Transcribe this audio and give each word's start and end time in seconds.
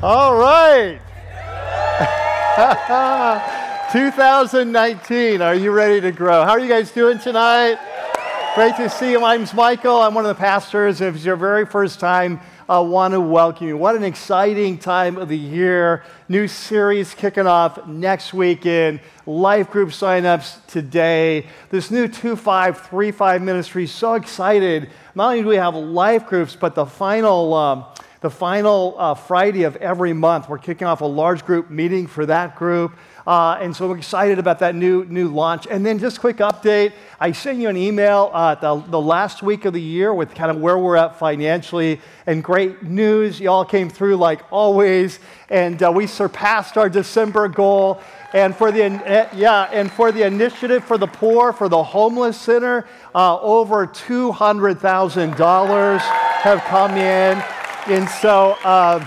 All 0.00 0.36
right. 0.36 1.00
2019. 3.92 5.42
Are 5.42 5.56
you 5.56 5.72
ready 5.72 6.00
to 6.00 6.12
grow? 6.12 6.44
How 6.44 6.50
are 6.50 6.60
you 6.60 6.68
guys 6.68 6.92
doing 6.92 7.18
tonight? 7.18 7.80
Great 8.54 8.76
to 8.76 8.88
see 8.88 9.10
you. 9.10 9.18
My 9.18 9.36
name's 9.36 9.52
Michael. 9.52 9.96
I'm 9.96 10.14
one 10.14 10.24
of 10.24 10.28
the 10.28 10.40
pastors. 10.40 11.00
If 11.00 11.16
it's 11.16 11.24
your 11.24 11.34
very 11.34 11.66
first 11.66 11.98
time, 11.98 12.38
I 12.68 12.78
want 12.78 13.10
to 13.14 13.20
welcome 13.20 13.66
you. 13.66 13.76
What 13.76 13.96
an 13.96 14.04
exciting 14.04 14.78
time 14.78 15.16
of 15.16 15.28
the 15.28 15.36
year. 15.36 16.04
New 16.28 16.46
series 16.46 17.12
kicking 17.12 17.48
off 17.48 17.84
next 17.88 18.32
weekend. 18.32 19.00
Life 19.26 19.68
group 19.68 19.88
signups 19.88 20.64
today. 20.68 21.48
This 21.70 21.90
new 21.90 22.06
2535 22.06 23.42
ministry. 23.42 23.88
So 23.88 24.14
excited. 24.14 24.90
Not 25.16 25.30
only 25.30 25.42
do 25.42 25.48
we 25.48 25.56
have 25.56 25.74
life 25.74 26.26
groups, 26.26 26.54
but 26.54 26.76
the 26.76 26.86
final. 26.86 27.52
Um, 27.52 27.84
the 28.20 28.30
final 28.30 28.94
uh, 28.98 29.14
Friday 29.14 29.62
of 29.62 29.76
every 29.76 30.12
month. 30.12 30.48
We're 30.48 30.58
kicking 30.58 30.86
off 30.86 31.00
a 31.00 31.06
large 31.06 31.44
group 31.44 31.70
meeting 31.70 32.06
for 32.06 32.26
that 32.26 32.56
group. 32.56 32.92
Uh, 33.26 33.58
and 33.60 33.76
so 33.76 33.90
I'm 33.90 33.98
excited 33.98 34.38
about 34.38 34.60
that 34.60 34.74
new, 34.74 35.04
new 35.04 35.28
launch. 35.28 35.66
And 35.70 35.84
then 35.84 35.98
just 35.98 36.18
quick 36.18 36.38
update. 36.38 36.94
I 37.20 37.32
sent 37.32 37.58
you 37.58 37.68
an 37.68 37.76
email 37.76 38.30
uh, 38.32 38.54
the, 38.54 38.76
the 38.88 39.00
last 39.00 39.42
week 39.42 39.66
of 39.66 39.74
the 39.74 39.82
year 39.82 40.14
with 40.14 40.34
kind 40.34 40.50
of 40.50 40.56
where 40.56 40.78
we're 40.78 40.96
at 40.96 41.18
financially 41.18 42.00
and 42.26 42.42
great 42.42 42.82
news. 42.82 43.38
Y'all 43.38 43.66
came 43.66 43.90
through 43.90 44.16
like 44.16 44.40
always. 44.50 45.18
And 45.50 45.82
uh, 45.82 45.92
we 45.94 46.06
surpassed 46.06 46.78
our 46.78 46.88
December 46.88 47.48
goal. 47.48 48.00
And 48.32 48.56
for 48.56 48.72
the, 48.72 48.84
uh, 48.84 49.28
yeah, 49.34 49.68
and 49.72 49.92
for 49.92 50.10
the 50.10 50.22
initiative 50.22 50.84
for 50.84 50.96
the 50.96 51.06
poor, 51.06 51.52
for 51.52 51.68
the 51.68 51.82
homeless 51.82 52.40
center, 52.40 52.86
uh, 53.14 53.38
over 53.40 53.86
$200,000 53.86 55.98
have 55.98 56.60
come 56.62 56.96
in. 56.96 57.42
And 57.90 58.06
so, 58.06 58.50
uh, 58.64 59.02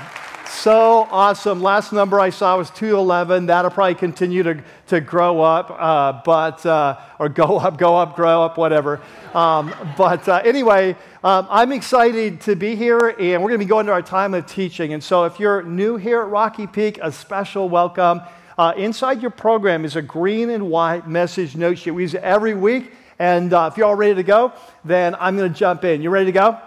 so 0.48 1.08
awesome. 1.12 1.62
Last 1.62 1.94
number 1.94 2.20
I 2.20 2.32
saw 2.32 2.58
was 2.58 2.72
211. 2.72 3.46
That'll 3.46 3.70
probably 3.70 3.94
continue 3.94 4.42
to, 4.42 4.64
to 4.88 5.00
grow 5.00 5.40
up, 5.40 5.70
uh, 5.70 6.24
but, 6.26 6.66
uh, 6.66 7.00
or 7.20 7.30
go 7.30 7.60
up, 7.60 7.78
go 7.78 7.96
up, 7.96 8.16
grow 8.16 8.42
up, 8.42 8.58
whatever. 8.58 9.00
Um, 9.36 9.72
but 9.96 10.28
uh, 10.28 10.42
anyway, 10.44 10.96
um, 11.24 11.46
I'm 11.52 11.72
excited 11.72 12.42
to 12.42 12.56
be 12.56 12.76
here, 12.76 12.98
and 13.20 13.44
we're 13.44 13.50
going 13.50 13.60
to 13.60 13.66
be 13.66 13.70
going 13.70 13.86
to 13.86 13.92
our 13.92 14.02
time 14.02 14.34
of 14.34 14.48
teaching. 14.48 14.94
And 14.94 15.04
so, 15.04 15.26
if 15.26 15.40
you're 15.40 15.62
new 15.62 15.98
here 15.98 16.20
at 16.20 16.30
Rocky 16.30 16.66
Peak, 16.66 16.98
a 17.04 17.12
special 17.12 17.70
welcome. 17.70 18.22
Uh, 18.58 18.74
inside 18.78 19.22
your 19.22 19.30
program 19.30 19.86
is 19.86 19.96
a 19.96 20.02
green 20.02 20.50
and 20.50 20.72
white 20.72 21.08
message 21.08 21.56
note 21.56 21.78
sheet. 21.78 21.92
We 21.92 22.02
use 22.02 22.16
it 22.16 22.24
every 22.24 22.56
week. 22.56 22.92
And 23.20 23.54
uh, 23.54 23.70
if 23.72 23.78
you're 23.78 23.86
all 23.86 23.94
ready 23.94 24.16
to 24.16 24.24
go, 24.24 24.54
then 24.84 25.16
I'm 25.20 25.38
going 25.38 25.54
to 25.54 25.58
jump 25.58 25.84
in. 25.84 26.02
You 26.02 26.10
ready 26.10 26.26
to 26.26 26.32
go? 26.32 26.60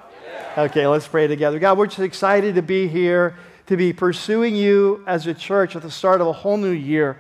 Okay, 0.57 0.87
let's 0.87 1.09
pray 1.09 1.27
together. 1.27 1.59
God, 1.59 1.77
we're 1.77 1.89
just 1.89 1.99
excited 1.99 2.55
to 2.55 2.63
be 2.63 2.87
here, 2.87 3.35
to 3.67 3.77
be 3.77 3.93
pursuing 3.93 4.55
you 4.55 5.03
as 5.05 5.27
a 5.27 5.35
church 5.35 5.75
at 5.75 5.83
the 5.83 5.91
start 5.91 6.21
of 6.21 6.29
a 6.29 6.33
whole 6.33 6.57
new 6.57 6.71
year. 6.71 7.19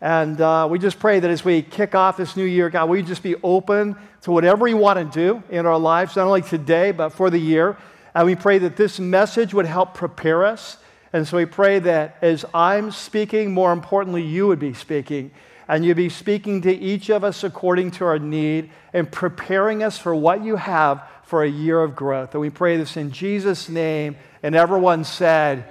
And 0.00 0.40
uh, 0.40 0.68
we 0.70 0.78
just 0.78 1.00
pray 1.00 1.18
that 1.18 1.28
as 1.28 1.44
we 1.44 1.62
kick 1.62 1.96
off 1.96 2.16
this 2.16 2.36
new 2.36 2.44
year, 2.44 2.70
God, 2.70 2.88
we 2.88 3.02
just 3.02 3.24
be 3.24 3.34
open 3.42 3.96
to 4.20 4.30
whatever 4.30 4.68
you 4.68 4.76
want 4.76 5.00
to 5.00 5.18
do 5.18 5.42
in 5.50 5.66
our 5.66 5.80
lives, 5.80 6.14
not 6.14 6.28
only 6.28 6.42
today, 6.42 6.92
but 6.92 7.08
for 7.08 7.28
the 7.28 7.40
year. 7.40 7.76
And 8.14 8.24
we 8.24 8.36
pray 8.36 8.58
that 8.58 8.76
this 8.76 9.00
message 9.00 9.52
would 9.52 9.66
help 9.66 9.94
prepare 9.94 10.44
us. 10.44 10.76
And 11.12 11.26
so 11.26 11.38
we 11.38 11.44
pray 11.44 11.80
that 11.80 12.18
as 12.22 12.44
I'm 12.54 12.92
speaking, 12.92 13.52
more 13.52 13.72
importantly, 13.72 14.22
you 14.22 14.46
would 14.46 14.60
be 14.60 14.74
speaking. 14.74 15.32
And 15.66 15.84
you'd 15.84 15.96
be 15.96 16.08
speaking 16.08 16.60
to 16.60 16.72
each 16.72 17.10
of 17.10 17.24
us 17.24 17.42
according 17.42 17.90
to 17.92 18.04
our 18.04 18.20
need 18.20 18.70
and 18.92 19.10
preparing 19.10 19.82
us 19.82 19.98
for 19.98 20.14
what 20.14 20.44
you 20.44 20.54
have 20.54 21.02
for 21.26 21.42
a 21.42 21.48
year 21.48 21.82
of 21.82 21.94
growth. 21.94 22.34
And 22.34 22.40
we 22.40 22.50
pray 22.50 22.76
this 22.76 22.96
in 22.96 23.10
Jesus' 23.10 23.68
name. 23.68 24.16
And 24.42 24.54
everyone 24.54 25.04
said, 25.04 25.66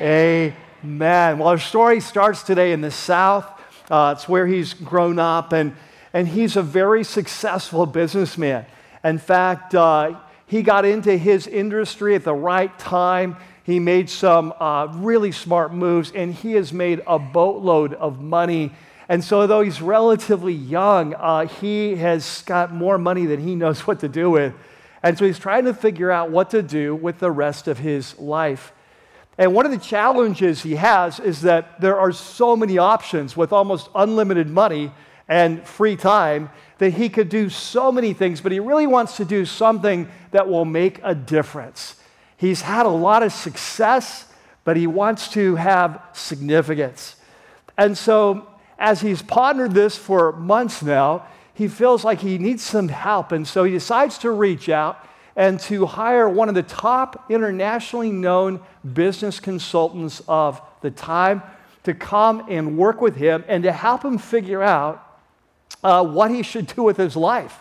Amen. 0.00 0.54
Amen. 0.82 1.38
Well, 1.38 1.48
our 1.48 1.58
story 1.58 2.00
starts 2.00 2.42
today 2.42 2.72
in 2.72 2.80
the 2.80 2.90
South. 2.90 3.46
Uh, 3.90 4.14
it's 4.16 4.28
where 4.28 4.46
he's 4.46 4.72
grown 4.72 5.18
up, 5.18 5.52
and, 5.52 5.76
and 6.14 6.26
he's 6.26 6.56
a 6.56 6.62
very 6.62 7.04
successful 7.04 7.84
businessman. 7.84 8.64
In 9.02 9.18
fact, 9.18 9.74
uh, 9.74 10.18
he 10.46 10.62
got 10.62 10.86
into 10.86 11.16
his 11.16 11.46
industry 11.46 12.14
at 12.14 12.24
the 12.24 12.34
right 12.34 12.76
time. 12.78 13.36
He 13.62 13.78
made 13.80 14.08
some 14.08 14.54
uh, 14.58 14.88
really 14.92 15.32
smart 15.32 15.74
moves, 15.74 16.12
and 16.12 16.32
he 16.32 16.52
has 16.52 16.72
made 16.72 17.02
a 17.06 17.18
boatload 17.18 17.92
of 17.94 18.20
money. 18.22 18.72
And 19.08 19.22
so, 19.22 19.46
though 19.46 19.60
he's 19.60 19.82
relatively 19.82 20.54
young, 20.54 21.12
uh, 21.14 21.46
he 21.46 21.96
has 21.96 22.42
got 22.46 22.72
more 22.72 22.96
money 22.96 23.26
than 23.26 23.40
he 23.40 23.54
knows 23.54 23.86
what 23.86 24.00
to 24.00 24.08
do 24.08 24.30
with. 24.30 24.54
And 25.04 25.18
so 25.18 25.26
he's 25.26 25.38
trying 25.38 25.66
to 25.66 25.74
figure 25.74 26.10
out 26.10 26.30
what 26.30 26.48
to 26.50 26.62
do 26.62 26.94
with 26.94 27.18
the 27.18 27.30
rest 27.30 27.68
of 27.68 27.78
his 27.78 28.18
life. 28.18 28.72
And 29.36 29.52
one 29.52 29.66
of 29.66 29.70
the 29.70 29.76
challenges 29.76 30.62
he 30.62 30.76
has 30.76 31.20
is 31.20 31.42
that 31.42 31.78
there 31.78 31.98
are 31.98 32.10
so 32.10 32.56
many 32.56 32.78
options 32.78 33.36
with 33.36 33.52
almost 33.52 33.90
unlimited 33.94 34.48
money 34.48 34.92
and 35.28 35.62
free 35.62 35.94
time 35.96 36.48
that 36.78 36.94
he 36.94 37.10
could 37.10 37.28
do 37.28 37.50
so 37.50 37.92
many 37.92 38.14
things, 38.14 38.40
but 38.40 38.50
he 38.50 38.60
really 38.60 38.86
wants 38.86 39.18
to 39.18 39.26
do 39.26 39.44
something 39.44 40.08
that 40.30 40.48
will 40.48 40.64
make 40.64 41.00
a 41.02 41.14
difference. 41.14 41.96
He's 42.38 42.62
had 42.62 42.86
a 42.86 42.90
lot 42.90 43.22
of 43.22 43.30
success, 43.30 44.32
but 44.64 44.74
he 44.74 44.86
wants 44.86 45.28
to 45.32 45.56
have 45.56 46.00
significance. 46.14 47.16
And 47.76 47.98
so, 47.98 48.48
as 48.78 49.02
he's 49.02 49.20
pondered 49.20 49.72
this 49.72 49.98
for 49.98 50.32
months 50.32 50.82
now, 50.82 51.26
he 51.54 51.68
feels 51.68 52.04
like 52.04 52.20
he 52.20 52.36
needs 52.38 52.62
some 52.62 52.88
help. 52.88 53.32
And 53.32 53.46
so 53.46 53.64
he 53.64 53.72
decides 53.72 54.18
to 54.18 54.30
reach 54.30 54.68
out 54.68 55.04
and 55.36 55.58
to 55.60 55.86
hire 55.86 56.28
one 56.28 56.48
of 56.48 56.54
the 56.54 56.62
top 56.62 57.26
internationally 57.30 58.10
known 58.10 58.60
business 58.92 59.40
consultants 59.40 60.22
of 60.28 60.60
the 60.80 60.90
time 60.90 61.42
to 61.84 61.94
come 61.94 62.46
and 62.48 62.76
work 62.76 63.00
with 63.00 63.16
him 63.16 63.44
and 63.48 63.62
to 63.62 63.72
help 63.72 64.04
him 64.04 64.18
figure 64.18 64.62
out 64.62 65.00
uh, 65.82 66.04
what 66.04 66.30
he 66.30 66.42
should 66.42 66.66
do 66.66 66.82
with 66.82 66.96
his 66.96 67.16
life. 67.16 67.60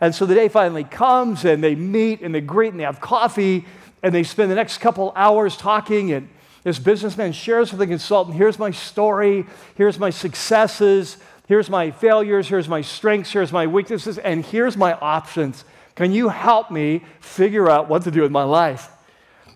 And 0.00 0.14
so 0.14 0.26
the 0.26 0.34
day 0.34 0.48
finally 0.48 0.84
comes 0.84 1.44
and 1.44 1.62
they 1.62 1.74
meet 1.74 2.20
and 2.20 2.34
they 2.34 2.40
greet 2.40 2.72
and 2.72 2.80
they 2.80 2.84
have 2.84 3.00
coffee 3.00 3.64
and 4.02 4.14
they 4.14 4.22
spend 4.22 4.50
the 4.50 4.54
next 4.54 4.78
couple 4.78 5.12
hours 5.16 5.56
talking 5.56 6.12
and 6.12 6.28
this 6.64 6.78
businessman 6.78 7.32
shares 7.32 7.70
with 7.70 7.78
the 7.78 7.86
consultant 7.86 8.36
here's 8.36 8.58
my 8.58 8.70
story, 8.70 9.46
here's 9.76 9.98
my 9.98 10.10
successes, 10.10 11.18
Here's 11.46 11.68
my 11.68 11.90
failures, 11.90 12.48
here's 12.48 12.68
my 12.68 12.80
strengths, 12.80 13.32
here's 13.32 13.52
my 13.52 13.66
weaknesses, 13.66 14.18
and 14.18 14.44
here's 14.44 14.76
my 14.76 14.94
options. 14.94 15.64
Can 15.94 16.12
you 16.12 16.30
help 16.30 16.70
me 16.70 17.04
figure 17.20 17.68
out 17.68 17.88
what 17.88 18.02
to 18.02 18.10
do 18.10 18.22
with 18.22 18.32
my 18.32 18.44
life? 18.44 18.90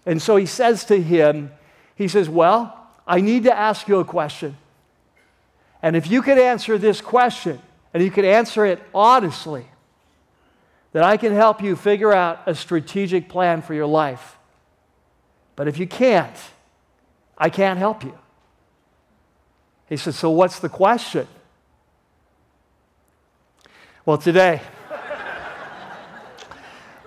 And 0.04 0.20
so 0.20 0.36
he 0.36 0.46
says 0.46 0.84
to 0.86 1.00
him, 1.00 1.50
he 1.94 2.08
says, 2.08 2.28
Well, 2.28 2.74
I 3.06 3.20
need 3.20 3.44
to 3.44 3.56
ask 3.56 3.88
you 3.88 3.98
a 3.98 4.04
question. 4.04 4.56
And 5.82 5.96
if 5.96 6.10
you 6.10 6.22
could 6.22 6.38
answer 6.38 6.76
this 6.76 7.00
question, 7.00 7.60
and 7.94 8.02
you 8.02 8.10
could 8.10 8.24
answer 8.24 8.66
it 8.66 8.82
honestly, 8.94 9.66
then 10.92 11.04
I 11.04 11.16
can 11.16 11.32
help 11.32 11.62
you 11.62 11.74
figure 11.74 12.12
out 12.12 12.42
a 12.46 12.54
strategic 12.54 13.28
plan 13.28 13.62
for 13.62 13.74
your 13.74 13.86
life. 13.86 14.36
But 15.56 15.68
if 15.68 15.78
you 15.78 15.86
can't, 15.86 16.36
I 17.36 17.50
can't 17.50 17.78
help 17.78 18.04
you. 18.04 18.16
He 19.88 19.96
says, 19.96 20.16
So 20.16 20.30
what's 20.30 20.60
the 20.60 20.68
question? 20.68 21.26
Well, 24.08 24.16
today, 24.16 24.62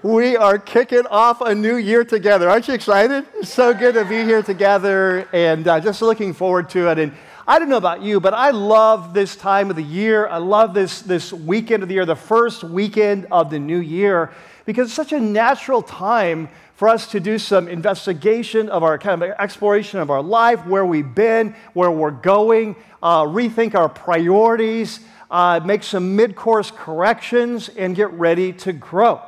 we 0.03 0.37
are 0.37 0.59
kicking 0.59 1.07
off 1.07 1.41
a 1.41 1.55
new 1.55 1.77
year 1.77 2.05
together. 2.05 2.47
Aren't 2.47 2.67
you 2.67 2.75
excited? 2.75 3.25
It's 3.37 3.51
so 3.51 3.73
good 3.73 3.95
to 3.95 4.05
be 4.05 4.23
here 4.23 4.43
together 4.43 5.27
and 5.33 5.67
uh, 5.67 5.79
just 5.79 6.03
looking 6.03 6.31
forward 6.31 6.69
to 6.69 6.91
it. 6.91 6.99
And 6.99 7.13
I 7.47 7.57
don't 7.57 7.69
know 7.69 7.77
about 7.77 8.03
you, 8.03 8.19
but 8.19 8.35
I 8.35 8.51
love 8.51 9.15
this 9.15 9.35
time 9.35 9.71
of 9.71 9.77
the 9.77 9.81
year. 9.81 10.27
I 10.27 10.37
love 10.37 10.75
this, 10.75 11.01
this 11.01 11.33
weekend 11.33 11.81
of 11.81 11.89
the 11.89 11.95
year, 11.95 12.05
the 12.05 12.15
first 12.15 12.63
weekend 12.63 13.25
of 13.31 13.49
the 13.49 13.57
new 13.57 13.79
year, 13.79 14.31
because 14.65 14.89
it's 14.89 14.95
such 14.95 15.11
a 15.11 15.19
natural 15.19 15.81
time 15.81 16.49
for 16.75 16.87
us 16.87 17.07
to 17.13 17.19
do 17.19 17.39
some 17.39 17.67
investigation 17.67 18.69
of 18.69 18.83
our 18.83 18.99
kind 18.99 19.23
of 19.23 19.31
exploration 19.39 19.99
of 19.99 20.11
our 20.11 20.21
life, 20.21 20.67
where 20.67 20.85
we've 20.85 21.15
been, 21.15 21.55
where 21.73 21.89
we're 21.89 22.11
going, 22.11 22.75
uh, 23.01 23.23
rethink 23.23 23.73
our 23.73 23.89
priorities 23.89 24.99
uh, 25.31 25.61
make 25.63 25.81
some 25.81 26.15
mid 26.15 26.35
course 26.35 26.69
corrections, 26.69 27.69
and 27.69 27.95
get 27.95 28.11
ready 28.11 28.51
to 28.51 28.73
grow. 28.73 29.21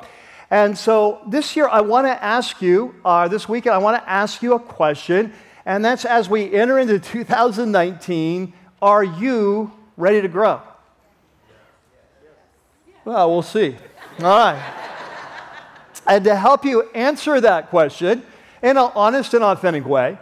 And 0.51 0.77
so 0.77 1.21
this 1.25 1.55
year, 1.55 1.67
I 1.67 1.81
want 1.81 2.05
to 2.05 2.23
ask 2.23 2.61
you, 2.61 2.94
uh, 3.03 3.27
this 3.27 3.50
weekend, 3.50 3.73
I 3.73 3.79
want 3.79 4.03
to 4.03 4.07
ask 4.07 4.44
you 4.44 4.53
a 4.53 4.59
question, 4.59 5.33
and 5.65 5.83
that's 5.83 6.05
as 6.05 6.29
we 6.29 6.53
enter 6.53 6.77
into 6.77 7.00
2019, 7.00 8.53
are 8.81 9.03
you 9.03 9.71
ready 9.97 10.21
to 10.21 10.27
grow? 10.27 10.61
Well, 13.06 13.31
we'll 13.31 13.41
see. 13.41 13.75
All 14.19 14.25
right. 14.25 14.61
and 16.06 16.23
to 16.25 16.35
help 16.35 16.65
you 16.65 16.89
answer 16.94 17.41
that 17.41 17.69
question 17.69 18.23
in 18.61 18.77
an 18.77 18.91
honest 18.94 19.33
and 19.33 19.44
authentic 19.44 19.85
way, 19.85 20.17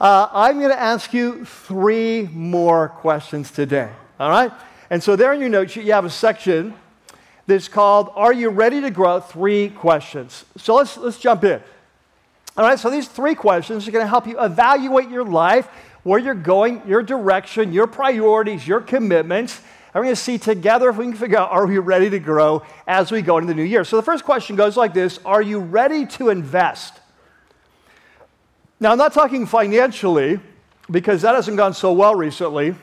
uh, 0.00 0.28
I'm 0.32 0.58
going 0.58 0.70
to 0.70 0.80
ask 0.80 1.12
you 1.12 1.44
three 1.44 2.28
more 2.32 2.88
questions 2.88 3.50
today. 3.50 3.90
All 4.18 4.30
right? 4.30 4.52
And 4.90 5.02
so, 5.02 5.14
there 5.14 5.32
in 5.32 5.40
your 5.40 5.48
notes, 5.48 5.76
you 5.76 5.92
have 5.92 6.04
a 6.04 6.10
section 6.10 6.74
that's 7.46 7.68
called 7.68 8.10
Are 8.14 8.32
You 8.32 8.50
Ready 8.50 8.80
to 8.80 8.90
Grow? 8.90 9.20
Three 9.20 9.70
questions. 9.70 10.44
So, 10.56 10.74
let's, 10.74 10.96
let's 10.96 11.18
jump 11.18 11.44
in. 11.44 11.62
All 12.56 12.64
right, 12.64 12.78
so 12.78 12.90
these 12.90 13.06
three 13.06 13.36
questions 13.36 13.86
are 13.86 13.92
going 13.92 14.04
to 14.04 14.08
help 14.08 14.26
you 14.26 14.38
evaluate 14.42 15.08
your 15.08 15.24
life, 15.24 15.68
where 16.02 16.18
you're 16.18 16.34
going, 16.34 16.82
your 16.86 17.02
direction, 17.02 17.72
your 17.72 17.86
priorities, 17.86 18.66
your 18.66 18.80
commitments. 18.80 19.60
And 19.92 20.00
we're 20.00 20.06
going 20.06 20.16
to 20.16 20.20
see 20.20 20.38
together 20.38 20.88
if 20.90 20.96
we 20.96 21.04
can 21.04 21.14
figure 21.14 21.38
out 21.38 21.50
are 21.50 21.66
we 21.66 21.78
ready 21.78 22.10
to 22.10 22.18
grow 22.18 22.62
as 22.86 23.12
we 23.12 23.22
go 23.22 23.38
into 23.38 23.48
the 23.48 23.54
new 23.54 23.62
year. 23.62 23.84
So 23.84 23.96
the 23.96 24.02
first 24.02 24.24
question 24.24 24.56
goes 24.56 24.76
like 24.76 24.92
this 24.92 25.18
Are 25.24 25.42
you 25.42 25.60
ready 25.60 26.06
to 26.06 26.30
invest? 26.30 26.94
Now, 28.80 28.92
I'm 28.92 28.98
not 28.98 29.12
talking 29.12 29.46
financially 29.46 30.40
because 30.90 31.22
that 31.22 31.34
hasn't 31.34 31.56
gone 31.56 31.74
so 31.74 31.92
well 31.92 32.14
recently. 32.14 32.74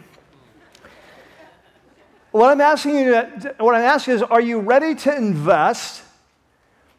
What 2.38 2.52
I'm 2.52 2.62
asking 2.62 2.98
you, 2.98 3.16
what 3.58 3.74
I'm 3.74 3.82
asking 3.82 4.14
is, 4.14 4.22
are 4.22 4.40
you 4.40 4.60
ready 4.60 4.94
to 4.94 5.18
invest 5.18 6.04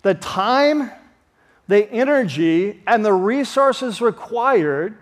the 0.03 0.15
time, 0.15 0.91
the 1.69 1.89
energy, 1.93 2.83
and 2.89 3.05
the 3.05 3.13
resources 3.13 4.01
required 4.01 4.99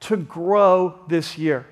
to 0.00 0.18
grow 0.18 0.98
this 1.08 1.38
year? 1.38 1.64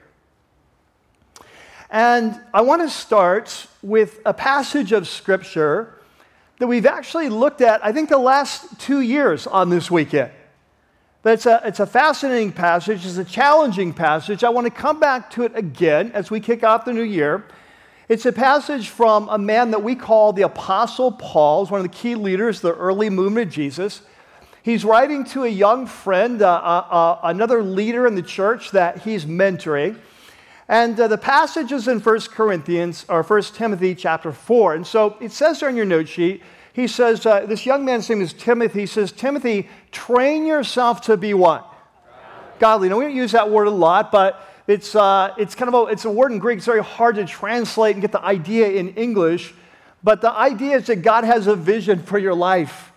And 1.91 2.41
I 2.55 2.63
want 2.63 2.81
to 2.81 2.89
start 2.89 3.67
with 3.83 4.21
a 4.25 4.33
passage 4.33 4.93
of 4.93 5.07
scripture 5.07 5.99
that 6.61 6.67
we've 6.67 6.87
actually 6.87 7.29
looked 7.29 7.61
at, 7.61 7.85
I 7.85 7.93
think, 7.93 8.09
the 8.09 8.17
last 8.17 8.81
two 8.81 9.03
years 9.03 9.47
on 9.47 9.69
this 9.69 9.91
weekend. 9.91 10.31
But 11.23 11.35
it's 11.35 11.45
a, 11.45 11.61
it's 11.63 11.81
a 11.81 11.87
fascinating 11.87 12.53
passage, 12.53 13.05
it's 13.05 13.19
a 13.19 13.25
challenging 13.25 13.93
passage. 13.93 14.45
I 14.45 14.49
want 14.49 14.67
to 14.67 14.71
come 14.71 14.99
back 14.99 15.31
to 15.33 15.43
it 15.43 15.53
again 15.55 16.11
as 16.15 16.31
we 16.31 16.41
kick 16.41 16.65
off 16.65 16.87
the 16.87 16.95
new 16.95 17.03
year. 17.03 17.45
It's 18.09 18.27
a 18.27 18.33
passage 18.33 18.89
from 18.89 19.29
a 19.29 19.39
man 19.39 19.71
that 19.71 19.83
we 19.83 19.95
call 19.95 20.33
the 20.33 20.43
Apostle 20.43 21.13
Paul, 21.13 21.65
He's 21.65 21.71
one 21.71 21.81
of 21.81 21.91
the 21.91 21.97
key 21.97 22.17
leaders 22.17 22.57
of 22.57 22.63
the 22.63 22.75
early 22.75 23.09
movement 23.09 23.49
of 23.49 23.53
Jesus. 23.53 24.03
He's 24.63 24.85
writing 24.85 25.25
to 25.27 25.45
a 25.45 25.49
young 25.49 25.87
friend, 25.87 26.43
uh, 26.43 26.53
uh, 26.53 26.87
uh, 26.91 27.21
another 27.25 27.63
leader 27.63 28.07
in 28.07 28.15
the 28.15 28.23
church 28.23 28.73
that 28.73 29.03
he's 29.03 29.25
mentoring. 29.25 29.99
And 30.69 30.99
uh, 30.99 31.09
the 31.09 31.19
passage 31.19 31.73
is 31.73 31.89
in 31.89 32.01
1 32.01 32.21
Corinthians, 32.33 33.05
or 33.09 33.23
1 33.23 33.43
Timothy 33.55 33.95
chapter 33.95 34.33
4. 34.33 34.75
And 34.75 34.87
so 34.87 35.17
it 35.21 35.33
says 35.33 35.61
there 35.61 35.69
on 35.69 35.77
your 35.77 35.85
note 35.85 36.09
sheet, 36.09 36.43
he 36.73 36.87
says, 36.87 37.27
uh, 37.27 37.47
this 37.47 37.67
young 37.67 37.85
man's 37.85 38.09
name 38.09 38.21
is 38.21 38.33
Timothy. 38.33 38.81
He 38.81 38.87
says, 38.87 39.13
Timothy, 39.13 39.69
train 39.91 40.47
yourself 40.47 41.03
to 41.03 41.17
be 41.17 41.35
what? 41.35 41.69
Godly. 42.59 42.89
Now, 42.89 42.99
we 42.99 43.05
don't 43.05 43.17
use 43.17 43.33
that 43.33 43.51
word 43.51 43.67
a 43.67 43.71
lot, 43.71 44.11
but 44.11 44.41
it's, 44.67 44.95
uh, 44.95 45.35
it's 45.39 45.55
kind 45.55 45.75
of 45.75 45.89
a, 45.89 45.93
it's 45.93 46.05
a 46.05 46.11
word 46.11 46.33
in 46.33 46.39
Greek. 46.39 46.59
It's 46.59 46.67
very 46.67 46.83
hard 46.83 47.17
to 47.17 47.25
translate 47.25 47.97
and 47.97 48.03
get 48.03 48.13
the 48.13 48.25
idea 48.25 48.69
in 48.69 48.95
English. 48.95 49.55
But 50.05 50.21
the 50.21 50.33
idea 50.33 50.77
is 50.77 50.87
that 50.87 50.97
God 50.97 51.25
has 51.25 51.47
a 51.47 51.57
vision 51.57 52.03
for 52.03 52.19
your 52.19 52.35
life. 52.35 52.93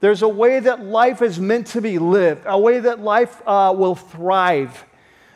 There's 0.00 0.22
a 0.22 0.28
way 0.28 0.60
that 0.60 0.84
life 0.84 1.22
is 1.22 1.40
meant 1.40 1.68
to 1.68 1.80
be 1.80 1.98
lived, 1.98 2.42
a 2.46 2.58
way 2.58 2.78
that 2.78 3.00
life 3.00 3.42
uh, 3.46 3.74
will 3.76 3.96
thrive. 3.96 4.84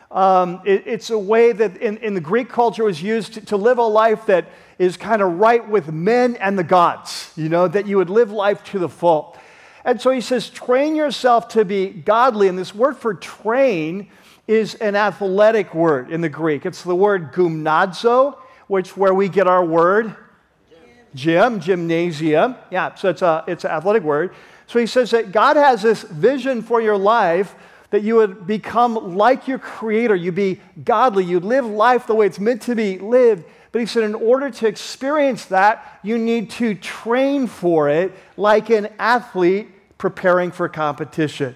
Um, 0.09 0.61
it, 0.63 0.83
it's 0.85 1.09
a 1.09 1.19
way 1.19 1.51
that 1.51 1.77
in, 1.77 1.97
in, 1.97 2.13
the 2.13 2.21
Greek 2.21 2.47
culture 2.47 2.83
was 2.83 3.01
used 3.01 3.33
to, 3.33 3.41
to 3.47 3.57
live 3.57 3.77
a 3.77 3.83
life 3.83 4.27
that 4.27 4.47
is 4.77 4.95
kind 4.95 5.21
of 5.21 5.39
right 5.39 5.67
with 5.67 5.91
men 5.91 6.35
and 6.37 6.57
the 6.57 6.63
gods, 6.63 7.31
you 7.35 7.49
know, 7.49 7.67
that 7.67 7.87
you 7.87 7.97
would 7.97 8.09
live 8.09 8.31
life 8.31 8.63
to 8.65 8.79
the 8.79 8.87
full. 8.87 9.35
And 9.83 9.99
so 9.99 10.11
he 10.11 10.21
says, 10.21 10.49
train 10.49 10.95
yourself 10.95 11.49
to 11.49 11.65
be 11.65 11.89
godly. 11.89 12.47
And 12.47 12.57
this 12.57 12.73
word 12.73 12.95
for 12.95 13.13
train 13.13 14.09
is 14.47 14.75
an 14.75 14.95
athletic 14.95 15.73
word 15.73 16.11
in 16.11 16.21
the 16.21 16.29
Greek. 16.29 16.65
It's 16.65 16.83
the 16.83 16.95
word 16.95 17.31
gymnazo, 17.31 18.37
which 18.67 18.97
where 18.97 19.13
we 19.13 19.29
get 19.29 19.47
our 19.47 19.63
word 19.63 20.15
gym, 21.15 21.59
gymnasium. 21.59 22.55
Yeah, 22.71 22.95
so 22.95 23.09
it's 23.09 23.21
a 23.21 23.43
it's 23.47 23.63
an 23.63 23.71
athletic 23.71 24.03
word. 24.03 24.33
So 24.67 24.79
he 24.79 24.87
says 24.87 25.11
that 25.11 25.31
God 25.31 25.55
has 25.55 25.81
this 25.81 26.03
vision 26.03 26.61
for 26.61 26.81
your 26.81 26.97
life 26.97 27.55
that 27.91 28.01
you 28.01 28.15
would 28.15 28.47
become 28.47 29.15
like 29.15 29.47
your 29.47 29.59
creator, 29.59 30.15
You'd 30.15 30.33
be 30.33 30.59
godly, 30.83 31.23
you'd 31.25 31.43
live 31.43 31.65
life 31.65 32.07
the 32.07 32.15
way 32.15 32.25
it's 32.25 32.39
meant 32.39 32.63
to 32.63 32.73
be 32.73 32.97
lived. 32.97 33.45
But 33.71 33.81
he 33.81 33.85
said, 33.85 34.03
in 34.03 34.15
order 34.15 34.49
to 34.49 34.67
experience 34.67 35.45
that, 35.45 35.99
you 36.01 36.17
need 36.17 36.49
to 36.51 36.73
train 36.73 37.45
for 37.45 37.89
it 37.89 38.11
like 38.35 38.71
an 38.71 38.89
athlete 38.97 39.69
preparing 39.99 40.51
for 40.51 40.67
competition. 40.69 41.55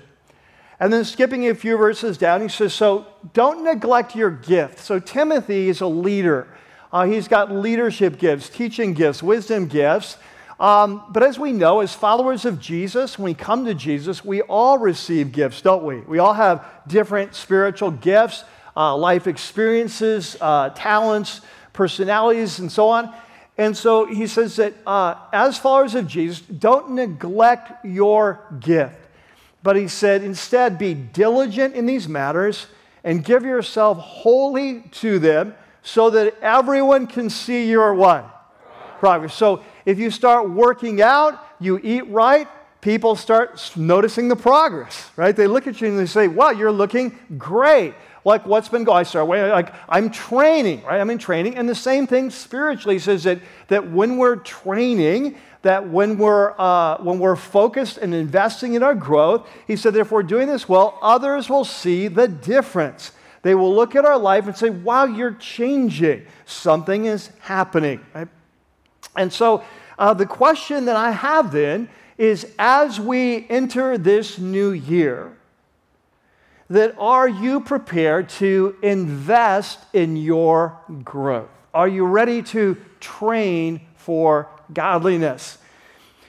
And 0.80 0.94
then 0.94 1.06
skipping 1.06 1.48
a 1.48 1.56
few 1.56 1.76
verses 1.78 2.18
down, 2.18 2.42
he 2.42 2.48
says, 2.48 2.74
So 2.74 3.08
don't 3.34 3.64
neglect 3.64 4.16
your 4.16 4.30
gift. 4.30 4.80
So 4.80 5.00
Timothy 5.00 5.70
is 5.70 5.82
a 5.82 5.88
leader. 5.88 6.48
Uh, 6.92 7.06
he's 7.06 7.28
got 7.28 7.52
leadership 7.52 8.20
gifts, 8.20 8.50
teaching 8.50 8.94
gifts, 8.94 9.24
wisdom 9.24 9.68
gifts. 9.68 10.18
Um, 10.60 11.04
but 11.10 11.22
as 11.22 11.38
we 11.38 11.52
know, 11.52 11.82
as 11.82 11.94
followers 11.94 12.46
of 12.46 12.60
Jesus, 12.60 13.20
when 13.20 13.26
we 13.26 13.34
come 13.34 13.66
to 13.66 13.74
Jesus, 13.74 14.26
we 14.26 14.42
all 14.44 14.78
receive 14.78 15.32
gifts, 15.32 15.62
don't 15.62 15.84
we? 15.84 16.00
We 16.02 16.20
all 16.20 16.34
have 16.34 16.66
different 16.88 17.36
spiritual 17.36 17.92
gifts, 17.92 18.44
uh, 18.76 18.96
life 18.96 19.28
experiences, 19.28 20.38
uh, 20.42 20.70
talents, 20.70 21.42
personalities, 21.74 22.60
and 22.60 22.72
so 22.72 22.90
on. 22.90 23.14
And 23.58 23.76
so 23.76 24.06
he 24.06 24.28
says 24.28 24.56
that 24.58 24.74
uh, 24.86 25.16
as 25.34 25.58
followers 25.58 25.96
of 25.96 26.08
Jesus, 26.08 26.42
don't 26.42 26.92
neglect 26.92 27.86
your 27.86 28.46
gift. 28.60 28.96
But 29.64 29.76
he 29.76 29.88
said, 29.88 30.24
instead, 30.24 30.78
be 30.78 30.94
diligent 30.94 31.76
in 31.76 31.86
these 31.86 32.08
matters 32.08 32.68
and 33.04 33.24
give 33.24 33.44
yourself 33.44 33.98
wholly 33.98 34.82
to 34.92 35.20
them 35.20 35.56
so 35.82 36.10
that 36.10 36.36
everyone 36.42 37.08
can 37.08 37.30
see 37.30 37.70
your 37.70 37.94
what? 37.94 38.34
Progress. 39.00 39.34
So 39.34 39.64
if 39.86 40.00
you 40.00 40.12
start 40.12 40.50
working 40.50 41.02
out, 41.02 41.42
you 41.60 41.80
eat 41.82 42.08
right, 42.10 42.48
people 42.82 43.16
start 43.16 43.72
noticing 43.76 44.28
the 44.28 44.36
progress, 44.36 45.10
right? 45.16 45.36
They 45.36 45.48
look 45.48 45.68
at 45.68 45.82
you 45.82 45.88
and 45.88 45.98
they 45.98 46.06
say, 46.06 46.28
wow, 46.28 46.52
you're 46.52 46.72
looking 46.72 47.18
great. 47.38 47.94
Like 48.26 48.46
what's 48.46 48.68
been 48.68 48.84
going, 48.84 49.00
I 49.00 49.04
start 49.04 49.30
like 49.30 49.74
I'm 49.88 50.10
training, 50.10 50.84
right? 50.84 51.00
I'm 51.00 51.10
in 51.10 51.18
training. 51.18 51.56
And 51.56 51.70
the 51.70 51.76
same 51.76 52.06
thing 52.08 52.30
spiritually 52.30 53.00
says 53.00 53.24
that, 53.24 53.40
that 53.70 53.90
when 53.90 54.18
we're 54.18 54.36
training, 54.36 55.38
that 55.68 55.90
when 55.90 56.18
we're, 56.18 56.54
uh, 56.58 56.98
when 57.04 57.20
we're 57.20 57.36
focused 57.36 57.98
and 57.98 58.14
investing 58.14 58.76
in 58.76 58.84
our 58.84 58.96
growth, 58.96 59.46
he 59.68 59.76
said 59.76 59.94
that 59.94 60.00
if 60.00 60.14
we're 60.14 60.24
doing 60.24 60.48
this 60.48 60.70
well, 60.70 60.98
others 61.02 61.50
will 61.50 61.66
see 61.66 62.08
the 62.08 62.26
difference. 62.26 63.12
They 63.42 63.54
will 63.54 63.76
look 63.76 63.94
at 63.94 64.06
our 64.06 64.18
life 64.18 64.48
and 64.48 64.56
say, 64.56 64.70
wow, 64.70 65.04
you're 65.04 65.34
changing. 65.34 66.26
Something 66.46 67.04
is 67.04 67.32
happening. 67.42 68.00
Right? 68.16 68.30
And 69.18 69.32
so 69.32 69.62
uh, 70.00 70.14
the 70.14 70.26
question 70.26 70.86
that 70.86 70.96
I 70.96 71.12
have 71.12 71.52
then 71.52 71.90
is 72.18 72.48
as 72.58 72.98
we 72.98 73.46
enter 73.50 73.98
this 73.98 74.40
new 74.40 74.72
year, 74.72 75.38
that 76.70 76.96
are 76.98 77.28
you 77.28 77.60
prepared 77.60 78.30
to 78.30 78.78
invest 78.82 79.80
in 79.92 80.16
your 80.16 80.80
growth? 81.04 81.50
Are 81.74 81.90
you 81.90 82.06
ready 82.06 82.42
to 82.44 82.78
train 83.02 83.82
for 83.96 84.48
godliness. 84.74 85.58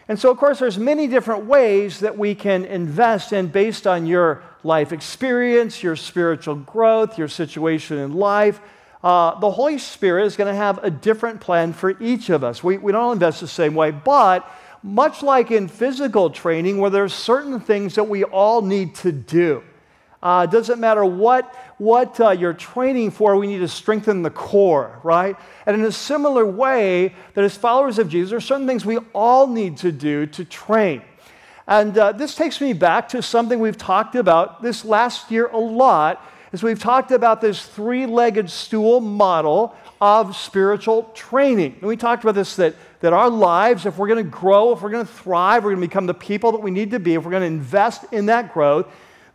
And 0.08 0.18
so, 0.18 0.30
of 0.30 0.38
course, 0.38 0.58
there's 0.58 0.78
many 0.78 1.06
different 1.06 1.44
ways 1.44 2.00
that 2.00 2.16
we 2.16 2.34
can 2.34 2.64
invest 2.64 3.32
in 3.32 3.48
based 3.48 3.86
on 3.86 4.06
your 4.06 4.42
life 4.64 4.92
experience, 4.92 5.82
your 5.82 5.96
spiritual 5.96 6.54
growth, 6.54 7.18
your 7.18 7.28
situation 7.28 7.98
in 7.98 8.14
life. 8.14 8.60
Uh, 9.04 9.38
the 9.38 9.50
Holy 9.50 9.78
Spirit 9.78 10.24
is 10.24 10.36
going 10.36 10.52
to 10.52 10.56
have 10.56 10.82
a 10.82 10.90
different 10.90 11.40
plan 11.40 11.72
for 11.72 12.00
each 12.02 12.30
of 12.30 12.42
us. 12.42 12.64
We, 12.64 12.78
we 12.78 12.90
don't 12.90 13.00
all 13.00 13.12
invest 13.12 13.40
the 13.40 13.48
same 13.48 13.74
way, 13.74 13.90
but 13.90 14.50
much 14.82 15.22
like 15.22 15.50
in 15.50 15.68
physical 15.68 16.30
training, 16.30 16.78
where 16.78 16.90
there's 16.90 17.12
certain 17.12 17.60
things 17.60 17.94
that 17.96 18.08
we 18.08 18.24
all 18.24 18.62
need 18.62 18.94
to 18.96 19.12
do. 19.12 19.62
Uh, 20.22 20.46
doesn't 20.46 20.80
matter 20.80 21.04
what, 21.04 21.54
what 21.78 22.18
uh, 22.20 22.30
you're 22.30 22.52
training 22.52 23.12
for, 23.12 23.36
we 23.36 23.46
need 23.46 23.58
to 23.58 23.68
strengthen 23.68 24.22
the 24.22 24.30
core, 24.30 24.98
right? 25.04 25.36
And 25.64 25.76
in 25.76 25.84
a 25.84 25.92
similar 25.92 26.44
way, 26.44 27.14
that 27.34 27.44
as 27.44 27.56
followers 27.56 28.00
of 28.00 28.08
Jesus, 28.08 28.30
there 28.30 28.38
are 28.38 28.40
certain 28.40 28.66
things 28.66 28.84
we 28.84 28.98
all 29.14 29.46
need 29.46 29.76
to 29.78 29.92
do 29.92 30.26
to 30.26 30.44
train. 30.44 31.02
And 31.68 31.96
uh, 31.96 32.12
this 32.12 32.34
takes 32.34 32.60
me 32.60 32.72
back 32.72 33.10
to 33.10 33.22
something 33.22 33.60
we've 33.60 33.78
talked 33.78 34.16
about 34.16 34.62
this 34.62 34.84
last 34.84 35.30
year 35.30 35.46
a 35.46 35.58
lot, 35.58 36.24
as 36.52 36.62
we've 36.62 36.80
talked 36.80 37.12
about 37.12 37.40
this 37.40 37.64
three 37.64 38.06
legged 38.06 38.50
stool 38.50 39.00
model 39.00 39.76
of 40.00 40.34
spiritual 40.34 41.10
training. 41.14 41.76
And 41.78 41.82
we 41.82 41.96
talked 41.96 42.24
about 42.24 42.34
this 42.34 42.56
that, 42.56 42.74
that 43.00 43.12
our 43.12 43.28
lives, 43.28 43.86
if 43.86 43.98
we're 43.98 44.08
going 44.08 44.24
to 44.24 44.30
grow, 44.30 44.72
if 44.72 44.82
we're 44.82 44.90
going 44.90 45.06
to 45.06 45.12
thrive, 45.12 45.62
we're 45.62 45.70
going 45.70 45.82
to 45.82 45.88
become 45.88 46.06
the 46.06 46.14
people 46.14 46.52
that 46.52 46.62
we 46.62 46.70
need 46.70 46.90
to 46.92 46.98
be, 46.98 47.14
if 47.14 47.24
we're 47.24 47.30
going 47.30 47.42
to 47.42 47.46
invest 47.46 48.04
in 48.12 48.26
that 48.26 48.52
growth, 48.52 48.86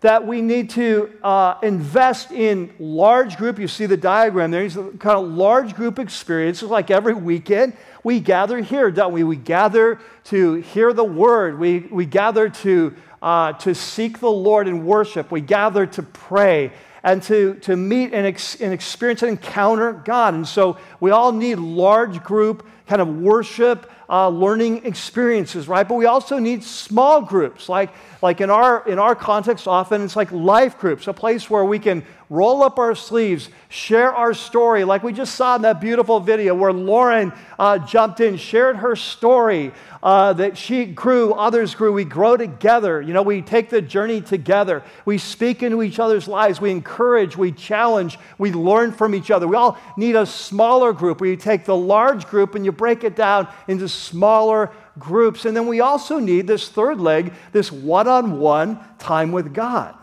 that 0.04 0.28
we 0.28 0.42
need 0.42 0.70
to 0.70 1.10
uh, 1.24 1.56
invest 1.64 2.32
in 2.32 2.70
large 2.78 3.38
group. 3.38 3.58
You 3.58 3.70
see 3.70 3.86
the 3.86 3.96
diagram 3.96 4.52
there. 4.52 4.66
It's 4.66 4.76
kind 4.76 5.18
of 5.18 5.30
large 5.30 5.76
group 5.76 5.98
experiences 5.98 6.70
like 6.70 6.92
every 6.92 7.14
weekend. 7.14 7.72
We 8.04 8.20
gather 8.20 8.60
here, 8.60 8.92
don't 8.92 9.14
we? 9.14 9.24
We 9.24 9.38
gather 9.38 10.02
to 10.26 10.56
hear 10.56 10.92
the 10.92 11.06
word. 11.06 11.58
We, 11.58 11.80
we 11.80 12.06
gather 12.06 12.50
to, 12.50 12.94
uh, 13.22 13.54
to 13.54 13.74
seek 13.74 14.20
the 14.20 14.30
Lord 14.30 14.68
in 14.68 14.86
worship. 14.86 15.32
We 15.32 15.40
gather 15.40 15.86
to 15.86 16.04
pray. 16.04 16.74
and 17.04 17.22
to, 17.24 17.56
to 17.56 17.76
meet 17.76 18.14
and, 18.14 18.26
ex, 18.26 18.60
and 18.62 18.74
experience 18.74 19.22
and 19.22 19.32
encounter 19.32 19.94
God. 19.94 20.34
And 20.34 20.48
so 20.48 20.78
we 21.00 21.12
all 21.12 21.32
need 21.32 21.56
large 21.60 22.24
group 22.24 22.66
kind 22.88 23.02
of 23.02 23.20
worship 23.20 23.92
uh, 24.10 24.30
learning 24.30 24.86
experiences, 24.86 25.68
right? 25.68 25.88
But 25.88 25.96
we 25.96 26.06
also 26.06 26.40
need 26.40 26.64
small 26.64 27.22
groups, 27.22 27.70
like, 27.70 27.92
like 28.24 28.40
in, 28.40 28.50
our, 28.50 28.88
in 28.88 29.00
our 29.00 29.16
context, 29.16 29.68
often 29.68 30.02
it's 30.02 30.16
like 30.16 30.32
life 30.32 30.80
groups, 30.80 31.08
a 31.08 31.14
place 31.14 31.50
where 31.50 31.66
we 31.66 31.78
can 31.78 32.06
roll 32.30 32.64
up 32.64 32.80
our 32.80 32.96
sleeves, 32.96 33.50
share 33.68 34.14
our 34.14 34.34
story, 34.34 34.86
like 34.86 35.04
we 35.04 35.12
just 35.12 35.36
saw 35.36 35.58
in 35.58 35.62
that 35.64 35.82
beautiful 35.82 36.22
video 36.22 36.56
where 36.56 36.72
Lauren 36.72 37.34
uh, 37.60 37.78
jumped 37.80 38.22
in, 38.22 38.38
shared 38.38 38.78
her 38.78 38.96
story 38.96 39.74
uh, 40.02 40.32
that 40.32 40.58
she 40.58 40.86
grew, 40.86 41.34
others 41.34 41.76
grew. 41.76 41.92
We 41.92 42.06
grow 42.06 42.38
together. 42.38 43.02
You 43.02 43.14
know, 43.14 43.22
we 43.22 43.42
take 43.42 43.70
the 43.70 43.82
journey 43.82 44.22
together. 44.22 44.84
We 45.04 45.18
speak 45.18 45.62
into 45.62 45.84
each 45.84 46.00
other's 46.00 46.26
lives. 46.28 46.62
We 46.62 46.72
encourage, 46.72 47.36
we 47.36 47.52
challenge, 47.52 48.18
we 48.38 48.54
learn 48.54 48.94
from 48.94 49.16
each 49.16 49.32
other. 49.32 49.50
We 49.50 49.58
all 49.58 49.78
need 49.98 50.16
a 50.16 50.26
smaller 50.26 50.94
group 50.94 51.20
where 51.20 51.30
you 51.30 51.36
take 51.36 51.66
the 51.66 51.76
large 51.76 52.26
group 52.28 52.56
and 52.56 52.64
you 52.64 52.72
break 52.72 53.04
it 53.04 53.18
down 53.18 53.50
into 53.68 53.90
smaller 53.90 54.72
groups. 55.00 55.46
And 55.46 55.56
then 55.56 55.68
we 55.68 55.80
also 55.80 56.20
need 56.20 56.48
this 56.48 56.70
third 56.70 57.00
leg, 57.00 57.34
this 57.52 57.72
one 57.72 58.08
on 58.08 58.40
one 58.40 58.80
time 59.00 59.32
with 59.32 59.54
God. 59.54 59.96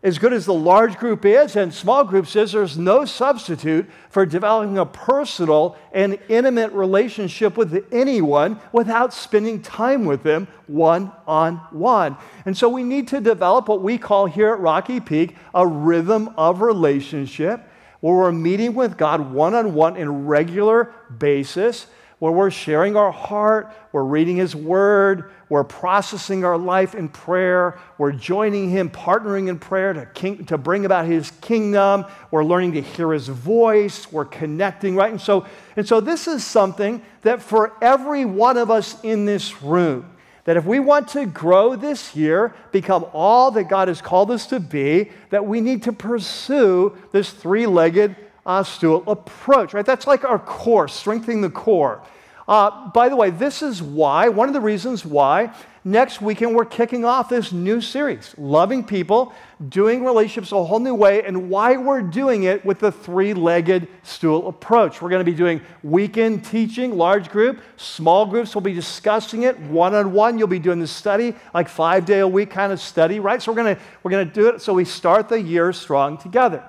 As 0.00 0.18
good 0.18 0.32
as 0.32 0.46
the 0.46 0.54
large 0.54 0.96
group 0.96 1.24
is 1.24 1.56
and 1.56 1.74
small 1.74 2.04
groups 2.04 2.36
is, 2.36 2.52
there's 2.52 2.78
no 2.78 3.04
substitute 3.04 3.90
for 4.10 4.24
developing 4.24 4.78
a 4.78 4.86
personal 4.86 5.76
and 5.92 6.20
intimate 6.28 6.70
relationship 6.70 7.56
with 7.56 7.84
anyone 7.90 8.60
without 8.72 9.12
spending 9.12 9.60
time 9.60 10.04
with 10.04 10.22
them 10.22 10.46
one 10.68 11.10
on 11.26 11.56
one. 11.72 12.16
And 12.46 12.56
so 12.56 12.68
we 12.68 12.84
need 12.84 13.08
to 13.08 13.20
develop 13.20 13.66
what 13.66 13.82
we 13.82 13.98
call 13.98 14.26
here 14.26 14.52
at 14.52 14.60
Rocky 14.60 15.00
Peak 15.00 15.34
a 15.52 15.66
rhythm 15.66 16.32
of 16.38 16.60
relationship 16.60 17.68
where 17.98 18.14
we're 18.14 18.30
meeting 18.30 18.74
with 18.74 18.96
God 18.96 19.32
one 19.32 19.56
on 19.56 19.74
one 19.74 19.96
in 19.96 20.26
regular 20.26 20.94
basis 21.18 21.88
where 22.18 22.32
we're 22.32 22.50
sharing 22.50 22.96
our 22.96 23.12
heart, 23.12 23.72
we're 23.92 24.02
reading 24.02 24.36
His 24.36 24.54
Word, 24.56 25.30
we're 25.48 25.64
processing 25.64 26.44
our 26.44 26.58
life 26.58 26.94
in 26.94 27.08
prayer, 27.08 27.78
we're 27.96 28.12
joining 28.12 28.70
Him, 28.70 28.90
partnering 28.90 29.48
in 29.48 29.58
prayer 29.58 29.92
to, 29.92 30.06
king, 30.06 30.44
to 30.46 30.58
bring 30.58 30.84
about 30.84 31.06
His 31.06 31.30
kingdom, 31.40 32.04
we're 32.30 32.44
learning 32.44 32.72
to 32.72 32.82
hear 32.82 33.12
His 33.12 33.28
voice, 33.28 34.10
we're 34.10 34.24
connecting, 34.24 34.96
right? 34.96 35.10
And 35.10 35.20
so, 35.20 35.46
and 35.76 35.86
so 35.86 36.00
this 36.00 36.26
is 36.26 36.44
something 36.44 37.02
that 37.22 37.40
for 37.40 37.72
every 37.80 38.24
one 38.24 38.56
of 38.56 38.70
us 38.70 39.02
in 39.04 39.24
this 39.24 39.62
room, 39.62 40.16
that 40.44 40.56
if 40.56 40.64
we 40.64 40.80
want 40.80 41.08
to 41.08 41.26
grow 41.26 41.76
this 41.76 42.16
year, 42.16 42.54
become 42.72 43.04
all 43.12 43.50
that 43.50 43.64
God 43.64 43.88
has 43.88 44.00
called 44.00 44.30
us 44.30 44.46
to 44.46 44.58
be, 44.58 45.10
that 45.30 45.46
we 45.46 45.60
need 45.60 45.82
to 45.82 45.92
pursue 45.92 46.96
this 47.12 47.30
three 47.30 47.66
legged 47.66 48.16
uh, 48.48 48.62
stool 48.64 49.04
approach, 49.06 49.74
right? 49.74 49.86
That's 49.86 50.06
like 50.06 50.24
our 50.24 50.38
core, 50.38 50.88
strengthening 50.88 51.42
the 51.42 51.50
core. 51.50 52.02
Uh, 52.48 52.88
by 52.88 53.10
the 53.10 53.14
way, 53.14 53.28
this 53.28 53.60
is 53.60 53.82
why, 53.82 54.30
one 54.30 54.48
of 54.48 54.54
the 54.54 54.60
reasons 54.60 55.04
why 55.04 55.52
next 55.84 56.22
weekend 56.22 56.54
we're 56.54 56.64
kicking 56.64 57.04
off 57.04 57.28
this 57.28 57.52
new 57.52 57.80
series, 57.82 58.34
Loving 58.38 58.82
People, 58.84 59.34
Doing 59.68 60.02
Relationships 60.02 60.50
a 60.52 60.64
Whole 60.64 60.78
New 60.78 60.94
Way, 60.94 61.24
and 61.24 61.50
why 61.50 61.76
we're 61.76 62.00
doing 62.00 62.44
it 62.44 62.64
with 62.64 62.78
the 62.78 62.90
three 62.90 63.34
legged 63.34 63.86
stool 64.02 64.48
approach. 64.48 65.02
We're 65.02 65.10
going 65.10 65.24
to 65.24 65.30
be 65.30 65.36
doing 65.36 65.60
weekend 65.82 66.42
teaching, 66.42 66.96
large 66.96 67.28
group, 67.28 67.60
small 67.76 68.24
groups 68.24 68.54
will 68.54 68.62
be 68.62 68.72
discussing 68.72 69.42
it 69.42 69.58
one 69.60 69.94
on 69.94 70.14
one. 70.14 70.38
You'll 70.38 70.48
be 70.48 70.58
doing 70.58 70.80
the 70.80 70.86
study, 70.86 71.34
like 71.52 71.68
five 71.68 72.06
day 72.06 72.20
a 72.20 72.28
week 72.28 72.48
kind 72.48 72.72
of 72.72 72.80
study, 72.80 73.20
right? 73.20 73.42
So 73.42 73.52
we're 73.52 73.62
going 73.62 73.76
to, 73.76 73.82
we're 74.02 74.10
going 74.10 74.26
to 74.26 74.34
do 74.34 74.48
it 74.48 74.62
so 74.62 74.72
we 74.72 74.86
start 74.86 75.28
the 75.28 75.40
year 75.40 75.70
strong 75.74 76.16
together. 76.16 76.64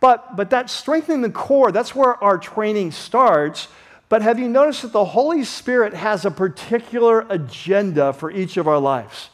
But, 0.00 0.34
but 0.34 0.50
that 0.50 0.70
strengthening 0.70 1.20
the 1.20 1.30
core, 1.30 1.70
that's 1.72 1.94
where 1.94 2.22
our 2.24 2.38
training 2.38 2.92
starts. 2.92 3.68
But 4.08 4.22
have 4.22 4.38
you 4.38 4.48
noticed 4.48 4.82
that 4.82 4.92
the 4.92 5.04
Holy 5.04 5.44
Spirit 5.44 5.94
has 5.94 6.24
a 6.24 6.30
particular 6.30 7.26
agenda 7.28 8.12
for 8.12 8.30
each 8.30 8.56
of 8.56 8.66
our 8.66 8.78
lives? 8.78 9.28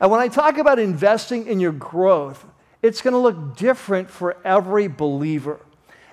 And 0.00 0.10
when 0.10 0.20
I 0.20 0.26
talk 0.26 0.58
about 0.58 0.80
investing 0.80 1.46
in 1.46 1.60
your 1.60 1.72
growth, 1.72 2.44
it's 2.82 3.00
going 3.00 3.12
to 3.12 3.18
look 3.18 3.56
different 3.56 4.10
for 4.10 4.36
every 4.44 4.88
believer. 4.88 5.60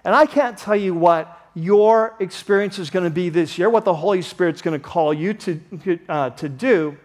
And 0.03 0.15
I 0.15 0.27
can't 0.27 0.57
tell 0.57 0.75
you 0.75 0.93
what 0.93 1.35
your 1.55 2.15
experience 2.19 2.77
is 2.77 2.91
going 2.91 3.05
to 3.05 3.09
be 3.09 3.29
this 3.29 3.57
year, 3.57 3.69
what 3.69 3.85
the 3.85 3.95
Holy 3.95 4.21
Spirit's 4.21 4.61
going 4.61 4.79
to 4.79 4.83
call 4.83 5.13
you 5.13 5.33
to, 5.33 5.99
uh, 6.07 6.29
to 6.29 6.47
do. 6.47 6.95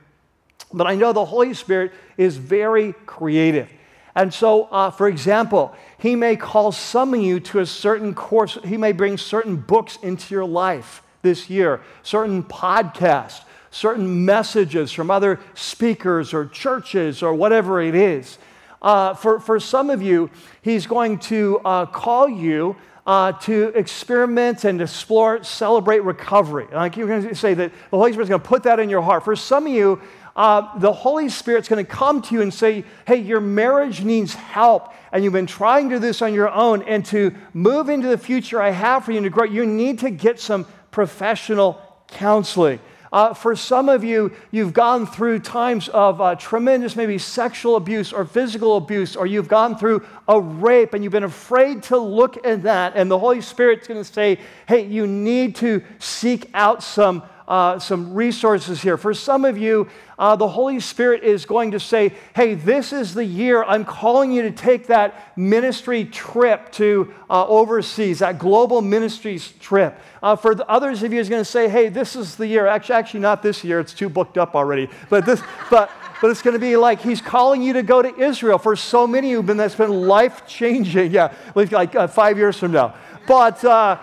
But 0.72 0.86
I 0.86 0.94
know 0.94 1.12
the 1.12 1.24
Holy 1.24 1.54
Spirit 1.54 1.92
is 2.18 2.36
very 2.36 2.92
creative. 3.06 3.70
And 4.14 4.32
so, 4.32 4.64
uh, 4.64 4.90
for 4.90 5.08
example, 5.08 5.74
he 5.98 6.14
may 6.14 6.36
call 6.36 6.70
some 6.70 7.14
of 7.14 7.20
you 7.20 7.40
to 7.40 7.60
a 7.60 7.66
certain 7.66 8.14
course. 8.14 8.58
He 8.64 8.76
may 8.76 8.92
bring 8.92 9.18
certain 9.18 9.56
books 9.56 9.98
into 10.02 10.34
your 10.34 10.44
life 10.44 11.02
this 11.22 11.50
year, 11.50 11.80
certain 12.02 12.42
podcasts, 12.44 13.42
certain 13.70 14.24
messages 14.24 14.92
from 14.92 15.10
other 15.10 15.40
speakers 15.54 16.32
or 16.32 16.46
churches 16.46 17.22
or 17.22 17.34
whatever 17.34 17.82
it 17.82 17.94
is. 17.94 18.38
Uh, 18.80 19.14
for, 19.14 19.40
for 19.40 19.58
some 19.58 19.90
of 19.90 20.00
you, 20.02 20.30
he's 20.62 20.86
going 20.86 21.18
to 21.18 21.58
uh, 21.64 21.86
call 21.86 22.28
you 22.28 22.76
uh, 23.06 23.32
to 23.32 23.68
experiment 23.74 24.64
and 24.64 24.80
explore, 24.80 25.42
celebrate 25.42 26.00
recovery. 26.00 26.66
Like 26.72 26.96
you're 26.96 27.08
going 27.08 27.28
to 27.28 27.34
say 27.34 27.54
that 27.54 27.72
the 27.90 27.96
Holy 27.96 28.12
Spirit's 28.12 28.28
going 28.28 28.40
to 28.40 28.46
put 28.46 28.62
that 28.62 28.78
in 28.78 28.88
your 28.88 29.02
heart. 29.02 29.24
For 29.24 29.36
some 29.36 29.66
of 29.66 29.72
you, 29.72 30.00
uh, 30.36 30.78
the 30.78 30.92
Holy 30.92 31.28
Spirit's 31.28 31.68
going 31.68 31.84
to 31.84 31.90
come 31.90 32.20
to 32.22 32.34
you 32.34 32.42
and 32.42 32.52
say, 32.52 32.84
Hey, 33.06 33.16
your 33.16 33.40
marriage 33.40 34.02
needs 34.02 34.34
help, 34.34 34.92
and 35.12 35.22
you've 35.22 35.32
been 35.32 35.46
trying 35.46 35.88
to 35.90 35.96
do 35.96 35.98
this 36.00 36.22
on 36.22 36.34
your 36.34 36.50
own, 36.50 36.82
and 36.82 37.04
to 37.06 37.34
move 37.52 37.88
into 37.88 38.08
the 38.08 38.18
future 38.18 38.60
I 38.60 38.70
have 38.70 39.04
for 39.04 39.12
you 39.12 39.18
and 39.18 39.24
to 39.24 39.30
grow, 39.30 39.44
you 39.44 39.64
need 39.64 40.00
to 40.00 40.10
get 40.10 40.40
some 40.40 40.66
professional 40.90 41.80
counseling. 42.08 42.80
Uh, 43.14 43.32
for 43.32 43.54
some 43.54 43.88
of 43.88 44.02
you, 44.02 44.32
you've 44.50 44.72
gone 44.72 45.06
through 45.06 45.38
times 45.38 45.88
of 45.90 46.20
uh, 46.20 46.34
tremendous, 46.34 46.96
maybe 46.96 47.16
sexual 47.16 47.76
abuse 47.76 48.12
or 48.12 48.24
physical 48.24 48.76
abuse, 48.76 49.14
or 49.14 49.24
you've 49.24 49.46
gone 49.46 49.78
through 49.78 50.04
a 50.26 50.40
rape 50.40 50.94
and 50.94 51.04
you've 51.04 51.12
been 51.12 51.22
afraid 51.22 51.80
to 51.80 51.96
look 51.96 52.44
at 52.44 52.64
that. 52.64 52.94
And 52.96 53.08
the 53.08 53.18
Holy 53.20 53.40
Spirit's 53.40 53.86
going 53.86 54.02
to 54.02 54.12
say, 54.12 54.40
hey, 54.66 54.84
you 54.84 55.06
need 55.06 55.54
to 55.56 55.80
seek 56.00 56.50
out 56.54 56.82
some 56.82 57.22
uh, 57.46 57.78
some 57.78 58.14
resources 58.14 58.80
here. 58.80 58.96
For 58.96 59.12
some 59.12 59.44
of 59.44 59.58
you, 59.58 59.88
uh, 60.18 60.36
the 60.36 60.48
Holy 60.48 60.80
Spirit 60.80 61.22
is 61.22 61.44
going 61.44 61.72
to 61.72 61.80
say, 61.80 62.12
hey, 62.34 62.54
this 62.54 62.92
is 62.92 63.14
the 63.14 63.24
year 63.24 63.62
I'm 63.64 63.84
calling 63.84 64.32
you 64.32 64.42
to 64.42 64.50
take 64.50 64.86
that 64.86 65.36
ministry 65.36 66.04
trip 66.04 66.72
to 66.72 67.12
uh, 67.28 67.46
overseas, 67.46 68.20
that 68.20 68.38
global 68.38 68.80
ministries 68.80 69.52
trip. 69.60 69.98
Uh, 70.22 70.36
for 70.36 70.54
the 70.54 70.66
others 70.68 71.02
of 71.02 71.12
you, 71.12 71.20
is 71.20 71.28
going 71.28 71.40
to 71.40 71.50
say, 71.50 71.68
hey, 71.68 71.88
this 71.88 72.16
is 72.16 72.36
the 72.36 72.46
year. 72.46 72.66
Actually, 72.66 72.94
actually, 72.94 73.20
not 73.20 73.42
this 73.42 73.62
year. 73.62 73.80
It's 73.80 73.92
too 73.94 74.08
booked 74.08 74.38
up 74.38 74.54
already. 74.54 74.88
But 75.10 75.26
this, 75.26 75.42
but 75.70 75.90
but 76.20 76.30
it's 76.30 76.40
going 76.40 76.54
to 76.54 76.60
be 76.60 76.76
like 76.76 77.02
he's 77.02 77.20
calling 77.20 77.60
you 77.60 77.74
to 77.74 77.82
go 77.82 78.00
to 78.00 78.18
Israel. 78.18 78.56
For 78.56 78.76
so 78.76 79.06
many 79.06 79.28
of 79.28 79.32
you, 79.32 79.42
been 79.42 79.58
that's 79.58 79.74
been 79.74 80.06
life 80.06 80.46
changing. 80.46 81.12
Yeah, 81.12 81.34
like 81.54 81.94
uh, 81.94 82.06
five 82.06 82.38
years 82.38 82.56
from 82.56 82.72
now. 82.72 82.94
But 83.26 83.62
uh, 83.64 83.98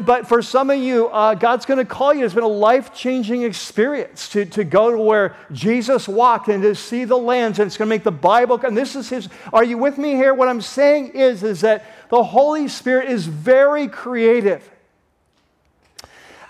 but 0.00 0.26
for 0.26 0.42
some 0.42 0.70
of 0.70 0.78
you, 0.78 1.08
uh, 1.08 1.34
God's 1.34 1.66
going 1.66 1.78
to 1.78 1.84
call 1.84 2.12
you. 2.12 2.24
It's 2.24 2.34
been 2.34 2.42
a 2.42 2.48
life 2.48 2.94
changing 2.94 3.42
experience 3.42 4.28
to, 4.30 4.44
to 4.46 4.64
go 4.64 4.90
to 4.90 4.98
where 4.98 5.36
Jesus 5.52 6.08
walked 6.08 6.48
and 6.48 6.62
to 6.62 6.74
see 6.74 7.04
the 7.04 7.16
lands, 7.16 7.58
and 7.58 7.66
it's 7.66 7.76
going 7.76 7.88
to 7.88 7.94
make 7.94 8.04
the 8.04 8.10
Bible. 8.10 8.60
And 8.64 8.76
this 8.76 8.96
is 8.96 9.08
His. 9.08 9.28
Are 9.52 9.64
you 9.64 9.78
with 9.78 9.98
me 9.98 10.12
here? 10.12 10.34
What 10.34 10.48
I'm 10.48 10.60
saying 10.60 11.08
is, 11.08 11.42
is 11.42 11.60
that 11.62 11.84
the 12.08 12.22
Holy 12.22 12.68
Spirit 12.68 13.10
is 13.10 13.26
very 13.26 13.88
creative. 13.88 14.70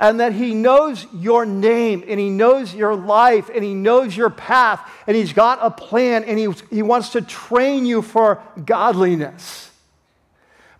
And 0.01 0.21
that 0.21 0.33
he 0.33 0.55
knows 0.55 1.07
your 1.15 1.47
name 1.47 2.05
and 2.07 2.19
he 2.19 2.29
knows 2.29 2.75
your 2.75 2.97
life 2.97 3.49
and 3.49 3.65
he 3.65 3.75
knows 3.75 4.17
your 4.17 4.29
path 4.29 4.81
and 5.07 5.17
he's 5.17 5.33
got 5.33 5.61
a 5.63 5.71
plan 5.71 6.25
and 6.25 6.37
he, 6.37 6.53
he 6.69 6.83
wants 6.83 7.11
to 7.11 7.23
train 7.23 7.87
you 7.87 8.03
for 8.03 8.43
godliness. 8.65 9.71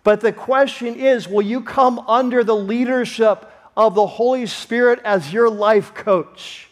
But 0.05 0.21
the 0.21 0.31
question 0.31 0.95
is 0.95 1.27
will 1.27 1.41
you 1.41 1.61
come 1.61 1.97
under 2.07 2.43
the 2.43 2.55
leadership 2.55 3.51
of 3.75 3.95
the 3.95 4.05
Holy 4.05 4.45
Spirit 4.45 5.01
as 5.03 5.33
your 5.33 5.49
life 5.49 5.95
coach? 5.95 6.69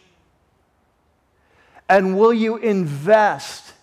And 1.88 2.16
will 2.16 2.32
you 2.32 2.56
invest 2.56 3.74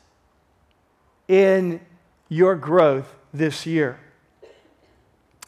in 1.27 1.81
your 2.29 2.55
growth 2.55 3.13
this 3.33 3.65
year? 3.65 3.99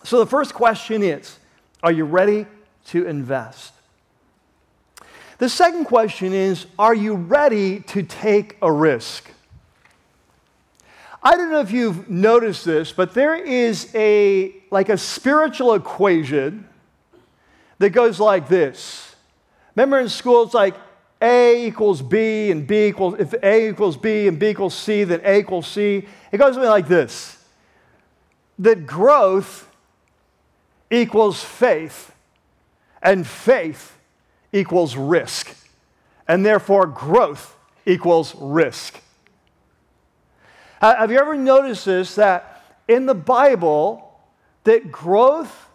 So 0.04 0.20
the 0.20 0.28
first 0.28 0.54
question 0.54 1.02
is 1.02 1.38
Are 1.82 1.92
you 1.92 2.04
ready 2.04 2.46
to 2.88 3.08
invest? 3.08 3.72
The 5.38 5.48
second 5.48 5.86
question 5.86 6.34
is 6.34 6.66
Are 6.78 6.94
you 6.94 7.16
ready 7.16 7.80
to 7.80 8.04
take 8.04 8.58
a 8.62 8.70
risk? 8.70 9.33
I 11.26 11.38
don't 11.38 11.52
know 11.52 11.62
if 11.62 11.72
you've 11.72 12.10
noticed 12.10 12.66
this, 12.66 12.92
but 12.92 13.14
there 13.14 13.36
is 13.36 13.90
a 13.96 14.54
like 14.72 14.90
a 14.90 14.98
spiritual 14.98 15.74
equation 15.74 16.68
that 17.78 17.92
goes 17.92 18.20
like 18.20 18.50
this. 18.50 19.16
Remember 19.76 20.00
in 20.00 20.10
school, 20.10 20.44
it's 20.44 20.54
like 20.54 20.76
A 21.22 21.66
equals 21.66 22.02
B 22.02 22.52
and 22.52 22.68
B 22.68 22.88
equals, 22.88 23.16
if 23.20 23.34
A 23.42 23.70
equals 23.70 23.96
B 23.96 24.28
and 24.28 24.38
B 24.38 24.50
equals 24.50 24.76
C, 24.76 25.06
then 25.06 25.22
A 25.24 25.40
equals 25.40 25.68
C. 25.68 26.06
It 26.32 26.38
goes 26.38 26.58
like 26.58 26.88
this 26.88 27.38
that 28.60 28.86
growth 28.86 29.68
equals 30.92 31.44
faith, 31.44 32.14
and 33.02 33.26
faith 33.26 33.98
equals 34.52 34.96
risk. 34.96 35.56
And 36.28 36.46
therefore, 36.46 36.86
growth 36.86 37.58
equals 37.86 38.36
risk. 38.36 39.00
Uh, 40.84 40.98
have 40.98 41.12
you 41.12 41.18
ever 41.18 41.34
noticed 41.34 41.86
this 41.86 42.16
that 42.16 42.62
in 42.90 43.06
the 43.06 43.16
Bible, 43.16 44.20
that 44.66 44.92
growth 44.92 45.70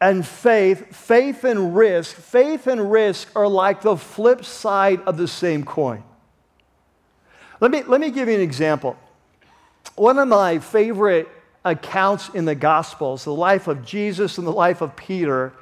and 0.00 0.24
faith, 0.24 0.94
faith 0.94 1.42
and 1.42 1.74
risk, 1.74 2.14
faith 2.14 2.68
and 2.68 2.92
risk 2.92 3.28
are 3.34 3.48
like 3.48 3.80
the 3.80 3.96
flip 3.96 4.44
side 4.44 5.00
of 5.06 5.16
the 5.16 5.26
same 5.26 5.64
coin. 5.64 6.04
Let 7.58 7.72
me, 7.72 7.82
let 7.82 8.00
me 8.00 8.12
give 8.12 8.28
you 8.28 8.36
an 8.36 8.40
example. 8.40 8.96
One 9.96 10.16
of 10.20 10.28
my 10.28 10.60
favorite 10.60 11.28
accounts 11.64 12.28
in 12.28 12.44
the 12.44 12.54
Gospels, 12.54 13.24
the 13.24 13.34
life 13.34 13.66
of 13.66 13.84
Jesus 13.84 14.38
and 14.38 14.46
the 14.46 14.52
life 14.52 14.82
of 14.82 14.94
Peter, 14.94 15.52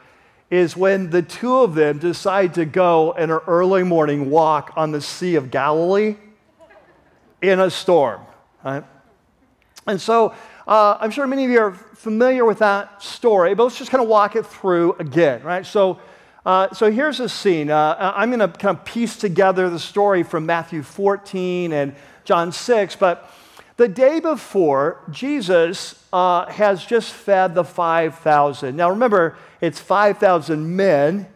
is 0.50 0.76
when 0.76 1.09
the 1.09 1.23
two 1.23 1.57
of 1.57 1.75
them 1.75 1.99
decide 1.99 2.52
to 2.55 2.67
go 2.67 3.12
in 3.12 3.31
an 3.31 3.40
early 3.47 3.85
morning 3.85 4.28
walk 4.28 4.75
on 4.76 4.93
the 4.93 5.00
Sea 5.00 5.37
of 5.37 5.50
Galilee 5.50 6.17
in 7.42 7.61
a 7.61 7.71
storm. 7.71 8.21
Right? 8.64 8.85
And 9.87 10.00
so 10.00 10.35
uh, 10.66 10.99
I'm 11.00 11.11
sure 11.11 11.26
many 11.26 11.45
of 11.45 11.50
you 11.50 11.61
are 11.61 11.73
familiar 11.73 12.45
with 12.45 12.59
that 12.59 13.02
story, 13.02 13.54
but 13.54 13.64
let's 13.64 13.78
just 13.78 13.90
kind 13.90 14.02
of 14.02 14.09
walk 14.09 14.37
it 14.37 14.45
through 14.45 14.92
again, 14.99 15.42
right? 15.42 15.64
So, 15.64 15.99
uh, 16.45 16.73
so 16.75 16.90
here's 16.90 17.21
a 17.21 17.28
scene. 17.28 17.71
Uh, 17.71 18.12
I'm 18.14 18.30
going 18.30 18.40
to 18.40 18.49
kind 18.49 18.76
of 18.76 18.85
piece 18.85 19.16
together 19.16 19.71
the 19.71 19.78
story 19.78 20.23
from 20.23 20.45
Matthew 20.45 20.83
14 20.83 21.73
and 21.73 21.95
John 22.25 22.52
6, 22.52 22.97
but 22.97 23.30
the 23.78 23.88
day 23.88 24.18
before, 24.18 25.00
Jesus 25.09 26.04
uh, 26.12 26.47
has 26.47 26.85
just 26.85 27.12
fed 27.12 27.54
the 27.54 27.64
5,000. 27.64 28.75
Now 28.75 28.90
remember, 28.90 29.37
it's 29.61 29.78
5,000 29.78 30.76
men. 30.76 31.28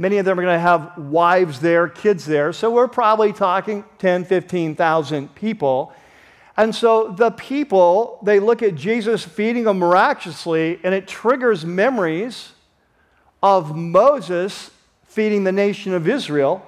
Many 0.00 0.16
of 0.16 0.24
them 0.24 0.40
are 0.40 0.42
going 0.42 0.56
to 0.56 0.58
have 0.58 0.96
wives 0.96 1.60
there, 1.60 1.86
kids 1.86 2.24
there. 2.24 2.54
So 2.54 2.70
we're 2.70 2.88
probably 2.88 3.34
talking 3.34 3.84
10, 3.98 4.24
15,000 4.24 5.34
people. 5.34 5.92
And 6.56 6.74
so 6.74 7.08
the 7.08 7.30
people, 7.32 8.18
they 8.22 8.40
look 8.40 8.62
at 8.62 8.76
Jesus 8.76 9.22
feeding 9.22 9.64
them 9.64 9.78
miraculously, 9.78 10.80
and 10.82 10.94
it 10.94 11.06
triggers 11.06 11.66
memories 11.66 12.52
of 13.42 13.76
Moses 13.76 14.70
feeding 15.04 15.44
the 15.44 15.52
nation 15.52 15.92
of 15.92 16.08
Israel 16.08 16.64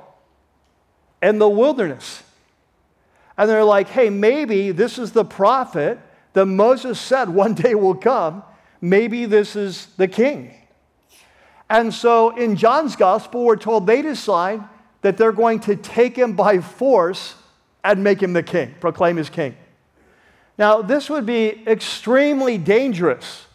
in 1.23 1.39
the 1.39 1.49
wilderness. 1.49 2.23
And 3.39 3.49
they're 3.49 3.65
like, 3.65 3.89
hey, 3.89 4.11
maybe 4.11 4.73
this 4.73 4.99
is 4.99 5.13
the 5.13 5.25
prophet 5.25 5.99
that 6.35 6.45
Moses 6.45 7.01
said 7.01 7.31
one 7.31 7.55
day 7.55 7.75
will 7.75 7.95
come. 7.95 8.43
Maybe 8.83 9.25
this 9.25 9.57
is 9.57 9.87
the 9.97 10.07
king. 10.07 10.53
And 11.73 11.93
so 11.93 12.37
in 12.37 12.57
John's 12.57 12.97
gospel, 12.97 13.47
we're 13.47 13.57
told 13.57 13.87
they 13.87 14.03
decide 14.03 14.63
that 15.01 15.17
they're 15.17 15.33
going 15.33 15.59
to 15.61 15.75
take 15.75 16.15
him 16.15 16.35
by 16.35 16.61
force 16.61 17.35
and 17.83 18.05
make 18.05 18.23
him 18.23 18.35
the 18.35 18.43
king, 18.43 18.75
proclaim 18.79 19.17
his 19.17 19.31
king. 19.31 19.57
Now, 20.59 20.83
this 20.83 21.09
would 21.09 21.25
be 21.25 21.67
extremely 21.67 22.59
dangerous. 22.59 23.47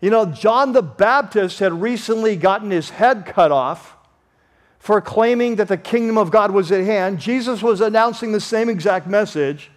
You 0.00 0.10
know, 0.10 0.24
John 0.24 0.72
the 0.72 0.84
Baptist 0.84 1.58
had 1.58 1.72
recently 1.82 2.36
gotten 2.36 2.70
his 2.70 2.90
head 2.90 3.26
cut 3.26 3.50
off 3.50 3.96
for 4.78 5.00
claiming 5.00 5.56
that 5.56 5.66
the 5.66 5.76
kingdom 5.76 6.16
of 6.16 6.30
God 6.30 6.52
was 6.52 6.70
at 6.70 6.84
hand. 6.84 7.18
Jesus 7.18 7.60
was 7.60 7.80
announcing 7.80 8.30
the 8.30 8.40
same 8.40 8.68
exact 8.68 9.08
message. 9.08 9.72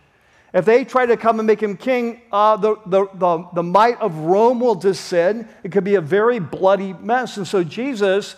If 0.54 0.66
they 0.66 0.84
try 0.84 1.06
to 1.06 1.16
come 1.16 1.40
and 1.40 1.48
make 1.48 1.64
him 1.64 1.78
king, 1.78 2.22
uh, 2.32 2.58
the, 2.58 2.76
the, 2.86 3.08
the, 3.14 3.48
the 3.56 3.64
might 3.64 4.00
of 4.02 4.16
Rome 4.18 4.60
will 4.60 4.76
descend. 4.76 5.48
It 5.64 5.72
could 5.72 5.86
be 5.86 5.96
a 5.96 6.02
very 6.02 6.40
bloody 6.40 6.92
mess. 6.94 7.38
And 7.38 7.48
so 7.48 7.64
Jesus 7.64 8.36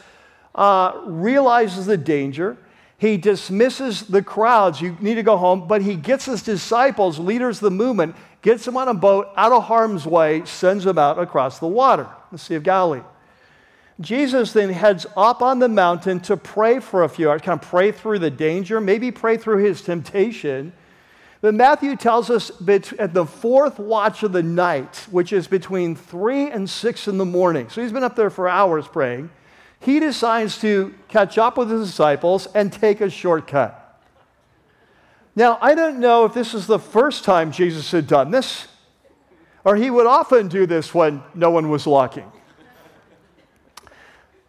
uh, 0.54 1.02
realizes 1.06 1.88
the 1.88 1.98
danger. 1.98 2.58
He 3.00 3.18
dismisses 3.18 4.04
the 4.04 4.22
crowds. 4.22 4.80
You 4.80 4.96
need 5.02 5.16
to 5.16 5.24
go 5.24 5.38
home. 5.38 5.68
But 5.68 5.82
he 5.82 5.96
gets 5.96 6.26
his 6.26 6.44
disciples, 6.44 7.18
leaders 7.18 7.58
of 7.58 7.64
the 7.64 7.72
movement, 7.72 8.16
gets 8.44 8.64
them 8.64 8.78
on 8.78 8.88
a 8.88 8.94
boat 8.94 9.30
out 9.36 9.52
of 9.52 9.64
harm's 9.64 10.06
way, 10.06 10.46
sends 10.46 10.84
them 10.84 11.00
out 11.00 11.18
across 11.18 11.58
the 11.58 11.68
water, 11.68 12.08
the 12.32 12.38
Sea 12.38 12.56
of 12.56 12.64
Galilee. 12.64 13.02
Jesus 14.00 14.54
then 14.54 14.70
heads 14.70 15.06
up 15.16 15.42
on 15.42 15.60
the 15.60 15.70
mountain 15.70 16.20
to 16.22 16.38
pray 16.38 16.80
for 16.80 17.04
a 17.04 17.10
few 17.10 17.30
hours, 17.30 17.42
kind 17.42 17.62
of 17.62 17.68
pray 17.68 17.92
through 17.92 18.20
the 18.20 18.32
danger, 18.32 18.80
maybe 18.80 19.12
pray 19.12 19.38
through 19.38 19.64
his 19.64 19.82
temptation. 19.82 20.74
But 21.44 21.54
Matthew 21.54 21.96
tells 21.96 22.32
us 22.32 22.52
at 22.98 23.14
the 23.14 23.26
fourth 23.26 23.78
watch 23.78 24.24
of 24.24 24.32
the 24.32 24.42
night, 24.42 25.06
which 25.12 25.32
is 25.32 25.46
between 25.46 25.96
three 25.96 26.50
and 26.50 26.68
six 26.68 27.08
in 27.08 27.20
the 27.20 27.26
morning. 27.26 27.70
So 27.70 27.84
he's 27.84 27.92
been 27.92 28.04
up 28.04 28.16
there 28.16 28.32
for 28.32 28.50
hours 28.50 28.88
praying 28.88 29.30
he 29.84 30.00
decides 30.00 30.60
to 30.60 30.94
catch 31.10 31.38
up 31.38 31.58
with 31.58 31.70
his 31.70 31.88
disciples 31.88 32.48
and 32.56 32.72
take 32.72 33.02
a 33.02 33.10
shortcut. 33.10 33.80
Now, 35.36 35.58
I 35.62 35.76
don't 35.76 36.00
know 36.00 36.24
if 36.24 36.34
this 36.34 36.54
is 36.54 36.68
the 36.68 36.80
first 36.80 37.26
time 37.26 37.52
Jesus 37.52 37.92
had 37.92 38.08
done 38.08 38.32
this, 38.32 38.68
or 39.66 39.76
he 39.76 39.90
would 39.90 40.06
often 40.06 40.48
do 40.48 40.66
this 40.66 40.94
when 40.94 41.22
no 41.34 41.50
one 41.50 41.70
was 41.70 41.86
looking. 41.86 42.32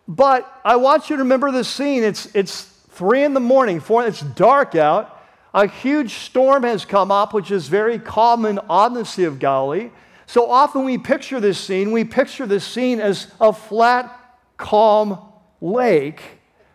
But 0.07 0.61
I 0.65 0.77
want 0.77 1.11
you 1.11 1.17
to 1.17 1.23
remember 1.23 1.51
the 1.51 1.65
scene. 1.65 2.05
It's, 2.05 2.33
it's 2.35 2.63
three 2.91 3.25
in 3.25 3.35
the 3.35 3.41
morning, 3.41 3.81
four, 3.81 4.07
it's 4.07 4.21
dark 4.21 4.77
out. 4.77 5.14
A 5.55 5.69
huge 5.69 6.15
storm 6.15 6.65
has 6.65 6.85
come 6.85 7.13
up, 7.13 7.33
which 7.33 7.53
is 7.53 7.69
very 7.69 8.01
common 8.01 8.59
on 8.69 8.93
the 8.93 9.05
Sea 9.05 9.25
of 9.25 9.39
Galilee. 9.39 9.91
So 10.27 10.51
often 10.51 10.85
we 10.85 10.99
picture 10.99 11.39
this 11.39 11.59
scene, 11.59 11.93
we 11.93 12.05
picture 12.05 12.45
this 12.45 12.65
scene 12.67 13.01
as 13.01 13.31
a 13.41 13.53
flat 13.53 14.39
calm 14.57 15.19
lake 15.61 16.21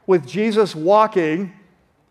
with 0.08 0.26
Jesus 0.26 0.74
walking 0.74 1.54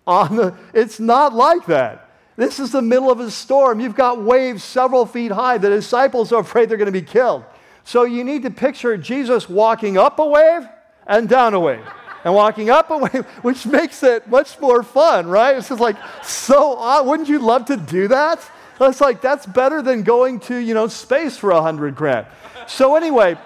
on 0.06 0.36
the. 0.36 0.54
It's 0.74 1.00
not 1.00 1.34
like 1.34 1.64
that. 1.66 2.10
This 2.36 2.60
is 2.60 2.70
the 2.70 2.82
middle 2.82 3.10
of 3.10 3.18
a 3.18 3.30
storm. 3.30 3.80
You've 3.80 3.96
got 3.96 4.22
waves 4.22 4.62
several 4.62 5.06
feet 5.06 5.32
high. 5.32 5.58
The 5.58 5.70
disciples 5.70 6.32
are 6.32 6.40
afraid 6.40 6.68
they're 6.68 6.76
going 6.76 6.86
to 6.86 6.92
be 6.92 7.02
killed. 7.02 7.44
So 7.82 8.04
you 8.04 8.22
need 8.22 8.42
to 8.42 8.50
picture 8.50 8.96
Jesus 8.96 9.48
walking 9.48 9.96
up 9.96 10.18
a 10.18 10.26
wave 10.26 10.68
and 11.06 11.28
down 11.28 11.54
a 11.54 11.60
wave. 11.60 11.84
And 12.24 12.34
walking 12.34 12.70
up 12.70 12.90
a 12.90 12.98
wave, 12.98 13.26
which 13.42 13.66
makes 13.66 14.02
it 14.02 14.28
much 14.28 14.58
more 14.60 14.82
fun, 14.82 15.28
right? 15.28 15.56
It's 15.56 15.68
just 15.68 15.80
like 15.80 15.96
so 16.22 16.76
odd. 16.76 17.06
Wouldn't 17.06 17.28
you 17.28 17.38
love 17.38 17.66
to 17.66 17.76
do 17.76 18.08
that? 18.08 18.40
That's 18.78 19.00
like, 19.00 19.20
that's 19.20 19.46
better 19.46 19.82
than 19.82 20.02
going 20.02 20.40
to, 20.40 20.56
you 20.56 20.74
know, 20.74 20.86
space 20.86 21.36
for 21.36 21.50
a 21.50 21.60
hundred 21.60 21.96
grand. 21.96 22.26
So 22.66 22.94
anyway, 22.94 23.36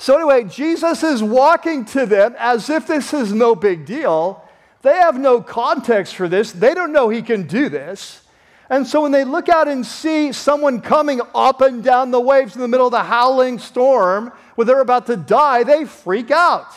so, 0.00 0.16
anyway, 0.16 0.44
Jesus 0.44 1.02
is 1.02 1.22
walking 1.22 1.84
to 1.86 2.06
them 2.06 2.34
as 2.38 2.70
if 2.70 2.86
this 2.86 3.12
is 3.12 3.34
no 3.34 3.54
big 3.54 3.84
deal. 3.84 4.42
They 4.80 4.94
have 4.94 5.18
no 5.18 5.42
context 5.42 6.16
for 6.16 6.26
this, 6.26 6.52
they 6.52 6.72
don't 6.72 6.90
know 6.90 7.10
he 7.10 7.20
can 7.20 7.46
do 7.46 7.68
this. 7.68 8.22
And 8.70 8.86
so, 8.86 9.02
when 9.02 9.10
they 9.10 9.24
look 9.24 9.48
out 9.48 9.66
and 9.66 9.84
see 9.84 10.30
someone 10.30 10.80
coming 10.80 11.20
up 11.34 11.60
and 11.60 11.82
down 11.82 12.12
the 12.12 12.20
waves 12.20 12.54
in 12.54 12.60
the 12.60 12.68
middle 12.68 12.86
of 12.86 12.92
the 12.92 13.02
howling 13.02 13.58
storm 13.58 14.30
where 14.54 14.64
they're 14.64 14.80
about 14.80 15.06
to 15.06 15.16
die, 15.16 15.64
they 15.64 15.84
freak 15.84 16.30
out. 16.30 16.72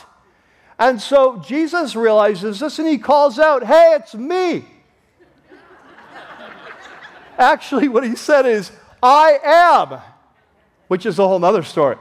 And 0.76 1.00
so, 1.00 1.36
Jesus 1.36 1.94
realizes 1.94 2.58
this 2.58 2.80
and 2.80 2.88
he 2.88 2.98
calls 2.98 3.38
out, 3.38 3.62
Hey, 3.64 3.96
it's 3.96 4.12
me. 4.12 4.64
Actually, 7.38 7.86
what 7.86 8.02
he 8.02 8.16
said 8.16 8.44
is, 8.44 8.72
I 9.00 9.38
am, 9.44 10.00
which 10.88 11.06
is 11.06 11.20
a 11.20 11.28
whole 11.28 11.44
other 11.44 11.62
story. 11.62 11.96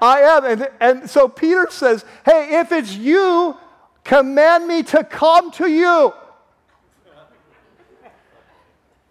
I 0.00 0.20
am. 0.20 0.44
And, 0.46 0.68
and 0.80 1.10
so 1.10 1.28
Peter 1.28 1.68
says, 1.70 2.06
Hey, 2.24 2.58
if 2.60 2.72
it's 2.72 2.96
you, 2.96 3.54
command 4.02 4.66
me 4.66 4.82
to 4.84 5.04
come 5.04 5.50
to 5.52 5.70
you. 5.70 6.14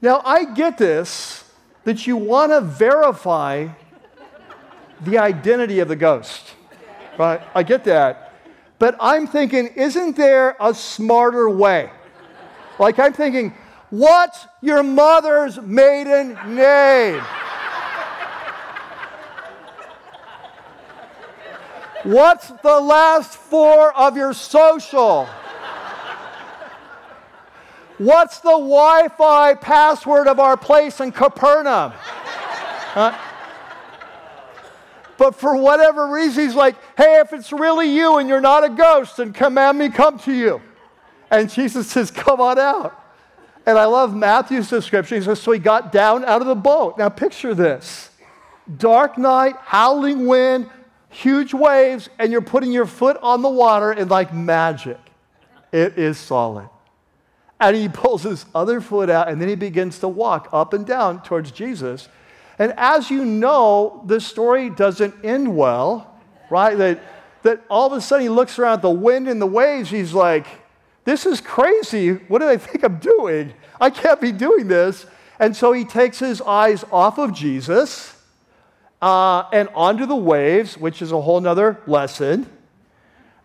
Now, 0.02 0.22
I 0.26 0.46
get 0.46 0.80
this 0.80 1.44
that 1.84 2.08
you 2.08 2.18
want 2.18 2.52
to 2.52 2.62
verify 2.62 3.68
the 5.02 5.20
identity 5.20 5.80
of 5.80 5.88
the 5.88 5.96
ghost, 5.96 6.56
right? 7.20 7.42
I 7.54 7.64
get 7.64 7.84
that. 7.84 8.34
But 8.80 8.96
I'm 9.00 9.28
thinking, 9.28 9.68
isn't 9.68 10.16
there 10.16 10.56
a 10.60 10.74
smarter 10.74 11.50
way? 11.50 11.92
Like, 12.80 12.98
I'm 12.98 13.14
thinking, 13.14 13.54
what's 13.92 14.48
your 14.62 14.82
mother's 14.82 15.62
maiden 15.62 16.38
name? 16.48 17.22
What's 22.04 22.48
the 22.48 22.80
last 22.80 23.38
four 23.38 23.96
of 23.96 24.18
your 24.18 24.34
social? 24.34 25.30
What's 28.02 28.40
the 28.40 28.50
Wi 28.50 29.10
Fi 29.16 29.54
password 29.54 30.28
of 30.28 30.40
our 30.40 30.58
place 30.58 31.00
in 31.00 31.12
Capernaum? 31.12 31.94
But 35.18 35.36
for 35.36 35.56
whatever 35.56 36.08
reason, 36.08 36.46
he's 36.46 36.56
like, 36.56 36.76
hey, 36.98 37.20
if 37.20 37.32
it's 37.32 37.54
really 37.54 37.96
you 37.96 38.18
and 38.18 38.28
you're 38.28 38.42
not 38.42 38.64
a 38.64 38.70
ghost, 38.70 39.18
then 39.18 39.34
command 39.34 39.78
me 39.78 39.90
come 39.90 40.18
to 40.20 40.34
you. 40.34 40.64
And 41.30 41.48
Jesus 41.48 41.92
says, 41.92 42.10
come 42.10 42.42
on 42.42 42.58
out. 42.58 43.00
And 43.68 43.78
I 43.78 43.86
love 43.86 44.16
Matthew's 44.16 44.68
description. 44.68 45.20
He 45.20 45.24
says, 45.24 45.40
so 45.40 45.52
he 45.52 45.60
got 45.60 45.92
down 45.92 46.26
out 46.26 46.42
of 46.42 46.48
the 46.48 46.56
boat. 46.56 46.98
Now 46.98 47.10
picture 47.10 47.54
this 47.54 48.10
dark 48.78 49.20
night, 49.20 49.58
howling 49.60 50.26
wind, 50.26 50.68
huge 51.10 51.54
waves, 51.54 52.10
and 52.18 52.32
you're 52.32 52.42
putting 52.42 52.72
your 52.72 52.88
foot 52.88 53.20
on 53.22 53.44
the 53.44 53.50
water 53.50 53.92
and 53.92 54.10
like 54.10 54.34
magic. 54.34 54.98
It 55.72 56.00
is 56.00 56.18
solid. 56.18 56.68
And 57.62 57.76
he 57.76 57.88
pulls 57.88 58.24
his 58.24 58.46
other 58.56 58.82
foot 58.82 59.10
out 59.10 59.30
and 59.30 59.40
then 59.40 59.48
he 59.48 59.56
begins 59.56 60.00
to 60.00 60.08
walk 60.08 60.50
up 60.52 60.74
and 60.74 60.86
down 60.86 61.22
towards 61.22 61.52
Jesus. 61.52 62.10
And 62.58 62.74
as 62.76 63.10
you 63.10 63.24
know, 63.24 64.04
the 64.08 64.20
story 64.20 64.70
doesn't 64.70 65.24
end 65.24 65.56
well, 65.56 66.20
right? 66.50 66.76
That, 66.78 67.00
that 67.44 67.62
all 67.70 67.88
of 67.88 67.94
a 67.94 68.02
sudden 68.02 68.24
he 68.24 68.30
looks 68.30 68.60
around 68.60 68.74
at 68.74 68.82
the 68.82 68.90
wind 68.90 69.30
and 69.30 69.40
the 69.40 69.48
waves. 69.48 69.92
He's 69.92 70.14
like, 70.14 70.48
this 71.04 71.26
is 71.26 71.40
crazy. 71.40 72.14
What 72.14 72.40
do 72.40 72.48
they 72.48 72.58
think 72.58 72.84
I'm 72.84 72.98
doing? 72.98 73.54
I 73.80 73.90
can't 73.90 74.20
be 74.20 74.32
doing 74.32 74.68
this. 74.68 75.06
And 75.40 75.56
so 75.56 75.72
he 75.72 75.86
takes 75.86 76.20
his 76.20 76.42
eyes 76.42 76.84
off 76.92 77.18
of 77.18 77.34
Jesus 77.34 78.16
uh, 79.02 79.44
and 79.54 79.70
onto 79.76 80.06
the 80.06 80.16
waves, 80.16 80.78
which 80.78 81.02
is 81.02 81.12
a 81.12 81.22
whole 81.22 81.40
nother 81.40 81.80
lesson. 81.88 82.48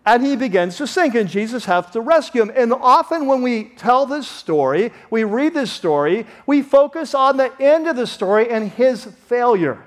And 0.07 0.25
he 0.25 0.37
begins 0.37 0.77
to 0.77 0.87
sink, 0.87 1.15
and 1.15 1.27
Jesus 1.27 1.65
has 1.65 1.91
to 1.91 1.99
rescue 1.99 2.41
him. 2.41 2.53
And 2.55 2.71
often, 2.71 3.25
when 3.25 3.41
we 3.41 3.65
tell 3.65 4.05
this 4.05 4.25
story, 4.25 4.93
we 5.09 5.25
read 5.25 5.53
this 5.53 5.69
story, 5.69 6.25
we 6.45 6.61
focus 6.61 7.13
on 7.13 7.35
the 7.35 7.51
end 7.61 7.87
of 7.87 7.97
the 7.97 8.07
story 8.07 8.49
and 8.49 8.71
his 8.71 9.03
failure. 9.03 9.83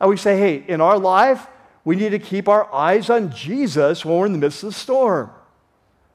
And 0.00 0.08
we 0.08 0.16
say, 0.16 0.38
hey, 0.38 0.64
in 0.66 0.80
our 0.80 0.98
life, 0.98 1.46
we 1.84 1.96
need 1.96 2.12
to 2.12 2.18
keep 2.18 2.48
our 2.48 2.72
eyes 2.74 3.10
on 3.10 3.30
Jesus 3.30 4.06
when 4.06 4.16
we're 4.16 4.24
in 4.24 4.32
the 4.32 4.38
midst 4.38 4.62
of 4.62 4.70
the 4.70 4.74
storm, 4.74 5.30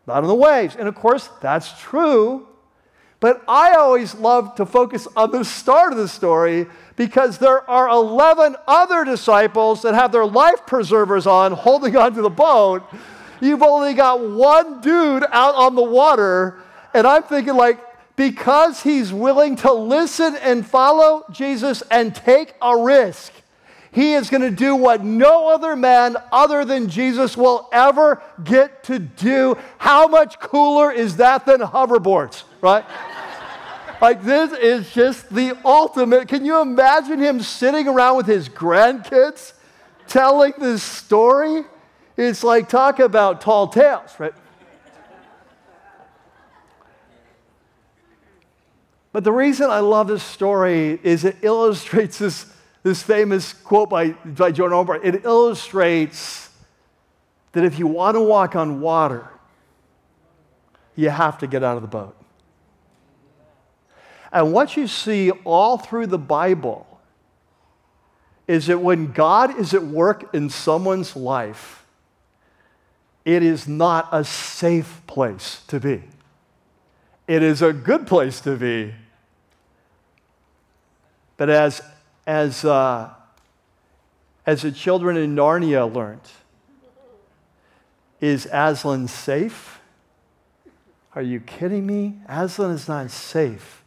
not 0.08 0.24
on 0.24 0.28
the 0.28 0.34
waves. 0.34 0.76
And 0.76 0.88
of 0.88 0.96
course, 0.96 1.30
that's 1.44 1.80
true. 1.80 2.48
But 3.20 3.44
I 3.48 3.74
always 3.74 4.16
love 4.16 4.56
to 4.56 4.66
focus 4.66 5.08
on 5.16 5.32
the 5.32 5.44
start 5.44 5.92
of 5.92 5.98
the 5.98 6.08
story 6.08 6.68
because 6.96 7.38
there 7.38 7.70
are 7.70 7.90
11 7.90 8.56
other 8.66 9.04
disciples 9.04 9.82
that 9.82 9.94
have 9.94 10.12
their 10.12 10.26
life 10.26 10.66
preservers 10.66 11.28
on 11.28 11.52
holding 11.52 11.96
onto 11.98 12.22
the 12.22 12.30
boat. 12.30 12.84
You've 13.42 13.64
only 13.64 13.94
got 13.94 14.22
one 14.22 14.82
dude 14.82 15.24
out 15.32 15.56
on 15.56 15.76
the 15.76 15.84
water. 15.84 16.60
And 16.94 17.06
I'm 17.06 17.24
thinking, 17.24 17.56
like, 17.56 17.80
because 18.16 18.84
he's 18.84 19.14
willing 19.14 19.56
to 19.58 19.72
listen 19.72 20.36
and 20.38 20.66
follow 20.66 21.24
Jesus 21.32 21.84
and 21.90 22.14
take 22.14 22.54
a 22.62 22.78
risk, 22.78 23.32
he 23.92 24.14
is 24.14 24.30
going 24.30 24.42
to 24.42 24.52
do 24.52 24.76
what 24.76 25.04
no 25.04 25.48
other 25.48 25.76
man 25.76 26.16
other 26.32 26.64
than 26.64 26.90
Jesus 26.90 27.36
will 27.36 27.68
ever 27.72 28.22
get 28.44 28.84
to 28.84 29.00
do. 29.00 29.58
How 29.78 30.08
much 30.08 30.40
cooler 30.40 30.92
is 30.92 31.18
that 31.18 31.46
than 31.46 31.62
hoverboards, 31.62 32.44
right? 32.62 32.86
Like, 34.02 34.24
this 34.24 34.54
is 34.54 34.92
just 34.92 35.30
the 35.30 35.58
ultimate. 35.66 36.28
Can 36.28 36.46
you 36.46 36.62
imagine 36.62 37.20
him 37.20 37.42
sitting 37.42 37.88
around 37.88 38.18
with 38.18 38.28
his 38.28 38.48
grandkids 38.48 39.54
telling 40.08 40.54
this 40.58 40.82
story? 40.82 41.64
It's 42.16 42.44
like, 42.44 42.70
talk 42.70 43.00
about 43.00 43.42
tall 43.42 43.68
tales, 43.68 44.12
right? 44.18 44.34
But 49.12 49.24
the 49.24 49.32
reason 49.32 49.70
I 49.70 49.80
love 49.80 50.08
this 50.08 50.24
story 50.24 51.00
is 51.04 51.26
it 51.26 51.38
illustrates 51.42 52.20
this 52.20 52.46
this 52.84 53.04
famous 53.04 53.54
quote 53.54 53.90
by, 53.90 54.10
by 54.10 54.52
John 54.52 54.70
Ortberg, 54.70 55.02
it 55.04 55.26
illustrates 55.26 56.50
that 57.52 57.64
if 57.64 57.78
you 57.78 57.88
want 57.88 58.16
to 58.16 58.22
walk 58.22 58.56
on 58.56 58.80
water, 58.80 59.28
you 60.96 61.10
have 61.10 61.38
to 61.40 61.48
get 61.48 61.64
out 61.64 61.76
of 61.76 61.82
the 61.82 61.88
boat. 61.88 62.16
And 64.32 64.54
what 64.54 64.78
you 64.78 64.88
see 64.88 65.32
all 65.44 65.78
through 65.78 66.08
the 66.08 66.20
Bible 66.20 66.86
is 68.48 68.68
that 68.68 68.80
when 68.80 69.12
God 69.12 69.60
is 69.60 69.74
at 69.74 69.84
work 69.84 70.34
in 70.34 70.50
someone's 70.50 71.16
life, 71.16 71.86
it 73.26 73.44
is 73.44 73.68
not 73.68 74.08
a 74.12 74.24
safe 74.24 75.02
place 75.08 75.64
to 75.68 75.80
be. 75.80 76.04
It 77.28 77.44
is 77.44 77.62
a 77.62 77.74
good 77.74 78.08
place 78.08 78.40
to 78.42 78.56
be. 78.56 78.94
But 81.38 81.50
as 81.50 81.82
as, 82.30 82.64
uh, 82.64 83.10
as 84.46 84.62
the 84.62 84.72
children 84.72 85.18
in 85.18 85.36
Narnia 85.36 85.92
learned. 85.92 86.22
Is 88.22 88.48
Aslan 88.52 89.08
safe? 89.08 89.80
Are 91.16 91.24
you 91.24 91.40
kidding 91.40 91.88
me? 91.88 92.20
Aslan 92.28 92.70
is 92.70 92.88
not 92.88 93.10
safe, 93.10 93.79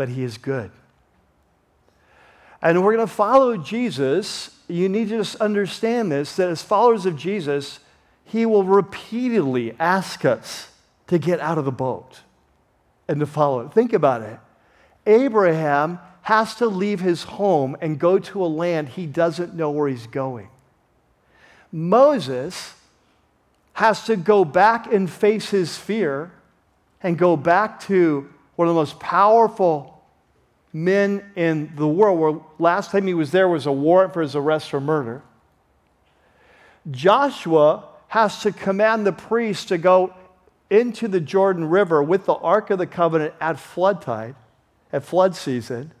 but 0.00 0.08
he 0.08 0.24
is 0.24 0.38
good. 0.38 0.70
And 2.62 2.82
we're 2.82 2.96
going 2.96 3.06
to 3.06 3.12
follow 3.12 3.58
Jesus. 3.58 4.48
You 4.66 4.88
need 4.88 5.10
to 5.10 5.18
just 5.18 5.36
understand 5.36 6.10
this 6.10 6.36
that 6.36 6.48
as 6.48 6.62
followers 6.62 7.04
of 7.04 7.16
Jesus, 7.16 7.80
he 8.24 8.46
will 8.46 8.64
repeatedly 8.64 9.76
ask 9.78 10.24
us 10.24 10.70
to 11.08 11.18
get 11.18 11.38
out 11.38 11.58
of 11.58 11.66
the 11.66 11.70
boat 11.70 12.20
and 13.08 13.20
to 13.20 13.26
follow 13.26 13.60
it. 13.60 13.74
Think 13.74 13.92
about 13.92 14.22
it. 14.22 14.38
Abraham 15.04 15.98
has 16.22 16.54
to 16.54 16.66
leave 16.66 17.00
his 17.00 17.24
home 17.24 17.76
and 17.82 17.98
go 17.98 18.18
to 18.18 18.42
a 18.42 18.48
land 18.48 18.88
he 18.88 19.04
doesn't 19.04 19.52
know 19.52 19.70
where 19.70 19.86
he's 19.86 20.06
going. 20.06 20.48
Moses 21.70 22.72
has 23.74 24.06
to 24.06 24.16
go 24.16 24.46
back 24.46 24.90
and 24.90 25.10
face 25.10 25.50
his 25.50 25.76
fear 25.76 26.32
and 27.02 27.18
go 27.18 27.36
back 27.36 27.80
to 27.80 28.30
one 28.60 28.68
of 28.68 28.74
the 28.74 28.80
most 28.80 29.00
powerful 29.00 30.04
men 30.72 31.24
in 31.34 31.72
the 31.76 31.88
world, 31.88 32.18
where 32.18 32.40
last 32.58 32.90
time 32.90 33.06
he 33.06 33.14
was 33.14 33.30
there 33.30 33.48
was 33.48 33.66
a 33.66 33.72
warrant 33.72 34.12
for 34.12 34.22
his 34.22 34.36
arrest 34.36 34.70
for 34.70 34.80
murder. 34.80 35.22
Joshua 36.90 37.84
has 38.08 38.42
to 38.42 38.52
command 38.52 39.06
the 39.06 39.12
priests 39.12 39.64
to 39.64 39.78
go 39.78 40.14
into 40.68 41.08
the 41.08 41.20
Jordan 41.20 41.64
River 41.64 42.02
with 42.02 42.26
the 42.26 42.34
Ark 42.34 42.70
of 42.70 42.78
the 42.78 42.86
Covenant 42.86 43.34
at 43.40 43.58
flood 43.58 44.02
tide, 44.02 44.34
at 44.92 45.04
flood 45.04 45.34
season 45.34 45.92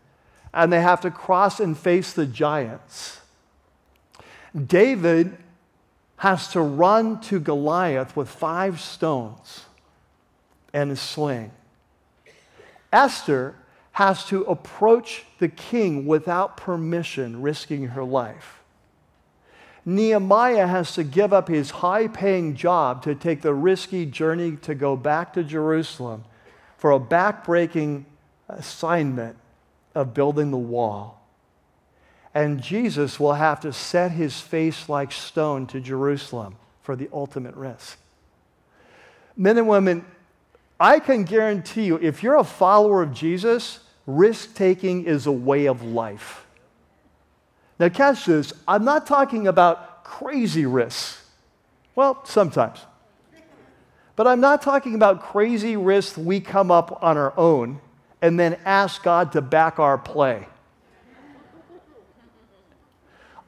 and 0.52 0.72
they 0.72 0.80
have 0.80 1.00
to 1.00 1.10
cross 1.10 1.60
and 1.60 1.78
face 1.78 2.12
the 2.12 2.26
giants. 2.26 3.20
David 4.66 5.36
has 6.16 6.48
to 6.48 6.60
run 6.60 7.20
to 7.22 7.40
Goliath 7.40 8.16
with 8.16 8.28
five 8.28 8.80
stones 8.80 9.64
and 10.72 10.90
a 10.90 10.96
sling. 10.96 11.52
Esther 12.92 13.54
has 13.92 14.24
to 14.26 14.42
approach 14.44 15.24
the 15.38 15.48
king 15.48 16.06
without 16.06 16.56
permission, 16.56 17.42
risking 17.42 17.88
her 17.88 18.04
life. 18.04 18.60
Nehemiah 19.84 20.66
has 20.66 20.94
to 20.94 21.04
give 21.04 21.32
up 21.32 21.48
his 21.48 21.70
high 21.70 22.06
paying 22.06 22.54
job 22.54 23.02
to 23.02 23.14
take 23.14 23.42
the 23.42 23.54
risky 23.54 24.06
journey 24.06 24.56
to 24.58 24.74
go 24.74 24.96
back 24.96 25.32
to 25.32 25.42
Jerusalem 25.42 26.24
for 26.76 26.90
a 26.90 27.00
back-breaking 27.00 28.06
assignment 28.48 29.36
of 29.94 30.14
building 30.14 30.50
the 30.50 30.58
wall. 30.58 31.20
And 32.34 32.62
Jesus 32.62 33.18
will 33.18 33.34
have 33.34 33.60
to 33.60 33.72
set 33.72 34.12
his 34.12 34.40
face 34.40 34.88
like 34.88 35.10
stone 35.10 35.66
to 35.68 35.80
Jerusalem 35.80 36.56
for 36.82 36.94
the 36.94 37.08
ultimate 37.12 37.54
risk. 37.56 37.98
Men 39.36 39.58
and 39.58 39.66
women, 39.66 40.04
I 40.80 40.98
can 40.98 41.24
guarantee 41.24 41.84
you, 41.84 41.96
if 42.00 42.22
you're 42.22 42.38
a 42.38 42.44
follower 42.44 43.02
of 43.02 43.12
Jesus, 43.12 43.80
risk 44.06 44.54
taking 44.54 45.04
is 45.04 45.26
a 45.26 45.32
way 45.32 45.66
of 45.66 45.82
life. 45.82 46.46
Now, 47.78 47.90
catch 47.90 48.24
this. 48.24 48.54
I'm 48.66 48.84
not 48.84 49.06
talking 49.06 49.46
about 49.46 50.04
crazy 50.04 50.64
risks. 50.64 51.22
Well, 51.94 52.24
sometimes. 52.24 52.80
But 54.16 54.26
I'm 54.26 54.40
not 54.40 54.62
talking 54.62 54.94
about 54.94 55.22
crazy 55.22 55.76
risks 55.76 56.16
we 56.16 56.40
come 56.40 56.70
up 56.70 57.02
on 57.02 57.18
our 57.18 57.38
own 57.38 57.80
and 58.22 58.40
then 58.40 58.58
ask 58.64 59.02
God 59.02 59.32
to 59.32 59.42
back 59.42 59.78
our 59.78 59.98
play. 59.98 60.46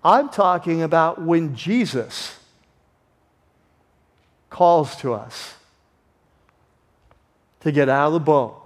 I'm 0.05 0.29
talking 0.29 0.83
about 0.83 1.23
when 1.23 1.55
Jesus 1.55 2.39
calls 4.51 4.97
to 4.97 5.15
us 5.15 5.55
to 7.63 7.73
get 7.73 7.89
out 7.89 8.09
of 8.09 8.13
the 8.13 8.21
boat. 8.21 8.61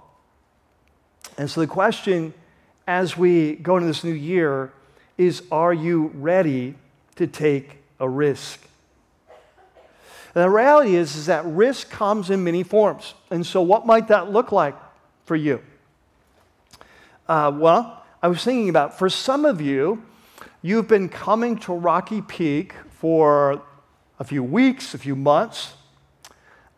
And 1.37 1.49
so 1.49 1.61
the 1.61 1.67
question 1.67 2.33
as 2.87 3.17
we 3.17 3.55
go 3.55 3.77
into 3.77 3.87
this 3.87 4.03
new 4.03 4.13
year 4.13 4.71
is 5.17 5.43
are 5.51 5.73
you 5.73 6.11
ready 6.15 6.75
to 7.15 7.27
take 7.27 7.77
a 7.99 8.07
risk? 8.07 8.61
And 10.35 10.43
the 10.43 10.49
reality 10.49 10.95
is, 10.95 11.15
is 11.15 11.25
that 11.25 11.45
risk 11.45 11.89
comes 11.89 12.29
in 12.29 12.43
many 12.43 12.61
forms. 12.61 13.15
And 13.31 13.45
so, 13.45 13.61
what 13.61 13.87
might 13.87 14.09
that 14.09 14.31
look 14.31 14.51
like 14.51 14.75
for 15.25 15.35
you? 15.35 15.61
Uh, 17.27 17.51
well, 17.53 18.03
I 18.21 18.27
was 18.27 18.43
thinking 18.43 18.69
about 18.69 18.97
for 18.97 19.09
some 19.09 19.45
of 19.45 19.61
you, 19.61 20.03
you've 20.61 20.87
been 20.87 21.09
coming 21.09 21.57
to 21.59 21.73
Rocky 21.73 22.21
Peak 22.21 22.73
for 22.89 23.61
a 24.19 24.23
few 24.23 24.43
weeks, 24.43 24.93
a 24.93 24.97
few 24.97 25.15
months, 25.15 25.73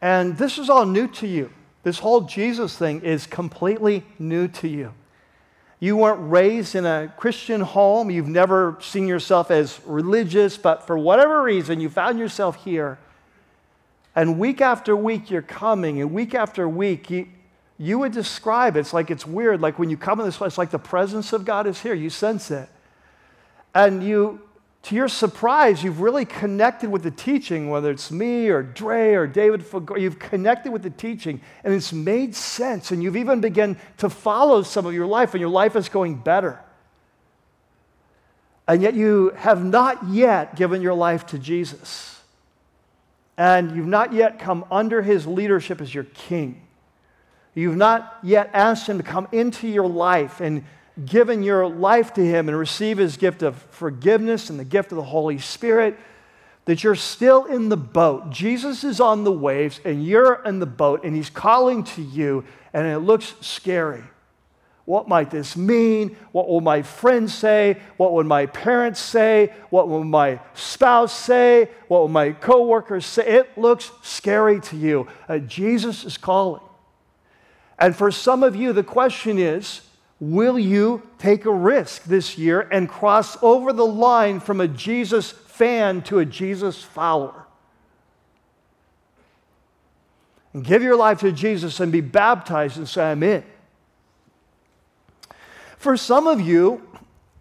and 0.01 0.37
this 0.37 0.57
is 0.57 0.69
all 0.69 0.85
new 0.85 1.07
to 1.07 1.27
you. 1.27 1.51
This 1.83 1.99
whole 1.99 2.21
Jesus 2.21 2.77
thing 2.77 3.01
is 3.01 3.25
completely 3.25 4.03
new 4.17 4.47
to 4.49 4.67
you. 4.67 4.93
You 5.79 5.95
weren't 5.95 6.29
raised 6.29 6.75
in 6.75 6.85
a 6.85 7.13
Christian 7.15 7.61
home. 7.61 8.11
You've 8.11 8.27
never 8.27 8.77
seen 8.81 9.07
yourself 9.07 9.49
as 9.49 9.79
religious, 9.85 10.57
but 10.57 10.85
for 10.85 10.97
whatever 10.97 11.41
reason, 11.41 11.79
you 11.79 11.89
found 11.89 12.19
yourself 12.19 12.63
here. 12.65 12.99
And 14.13 14.37
week 14.37 14.59
after 14.59 14.95
week, 14.95 15.31
you're 15.31 15.41
coming, 15.41 16.01
and 16.01 16.11
week 16.11 16.35
after 16.35 16.67
week, 16.67 17.09
you, 17.09 17.27
you 17.77 17.97
would 17.99 18.11
describe 18.11 18.75
it. 18.75 18.81
It's 18.81 18.93
like 18.93 19.09
it's 19.09 19.25
weird. 19.25 19.61
Like 19.61 19.79
when 19.79 19.89
you 19.89 19.95
come 19.95 20.19
in 20.19 20.25
this 20.25 20.35
place, 20.35 20.57
like 20.57 20.71
the 20.71 20.79
presence 20.79 21.31
of 21.31 21.45
God 21.45 21.65
is 21.65 21.79
here. 21.81 21.93
You 21.93 22.09
sense 22.09 22.51
it. 22.51 22.67
And 23.73 24.03
you 24.03 24.41
to 24.83 24.95
your 24.95 25.09
surprise, 25.09 25.83
you've 25.83 25.99
really 25.99 26.25
connected 26.25 26.89
with 26.89 27.03
the 27.03 27.11
teaching, 27.11 27.69
whether 27.69 27.91
it's 27.91 28.11
me 28.11 28.47
or 28.49 28.63
Dre 28.63 29.13
or 29.13 29.27
David 29.27 29.65
you've 29.97 30.19
connected 30.19 30.71
with 30.71 30.83
the 30.83 30.89
teaching 30.89 31.41
and 31.63 31.73
it's 31.73 31.91
made 31.91 32.33
sense. 32.33 32.91
And 32.91 33.03
you've 33.03 33.17
even 33.17 33.41
begun 33.41 33.77
to 33.97 34.09
follow 34.09 34.63
some 34.63 34.85
of 34.85 34.93
your 34.93 35.05
life, 35.05 35.33
and 35.33 35.41
your 35.41 35.49
life 35.49 35.75
is 35.75 35.89
going 35.89 36.15
better. 36.15 36.59
And 38.67 38.81
yet 38.81 38.93
you 38.93 39.31
have 39.35 39.63
not 39.63 40.07
yet 40.09 40.55
given 40.55 40.81
your 40.81 40.93
life 40.93 41.25
to 41.27 41.39
Jesus. 41.39 42.21
And 43.37 43.75
you've 43.75 43.87
not 43.87 44.13
yet 44.13 44.39
come 44.39 44.65
under 44.69 45.01
his 45.01 45.25
leadership 45.25 45.81
as 45.81 45.93
your 45.93 46.03
king. 46.03 46.61
You've 47.55 47.77
not 47.77 48.17
yet 48.21 48.49
asked 48.53 48.87
him 48.87 48.97
to 48.97 49.03
come 49.03 49.27
into 49.31 49.67
your 49.67 49.87
life 49.87 50.39
and 50.39 50.63
given 51.05 51.43
your 51.43 51.67
life 51.67 52.13
to 52.13 52.25
Him 52.25 52.49
and 52.49 52.57
receive 52.57 52.97
His 52.97 53.17
gift 53.17 53.43
of 53.43 53.55
forgiveness 53.71 54.49
and 54.49 54.59
the 54.59 54.65
gift 54.65 54.91
of 54.91 54.97
the 54.97 55.03
Holy 55.03 55.37
Spirit, 55.37 55.97
that 56.65 56.83
you're 56.83 56.95
still 56.95 57.45
in 57.45 57.69
the 57.69 57.77
boat. 57.77 58.29
Jesus 58.29 58.83
is 58.83 58.99
on 58.99 59.23
the 59.23 59.31
waves 59.31 59.79
and 59.83 60.05
you're 60.05 60.41
in 60.45 60.59
the 60.59 60.65
boat 60.65 61.03
and 61.03 61.15
He's 61.15 61.29
calling 61.29 61.83
to 61.85 62.01
you, 62.01 62.43
and 62.73 62.85
it 62.87 62.99
looks 62.99 63.33
scary. 63.41 64.03
What 64.85 65.07
might 65.07 65.29
this 65.29 65.55
mean? 65.55 66.17
What 66.31 66.47
will 66.47 66.61
my 66.61 66.81
friends 66.81 67.31
say? 67.31 67.79
What 67.97 68.13
would 68.13 68.25
my 68.25 68.47
parents 68.47 68.99
say? 68.99 69.53
What 69.69 69.87
will 69.87 70.03
my 70.03 70.39
spouse 70.55 71.13
say? 71.13 71.69
What 71.87 71.99
will 71.99 72.07
my 72.07 72.31
coworkers 72.31 73.05
say? 73.05 73.27
It 73.27 73.55
looks 73.55 73.91
scary 74.01 74.59
to 74.61 74.75
you. 74.75 75.07
Uh, 75.27 75.37
Jesus 75.37 76.05
is 76.05 76.17
calling. 76.17 76.63
And 77.77 77.95
for 77.95 78.09
some 78.09 78.41
of 78.41 78.55
you, 78.55 78.73
the 78.73 78.83
question 78.83 79.37
is 79.37 79.81
Will 80.19 80.59
you 80.59 81.01
take 81.17 81.45
a 81.45 81.53
risk 81.53 82.03
this 82.03 82.37
year 82.37 82.59
and 82.59 82.89
cross 82.89 83.41
over 83.41 83.71
the 83.71 83.85
line 83.85 84.41
from 84.41 84.59
a 84.59 84.67
Jesus 84.67 85.31
fan 85.31 86.01
to 86.03 86.19
a 86.19 86.25
Jesus 86.25 86.83
follower? 86.83 87.45
And 90.53 90.63
give 90.63 90.83
your 90.83 90.97
life 90.97 91.21
to 91.21 91.31
Jesus 91.31 91.79
and 91.79 91.91
be 91.91 92.01
baptized 92.01 92.77
and 92.77 92.87
say, 92.87 93.11
I'm 93.11 93.23
in. 93.23 93.43
For 95.77 95.95
some 95.95 96.27
of 96.27 96.41
you, 96.41 96.85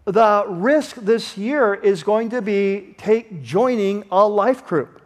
the 0.05 0.45
risk 0.47 0.95
this 0.95 1.37
year 1.37 1.73
is 1.73 2.03
going 2.03 2.29
to 2.29 2.41
be 2.41 2.95
take 2.97 3.43
joining 3.43 4.05
a 4.09 4.25
life 4.25 4.65
group. 4.65 5.01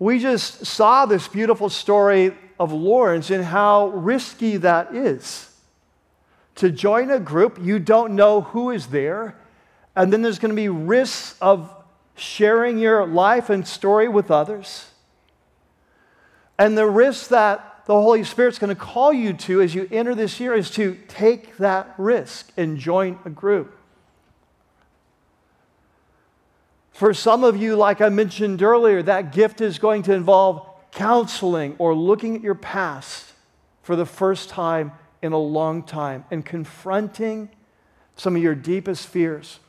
We 0.00 0.18
just 0.18 0.66
saw 0.66 1.06
this 1.06 1.28
beautiful 1.28 1.68
story 1.68 2.34
of 2.58 2.72
Lauren's 2.72 3.30
and 3.30 3.44
how 3.44 3.88
risky 3.88 4.56
that 4.56 4.96
is 4.96 5.51
to 6.56 6.70
join 6.70 7.10
a 7.10 7.18
group, 7.18 7.58
you 7.60 7.78
don't 7.78 8.14
know 8.14 8.42
who 8.42 8.70
is 8.70 8.88
there. 8.88 9.36
And 9.96 10.12
then 10.12 10.22
there's 10.22 10.38
going 10.38 10.50
to 10.50 10.56
be 10.56 10.68
risks 10.68 11.36
of 11.40 11.74
sharing 12.14 12.78
your 12.78 13.06
life 13.06 13.50
and 13.50 13.66
story 13.66 14.08
with 14.08 14.30
others. 14.30 14.90
And 16.58 16.76
the 16.76 16.86
risk 16.86 17.28
that 17.28 17.84
the 17.86 17.94
Holy 17.94 18.22
Spirit's 18.24 18.58
going 18.58 18.74
to 18.74 18.80
call 18.80 19.12
you 19.12 19.32
to 19.32 19.60
as 19.60 19.74
you 19.74 19.88
enter 19.90 20.14
this 20.14 20.38
year 20.38 20.54
is 20.54 20.70
to 20.72 20.96
take 21.08 21.56
that 21.56 21.94
risk 21.98 22.52
and 22.56 22.78
join 22.78 23.18
a 23.24 23.30
group. 23.30 23.76
For 26.92 27.12
some 27.14 27.42
of 27.42 27.56
you, 27.56 27.74
like 27.74 28.00
I 28.00 28.10
mentioned 28.10 28.62
earlier, 28.62 29.02
that 29.02 29.32
gift 29.32 29.60
is 29.60 29.78
going 29.78 30.02
to 30.04 30.12
involve 30.12 30.68
counseling 30.92 31.74
or 31.78 31.94
looking 31.94 32.36
at 32.36 32.42
your 32.42 32.54
past 32.54 33.32
for 33.82 33.96
the 33.96 34.06
first 34.06 34.48
time 34.48 34.92
in 35.22 35.32
a 35.32 35.38
long 35.38 35.82
time 35.82 36.24
and 36.30 36.44
confronting 36.44 37.48
some 38.16 38.36
of 38.36 38.42
your 38.42 38.54
deepest 38.54 39.06
fears. 39.06 39.60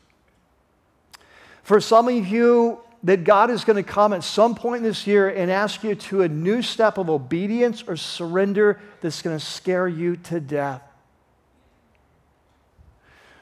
For 1.64 1.80
some 1.80 2.08
of 2.08 2.28
you, 2.28 2.80
that 3.04 3.26
God 3.26 3.52
is 3.52 3.66
going 3.66 3.76
to 3.76 3.90
come 3.90 4.14
at 4.14 4.24
some 4.24 4.56
point 4.56 4.84
this 4.84 5.06
year 5.06 5.28
and 5.28 5.52
ask 5.52 5.84
you 5.84 5.94
to 5.94 6.22
a 6.22 6.30
new 6.30 6.62
step 6.62 6.98
of 6.98 7.10
obedience 7.10 7.84
or 7.86 7.98
surrender 7.98 8.80
that's 9.02 9.22
going 9.22 9.38
to 9.38 9.46
scare 9.46 9.88
you 9.88 10.16
to 10.16 10.40
death. 10.40 10.82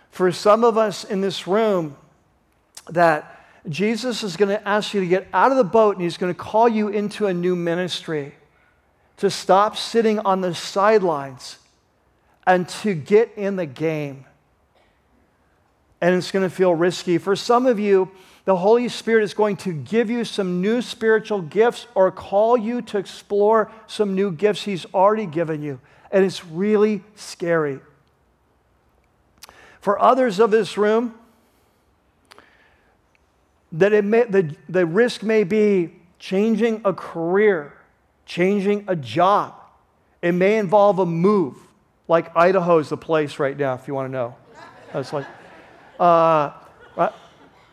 For 0.09 0.31
some 0.31 0.63
of 0.63 0.77
us 0.77 1.03
in 1.03 1.21
this 1.21 1.45
room, 1.47 1.95
that 2.89 3.45
Jesus 3.69 4.23
is 4.23 4.35
going 4.35 4.49
to 4.49 4.67
ask 4.67 4.95
you 4.95 5.01
to 5.01 5.07
get 5.07 5.27
out 5.31 5.51
of 5.51 5.57
the 5.57 5.63
boat 5.63 5.95
and 5.95 6.03
he's 6.03 6.17
going 6.17 6.33
to 6.33 6.39
call 6.39 6.67
you 6.67 6.87
into 6.87 7.27
a 7.27 7.33
new 7.33 7.55
ministry, 7.55 8.33
to 9.17 9.29
stop 9.29 9.77
sitting 9.77 10.17
on 10.19 10.41
the 10.41 10.55
sidelines 10.55 11.59
and 12.45 12.67
to 12.67 12.93
get 12.93 13.31
in 13.35 13.55
the 13.55 13.65
game. 13.65 14.25
And 15.99 16.15
it's 16.15 16.31
going 16.31 16.47
to 16.47 16.53
feel 16.53 16.73
risky. 16.73 17.17
For 17.17 17.35
some 17.35 17.67
of 17.67 17.79
you, 17.79 18.11
the 18.45 18.55
Holy 18.55 18.89
Spirit 18.89 19.23
is 19.23 19.33
going 19.33 19.57
to 19.57 19.71
give 19.71 20.09
you 20.09 20.25
some 20.25 20.61
new 20.61 20.81
spiritual 20.81 21.41
gifts 21.41 21.85
or 21.93 22.11
call 22.11 22.57
you 22.57 22.81
to 22.83 22.97
explore 22.97 23.71
some 23.85 24.15
new 24.15 24.31
gifts 24.31 24.63
He's 24.63 24.85
already 24.93 25.27
given 25.27 25.61
you. 25.61 25.79
And 26.11 26.25
it's 26.25 26.43
really 26.43 27.03
scary. 27.15 27.79
For 29.79 29.99
others 30.01 30.39
of 30.39 30.51
this 30.51 30.77
room, 30.77 31.15
that 33.71 33.93
it 33.93 34.03
may, 34.03 34.23
the, 34.23 34.55
the 34.67 34.85
risk 34.85 35.23
may 35.23 35.43
be 35.43 35.93
changing 36.19 36.81
a 36.83 36.93
career, 36.93 37.73
changing 38.25 38.85
a 38.87 38.95
job. 38.95 39.53
It 40.21 40.33
may 40.33 40.57
involve 40.57 40.99
a 40.99 41.05
move 41.05 41.57
like 42.11 42.35
Idaho's 42.35 42.89
the 42.89 42.97
place 42.97 43.39
right 43.39 43.57
now, 43.57 43.73
if 43.73 43.87
you 43.87 43.93
want 43.93 44.09
to 44.09 44.11
know. 44.11 44.35
It's 44.93 45.13
like, 45.13 45.25
uh, 45.97 46.51
right? 46.97 47.13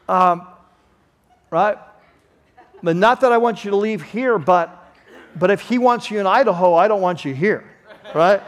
Um, 0.08 0.46
right? 1.50 1.76
But 2.80 2.94
not 2.94 3.22
that 3.22 3.32
I 3.32 3.38
want 3.38 3.64
you 3.64 3.72
to 3.72 3.76
leave 3.76 4.00
here, 4.00 4.38
but, 4.38 4.94
but 5.34 5.50
if 5.50 5.62
he 5.62 5.78
wants 5.78 6.08
you 6.08 6.20
in 6.20 6.26
Idaho, 6.28 6.74
I 6.74 6.86
don't 6.86 7.00
want 7.00 7.24
you 7.24 7.34
here, 7.34 7.68
right? 8.14 8.40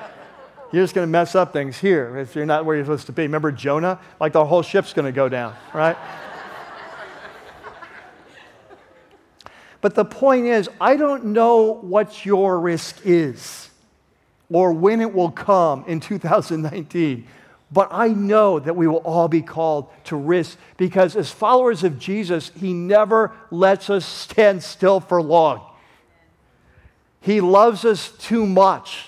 You're 0.71 0.85
just 0.85 0.95
going 0.95 1.09
to 1.09 1.11
mess 1.11 1.35
up 1.35 1.53
things 1.53 1.77
here 1.77 2.19
if 2.19 2.37
you're 2.37 2.47
not 2.47 2.65
where 2.65 2.77
you're 2.77 2.85
supposed 2.85 3.07
to 3.07 3.13
be. 3.13 3.23
Remember 3.23 3.51
Jonah? 3.51 3.99
Like 4.21 4.33
the 4.33 4.45
whole 4.45 4.63
ship's 4.63 4.93
going 4.93 5.07
to 5.07 5.13
go 5.13 5.29
down, 5.29 5.57
right? 5.75 5.97
but 9.81 9.97
the 9.97 10.05
point 10.05 10.47
is, 10.47 10.71
I 10.81 10.95
don't 10.95 11.25
know 11.25 11.81
what 11.81 12.25
your 12.25 12.61
risk 12.61 13.01
is 13.05 13.70
or 14.51 14.73
when 14.73 15.01
it 15.01 15.15
will 15.15 15.31
come 15.31 15.85
in 15.87 16.01
2019. 16.01 17.27
But 17.73 17.89
I 17.93 18.09
know 18.09 18.59
that 18.59 18.75
we 18.75 18.89
will 18.89 18.97
all 18.99 19.29
be 19.29 19.43
called 19.43 19.89
to 20.05 20.17
risk 20.17 20.59
because, 20.77 21.15
as 21.15 21.31
followers 21.31 21.85
of 21.85 21.99
Jesus, 21.99 22.51
He 22.59 22.73
never 22.73 23.33
lets 23.51 23.89
us 23.89 24.05
stand 24.05 24.63
still 24.63 24.99
for 24.99 25.23
long. 25.23 25.63
He 27.21 27.41
loves 27.41 27.85
us 27.85 28.11
too 28.11 28.45
much 28.47 29.07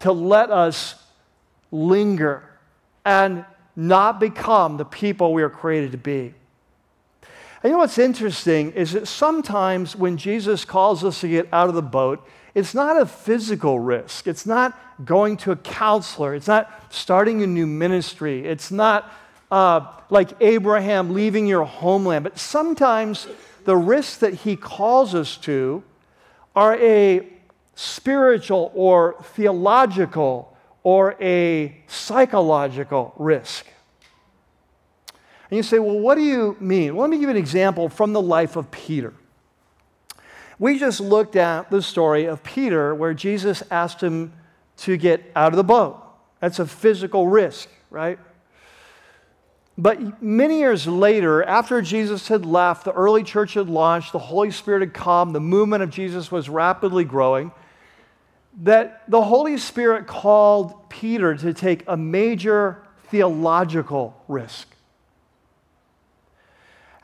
to 0.00 0.12
let 0.12 0.50
us 0.50 0.96
linger 1.70 2.42
and 3.04 3.44
not 3.76 4.18
become 4.18 4.76
the 4.76 4.84
people 4.84 5.32
we 5.32 5.42
are 5.42 5.50
created 5.50 5.92
to 5.92 5.98
be. 5.98 6.34
And 7.62 7.70
you 7.70 7.70
know 7.70 7.78
what's 7.78 7.98
interesting 7.98 8.72
is 8.72 8.92
that 8.92 9.08
sometimes 9.08 9.96
when 9.96 10.16
Jesus 10.16 10.64
calls 10.64 11.04
us 11.04 11.20
to 11.20 11.28
get 11.28 11.48
out 11.52 11.68
of 11.68 11.74
the 11.74 11.82
boat, 11.82 12.26
it's 12.54 12.74
not 12.74 13.00
a 13.00 13.06
physical 13.06 13.80
risk. 13.80 14.28
It's 14.28 14.46
not 14.46 14.78
going 15.04 15.36
to 15.38 15.50
a 15.50 15.56
counselor. 15.56 16.34
It's 16.34 16.46
not 16.46 16.70
starting 16.90 17.42
a 17.42 17.46
new 17.46 17.66
ministry. 17.66 18.46
It's 18.46 18.70
not 18.70 19.12
uh, 19.50 19.86
like 20.08 20.30
Abraham 20.40 21.12
leaving 21.12 21.46
your 21.46 21.64
homeland. 21.64 22.22
But 22.22 22.38
sometimes 22.38 23.26
the 23.64 23.76
risks 23.76 24.18
that 24.18 24.34
he 24.34 24.54
calls 24.54 25.14
us 25.14 25.36
to 25.38 25.82
are 26.54 26.76
a 26.76 27.26
spiritual 27.74 28.70
or 28.74 29.16
theological 29.34 30.56
or 30.84 31.16
a 31.20 31.82
psychological 31.88 33.14
risk. 33.16 33.66
And 35.50 35.56
you 35.56 35.62
say, 35.64 35.80
well, 35.80 35.98
what 35.98 36.14
do 36.14 36.22
you 36.22 36.56
mean? 36.60 36.94
Well, 36.94 37.02
let 37.02 37.10
me 37.10 37.16
give 37.16 37.24
you 37.24 37.30
an 37.30 37.36
example 37.36 37.88
from 37.88 38.12
the 38.12 38.20
life 38.20 38.54
of 38.54 38.70
Peter. 38.70 39.12
We 40.58 40.78
just 40.78 41.00
looked 41.00 41.36
at 41.36 41.70
the 41.70 41.82
story 41.82 42.26
of 42.26 42.42
Peter 42.42 42.94
where 42.94 43.14
Jesus 43.14 43.62
asked 43.70 44.00
him 44.00 44.32
to 44.78 44.96
get 44.96 45.30
out 45.34 45.52
of 45.52 45.56
the 45.56 45.64
boat. 45.64 46.00
That's 46.40 46.58
a 46.58 46.66
physical 46.66 47.28
risk, 47.28 47.68
right? 47.90 48.18
But 49.76 50.22
many 50.22 50.60
years 50.60 50.86
later, 50.86 51.42
after 51.42 51.82
Jesus 51.82 52.28
had 52.28 52.46
left, 52.46 52.84
the 52.84 52.92
early 52.92 53.24
church 53.24 53.54
had 53.54 53.68
launched, 53.68 54.12
the 54.12 54.18
Holy 54.20 54.52
Spirit 54.52 54.80
had 54.80 54.94
come, 54.94 55.32
the 55.32 55.40
movement 55.40 55.82
of 55.82 55.90
Jesus 55.90 56.30
was 56.30 56.48
rapidly 56.48 57.04
growing, 57.04 57.50
that 58.62 59.02
the 59.08 59.22
Holy 59.22 59.58
Spirit 59.58 60.06
called 60.06 60.88
Peter 60.88 61.34
to 61.34 61.52
take 61.52 61.82
a 61.88 61.96
major 61.96 62.82
theological 63.08 64.22
risk. 64.28 64.73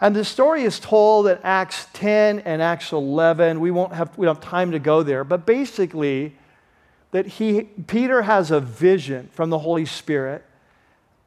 And 0.00 0.16
the 0.16 0.24
story 0.24 0.62
is 0.62 0.80
told 0.80 1.26
in 1.26 1.38
Acts 1.42 1.86
10 1.92 2.40
and 2.40 2.62
Acts 2.62 2.92
11. 2.92 3.60
We 3.60 3.70
won't 3.70 3.92
have, 3.92 4.16
we 4.16 4.26
don't 4.26 4.36
have 4.36 4.44
time 4.44 4.70
to 4.72 4.78
go 4.78 5.02
there, 5.02 5.24
but 5.24 5.44
basically, 5.44 6.34
that 7.10 7.26
he, 7.26 7.62
Peter 7.86 8.22
has 8.22 8.50
a 8.50 8.60
vision 8.60 9.28
from 9.32 9.50
the 9.50 9.58
Holy 9.58 9.84
Spirit. 9.84 10.44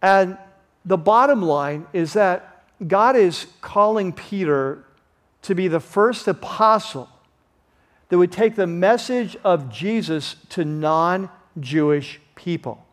And 0.01 0.37
the 0.85 0.97
bottom 0.97 1.41
line 1.41 1.87
is 1.93 2.13
that 2.13 2.63
God 2.87 3.15
is 3.15 3.47
calling 3.61 4.11
Peter 4.11 4.83
to 5.43 5.55
be 5.55 5.67
the 5.67 5.79
first 5.79 6.27
apostle 6.27 7.09
that 8.09 8.17
would 8.17 8.31
take 8.31 8.55
the 8.55 8.67
message 8.67 9.35
of 9.43 9.69
Jesus 9.69 10.35
to 10.49 10.65
non 10.65 11.29
Jewish 11.59 12.19
people. 12.35 12.85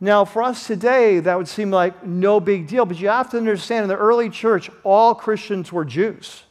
Now, 0.00 0.24
for 0.26 0.42
us 0.42 0.66
today, 0.66 1.20
that 1.20 1.38
would 1.38 1.48
seem 1.48 1.70
like 1.70 2.04
no 2.04 2.38
big 2.38 2.66
deal, 2.66 2.84
but 2.84 3.00
you 3.00 3.08
have 3.08 3.30
to 3.30 3.38
understand 3.38 3.84
in 3.84 3.88
the 3.88 3.96
early 3.96 4.28
church, 4.28 4.70
all 4.84 5.14
Christians 5.14 5.72
were 5.72 5.84
Jews. 5.84 6.42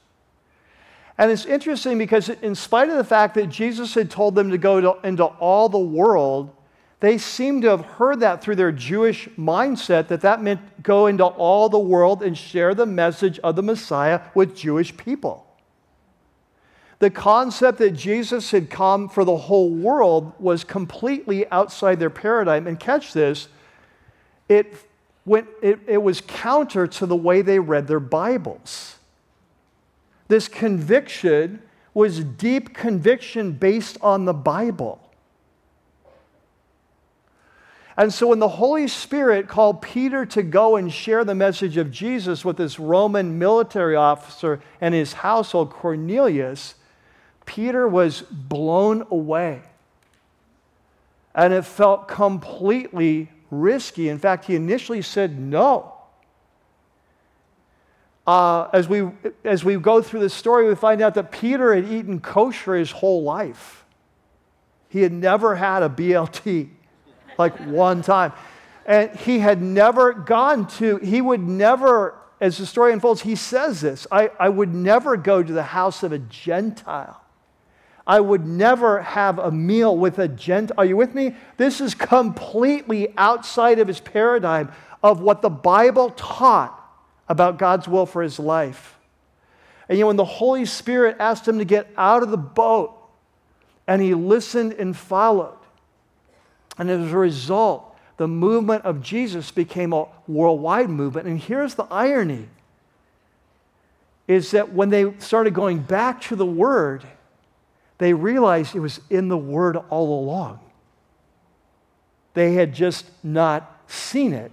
And 1.18 1.32
it's 1.32 1.46
interesting 1.46 1.98
because, 1.98 2.30
in 2.30 2.56
spite 2.56 2.90
of 2.90 2.98
the 2.98 3.04
fact 3.04 3.36
that 3.36 3.48
Jesus 3.48 3.94
had 3.94 4.10
told 4.10 4.36
them 4.36 4.50
to 4.50 4.58
go 4.58 4.82
to, 4.82 5.08
into 5.08 5.26
all 5.26 5.70
the 5.70 5.80
world, 5.80 6.56
they 7.00 7.18
seem 7.18 7.62
to 7.62 7.70
have 7.70 7.86
heard 7.86 8.22
that 8.22 8.42
through 8.42 8.56
their 8.56 8.72
Jewish 8.72 9.30
mindset 9.38 10.08
that 10.08 10.22
that 10.22 10.42
meant 10.42 10.82
go 10.82 11.06
into 11.06 11.24
all 11.24 11.70
the 11.70 11.80
world 11.80 12.24
and 12.24 12.38
share 12.38 12.74
the 12.74 12.86
message 12.86 13.38
of 13.40 13.56
the 13.56 13.64
Messiah 13.64 14.22
with 14.34 14.56
Jewish 14.56 14.96
people. 14.98 15.45
The 17.06 17.12
concept 17.12 17.78
that 17.78 17.92
Jesus 17.92 18.50
had 18.50 18.72
come 18.72 19.10
for 19.10 19.24
the 19.24 19.38
whole 19.38 19.70
world 19.70 20.34
was 20.40 20.64
completely 20.64 21.48
outside 21.52 22.00
their 22.00 22.10
paradigm. 22.10 22.66
And 22.66 22.80
catch 22.80 23.14
this, 23.14 23.48
it, 24.50 24.74
went, 25.24 25.48
it, 25.62 25.82
it 25.86 26.02
was 26.02 26.20
counter 26.22 26.88
to 26.88 27.06
the 27.06 27.16
way 27.16 27.44
they 27.44 27.60
read 27.60 27.86
their 27.86 28.00
Bibles. 28.00 28.96
This 30.30 30.48
conviction 30.48 31.62
was 31.94 32.24
deep 32.24 32.74
conviction 32.74 33.52
based 33.52 34.00
on 34.02 34.26
the 34.26 34.34
Bible. 34.34 35.00
And 37.96 38.12
so 38.12 38.30
when 38.30 38.40
the 38.40 38.48
Holy 38.48 38.88
Spirit 38.88 39.48
called 39.48 39.80
Peter 39.80 40.26
to 40.26 40.42
go 40.42 40.76
and 40.76 40.92
share 40.92 41.24
the 41.24 41.36
message 41.36 41.78
of 41.78 41.92
Jesus 41.92 42.44
with 42.44 42.58
this 42.58 42.80
Roman 42.80 43.38
military 43.38 43.96
officer 43.96 44.60
and 44.82 44.96
his 44.96 45.14
household, 45.14 45.70
Cornelius, 45.70 46.74
Peter 47.46 47.88
was 47.88 48.22
blown 48.22 49.06
away. 49.10 49.62
And 51.34 51.54
it 51.54 51.64
felt 51.64 52.08
completely 52.08 53.30
risky. 53.52 54.10
In 54.10 54.20
fact, 54.20 54.46
he 54.46 54.56
initially 54.56 55.02
said 55.02 55.38
no. 55.40 55.94
Uh, 58.26 58.70
as, 58.74 58.90
we, 58.90 59.08
as 59.44 59.64
we 59.64 59.76
go 59.78 60.02
through 60.02 60.22
the 60.22 60.30
story, 60.30 60.68
we 60.68 60.76
find 60.76 61.02
out 61.02 61.14
that 61.14 61.32
Peter 61.32 61.76
had 61.76 61.86
eaten 61.86 62.20
kosher 62.20 62.76
his 62.76 62.90
whole 62.90 63.24
life. 63.24 63.86
He 64.90 65.02
had 65.02 65.12
never 65.12 65.56
had 65.56 65.84
a 65.84 65.90
BLT, 65.90 66.70
like 67.38 67.54
one 67.68 68.02
time. 68.02 68.34
And 68.86 69.14
he 69.16 69.40
had 69.40 69.62
never 69.62 70.14
gone 70.14 70.68
to, 70.78 70.98
he 70.98 71.22
would 71.22 71.42
never, 71.42 72.16
as 72.40 72.58
the 72.58 72.66
story 72.66 72.94
unfolds, 72.94 73.22
he 73.22 73.36
says 73.36 73.82
this 73.82 74.08
I, 74.12 74.32
I 74.40 74.50
would 74.50 74.74
never 74.74 75.18
go 75.18 75.44
to 75.44 75.54
the 75.54 75.64
house 75.64 76.02
of 76.02 76.12
a 76.12 76.20
Gentile. 76.20 77.25
I 78.08 78.20
would 78.20 78.46
never 78.46 79.02
have 79.02 79.40
a 79.40 79.52
meal 79.52 79.98
with 79.98 80.20
a 80.20 80.28
Gentile. 80.28 80.76
Are 80.78 80.86
you 80.86 80.96
with 80.96 81.16
me? 81.16 81.36
This 81.58 81.82
is 81.82 81.96
completely 81.96 83.14
outside 83.18 83.80
of 83.80 83.88
his 83.88 84.00
paradigm 84.00 84.72
of 85.02 85.22
what 85.22 85.42
the 85.42 85.50
Bible 85.50 86.12
taught 86.12 86.82
about 87.28 87.58
God's 87.58 87.88
will 87.88 88.06
for 88.06 88.22
his 88.22 88.40
life. 88.40 88.98
And 89.90 89.98
you 89.98 90.04
know, 90.04 90.08
when 90.08 90.16
the 90.16 90.26
Holy 90.26 90.66
Spirit 90.66 91.18
asked 91.20 91.48
him 91.48 91.60
to 91.60 91.66
get 91.66 91.88
out 91.98 92.24
of 92.24 92.30
the 92.30 92.38
boat, 92.38 92.92
and 93.88 94.02
he 94.02 94.14
listened 94.14 94.74
and 94.74 94.96
followed, 94.96 95.58
and 96.78 96.90
as 96.90 97.12
a 97.12 97.18
result, 97.18 97.96
the 98.18 98.28
movement 98.28 98.86
of 98.86 99.02
Jesus 99.02 99.52
became 99.52 99.94
a 99.94 100.08
worldwide 100.28 100.90
movement. 100.90 101.28
And 101.28 101.40
here's 101.40 101.76
the 101.76 101.86
irony 101.92 102.50
is 104.28 104.52
that 104.52 104.74
when 104.74 104.90
they 104.90 105.14
started 105.20 105.54
going 105.54 105.80
back 105.80 106.20
to 106.20 106.36
the 106.36 106.46
Word, 106.46 107.06
they 107.98 108.14
realized 108.14 108.76
it 108.76 108.80
was 108.80 109.00
in 109.10 109.30
the 109.30 109.38
Word 109.38 109.78
all 109.90 110.20
along. 110.20 110.60
They 112.34 112.54
had 112.54 112.74
just 112.74 113.10
not 113.24 113.82
seen 113.88 114.34
it 114.34 114.52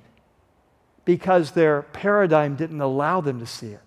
because 1.04 1.52
their 1.52 1.82
paradigm 1.82 2.54
didn't 2.54 2.80
allow 2.80 3.20
them 3.20 3.40
to 3.40 3.46
see 3.46 3.68
it. 3.68 3.80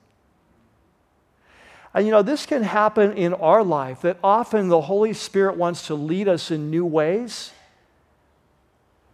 And 1.94 2.06
you 2.06 2.12
know, 2.12 2.22
this 2.22 2.46
can 2.46 2.62
happen 2.62 3.14
in 3.14 3.34
our 3.34 3.64
life 3.64 4.02
that 4.02 4.18
often 4.22 4.68
the 4.68 4.82
Holy 4.82 5.14
Spirit 5.14 5.56
wants 5.56 5.88
to 5.88 5.96
lead 5.96 6.28
us 6.28 6.52
in 6.52 6.70
new 6.70 6.86
ways. 6.86 7.52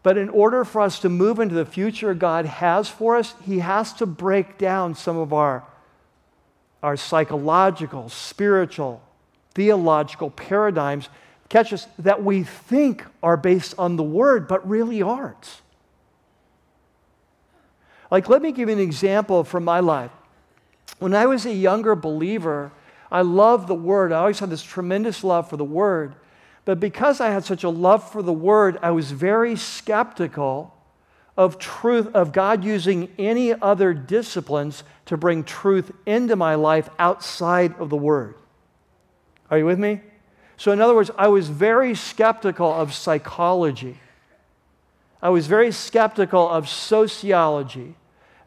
But 0.02 0.18
in 0.18 0.30
order 0.30 0.66
for 0.66 0.82
us 0.82 0.98
to 1.02 1.10
move 1.10 1.40
into 1.40 1.54
the 1.54 1.66
future 1.66 2.16
God 2.16 2.48
has 2.48 2.90
for 2.90 3.18
us, 3.18 3.36
He 3.46 3.60
has 3.60 3.94
to 3.94 4.08
break 4.08 4.58
down 4.58 4.96
some 4.96 5.16
of 5.16 5.32
our, 5.32 5.64
our 6.82 6.98
psychological, 6.98 8.10
spiritual, 8.10 9.04
theological 9.54 10.30
paradigms, 10.30 11.10
catch 11.50 11.74
us, 11.74 11.88
that 12.00 12.24
we 12.24 12.44
think 12.44 13.06
are 13.22 13.38
based 13.38 13.76
on 13.78 13.96
the 13.96 14.04
Word, 14.04 14.48
but 14.48 14.68
really 14.68 15.02
aren't. 15.02 15.62
Like, 18.10 18.28
let 18.30 18.42
me 18.42 18.52
give 18.52 18.70
you 18.70 18.76
an 18.76 18.82
example 18.82 19.44
from 19.44 19.64
my 19.64 19.80
life. 19.80 20.12
When 21.00 21.16
I 21.16 21.26
was 21.26 21.46
a 21.46 21.54
younger 21.54 21.96
believer, 21.96 22.72
I 23.12 23.22
loved 23.22 23.68
the 23.68 23.76
Word. 23.76 24.12
I 24.12 24.20
always 24.20 24.40
had 24.40 24.50
this 24.50 24.64
tremendous 24.64 25.24
love 25.24 25.50
for 25.50 25.58
the 25.58 25.66
Word. 25.66 26.16
But 26.64 26.80
because 26.80 27.20
I 27.20 27.30
had 27.30 27.44
such 27.44 27.64
a 27.64 27.70
love 27.70 28.10
for 28.10 28.22
the 28.22 28.34
Word, 28.34 28.78
I 28.82 28.92
was 28.92 29.12
very 29.12 29.56
skeptical 29.56 30.74
of 31.38 31.58
truth, 31.58 32.08
of 32.14 32.34
God 32.34 32.64
using 32.64 33.10
any 33.18 33.54
other 33.54 33.94
disciplines 33.94 34.84
to 35.06 35.18
bring 35.18 35.44
truth 35.44 35.92
into 36.06 36.36
my 36.36 36.56
life 36.56 36.90
outside 37.00 37.74
of 37.80 37.90
the 37.90 37.98
Word. 37.98 38.36
Are 39.52 39.58
you 39.58 39.66
with 39.66 39.78
me? 39.78 40.00
So, 40.56 40.72
in 40.72 40.80
other 40.80 40.96
words, 40.96 41.12
I 41.18 41.28
was 41.28 41.50
very 41.50 41.94
skeptical 41.94 42.72
of 42.72 42.94
psychology. 42.94 43.98
I 45.22 45.30
was 45.30 45.48
very 45.48 45.72
skeptical 45.72 46.50
of 46.50 46.70
sociology. 46.70 47.96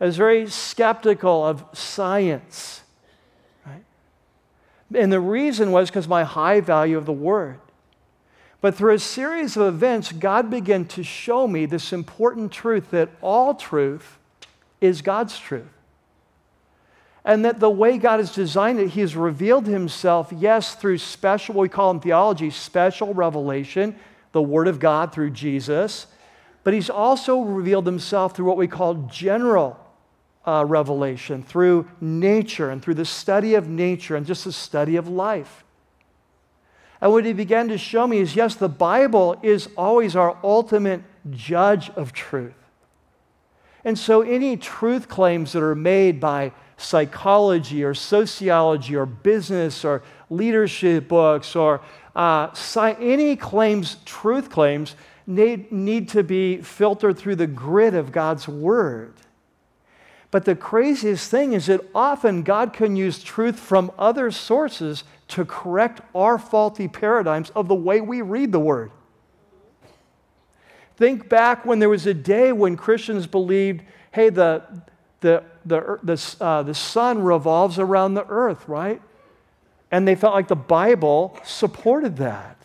I 0.01 0.07
was 0.07 0.17
very 0.17 0.49
skeptical 0.49 1.45
of 1.45 1.65
science. 1.73 2.83
Right? 3.67 3.85
And 4.95 5.13
the 5.13 5.21
reason 5.21 5.73
was 5.73 5.91
because 5.91 6.09
my 6.09 6.25
high 6.25 6.61
value 6.61 6.97
of 6.97 7.05
the 7.05 7.13
Word. 7.13 7.61
But 8.61 8.75
through 8.75 8.95
a 8.95 8.99
series 8.99 9.59
of 9.59 9.67
events, 9.67 10.11
God 10.11 10.49
began 10.49 10.87
to 10.87 11.03
show 11.03 11.47
me 11.47 11.67
this 11.67 11.93
important 11.93 12.51
truth 12.51 12.91
that 12.93 13.11
all 13.21 13.55
truth 13.55 14.19
is 14.81 15.03
God's 15.03 15.39
truth 15.39 15.74
and 17.25 17.45
that 17.45 17.59
the 17.59 17.71
way 17.71 17.97
God 17.97 18.19
has 18.19 18.35
designed 18.35 18.79
it, 18.79 18.91
He 18.91 19.01
has 19.01 19.17
revealed 19.17 19.67
Himself, 19.67 20.33
yes, 20.37 20.75
through 20.75 20.99
special, 20.99 21.55
what 21.55 21.63
we 21.63 21.69
call 21.69 21.91
in 21.91 22.01
theology, 22.01 22.51
special 22.51 23.15
revelation, 23.15 23.97
the 24.33 24.43
Word 24.43 24.69
of 24.69 24.79
God 24.79 25.13
through 25.13 25.31
Jesus, 25.31 26.07
but 26.65 26.75
He's 26.75 26.91
also 26.91 27.41
revealed 27.41 27.87
Himself 27.87 28.37
through 28.37 28.47
what 28.47 28.59
we 28.59 28.69
call 28.69 28.95
general 29.11 29.79
uh, 30.47 30.65
revelation, 30.67 31.43
through 31.43 31.89
nature 32.01 32.71
and 32.71 32.83
through 32.83 32.95
the 32.95 33.05
study 33.07 33.55
of 33.55 33.69
nature 33.69 34.17
and 34.17 34.27
just 34.27 34.45
the 34.45 34.53
study 34.53 34.97
of 34.97 35.09
life. 35.09 35.65
And 37.01 37.11
what 37.11 37.25
He 37.25 37.33
began 37.33 37.69
to 37.69 37.79
show 37.79 38.07
me 38.07 38.19
is 38.19 38.37
yes, 38.37 38.55
the 38.55 38.69
Bible 38.69 39.37
is 39.43 39.69
always 39.79 40.15
our 40.15 40.37
ultimate 40.45 41.03
judge 41.31 41.89
of 41.91 42.13
truth. 42.13 42.53
And 43.83 43.99
so 43.99 44.23
any 44.23 44.57
truth 44.57 45.09
claims 45.09 45.53
that 45.53 45.63
are 45.63 45.75
made 45.75 46.21
by 46.21 46.53
psychology 46.77 47.85
or 47.85 47.95
sociology 47.95 48.97
or 48.97 49.07
business 49.07 49.85
or 49.85 50.03
leadership 50.31 51.09
books 51.09 51.55
or 51.55 51.81
uh, 52.17 52.49
sci- 52.53 52.97
any 53.01 53.37
claims, 53.37 53.97
truth 54.05 54.51
claims, 54.51 54.97
need, 55.27 55.71
need 55.73 56.09
to 56.11 56.23
be 56.23 56.59
filtered 56.59 57.19
through 57.19 57.37
the 57.37 57.47
grid 57.47 57.95
of 57.95 58.13
God's 58.13 58.47
Word. 58.47 59.15
But 60.31 60.45
the 60.45 60.57
craziest 60.57 61.31
thing 61.31 61.53
is 61.53 61.67
that 61.67 61.81
often 61.95 62.43
God 62.43 62.73
can 62.73 62.97
use 62.97 63.23
truth 63.23 63.59
from 63.59 63.93
other 63.97 64.31
sources 64.33 65.05
to 65.29 65.45
correct 65.45 66.01
our 66.15 66.39
faulty 66.39 66.89
paradigms 66.89 67.51
of 67.51 67.69
the 67.69 67.75
way 67.75 68.01
we 68.01 68.21
read 68.21 68.51
the 68.51 68.61
Word. 68.61 68.91
Think 70.97 71.29
back 71.29 71.65
when 71.65 71.79
there 71.79 71.89
was 71.89 72.07
a 72.07 72.15
day 72.15 72.53
when 72.53 72.77
Christians 72.77 73.27
believed, 73.27 73.83
hey, 74.13 74.29
the, 74.29 74.63
the, 75.21 75.45
the, 75.67 75.99
the, 76.03 76.37
uh, 76.41 76.63
the 76.63 76.75
sun 76.75 77.23
revolves 77.23 77.79
around 77.79 78.15
the 78.15 78.27
earth, 78.27 78.69
right? 78.69 79.01
And 79.91 80.07
they 80.07 80.15
felt 80.15 80.35
like 80.35 80.49
the 80.49 80.57
Bible 80.57 81.39
supported 81.45 82.17
that. 82.19 82.57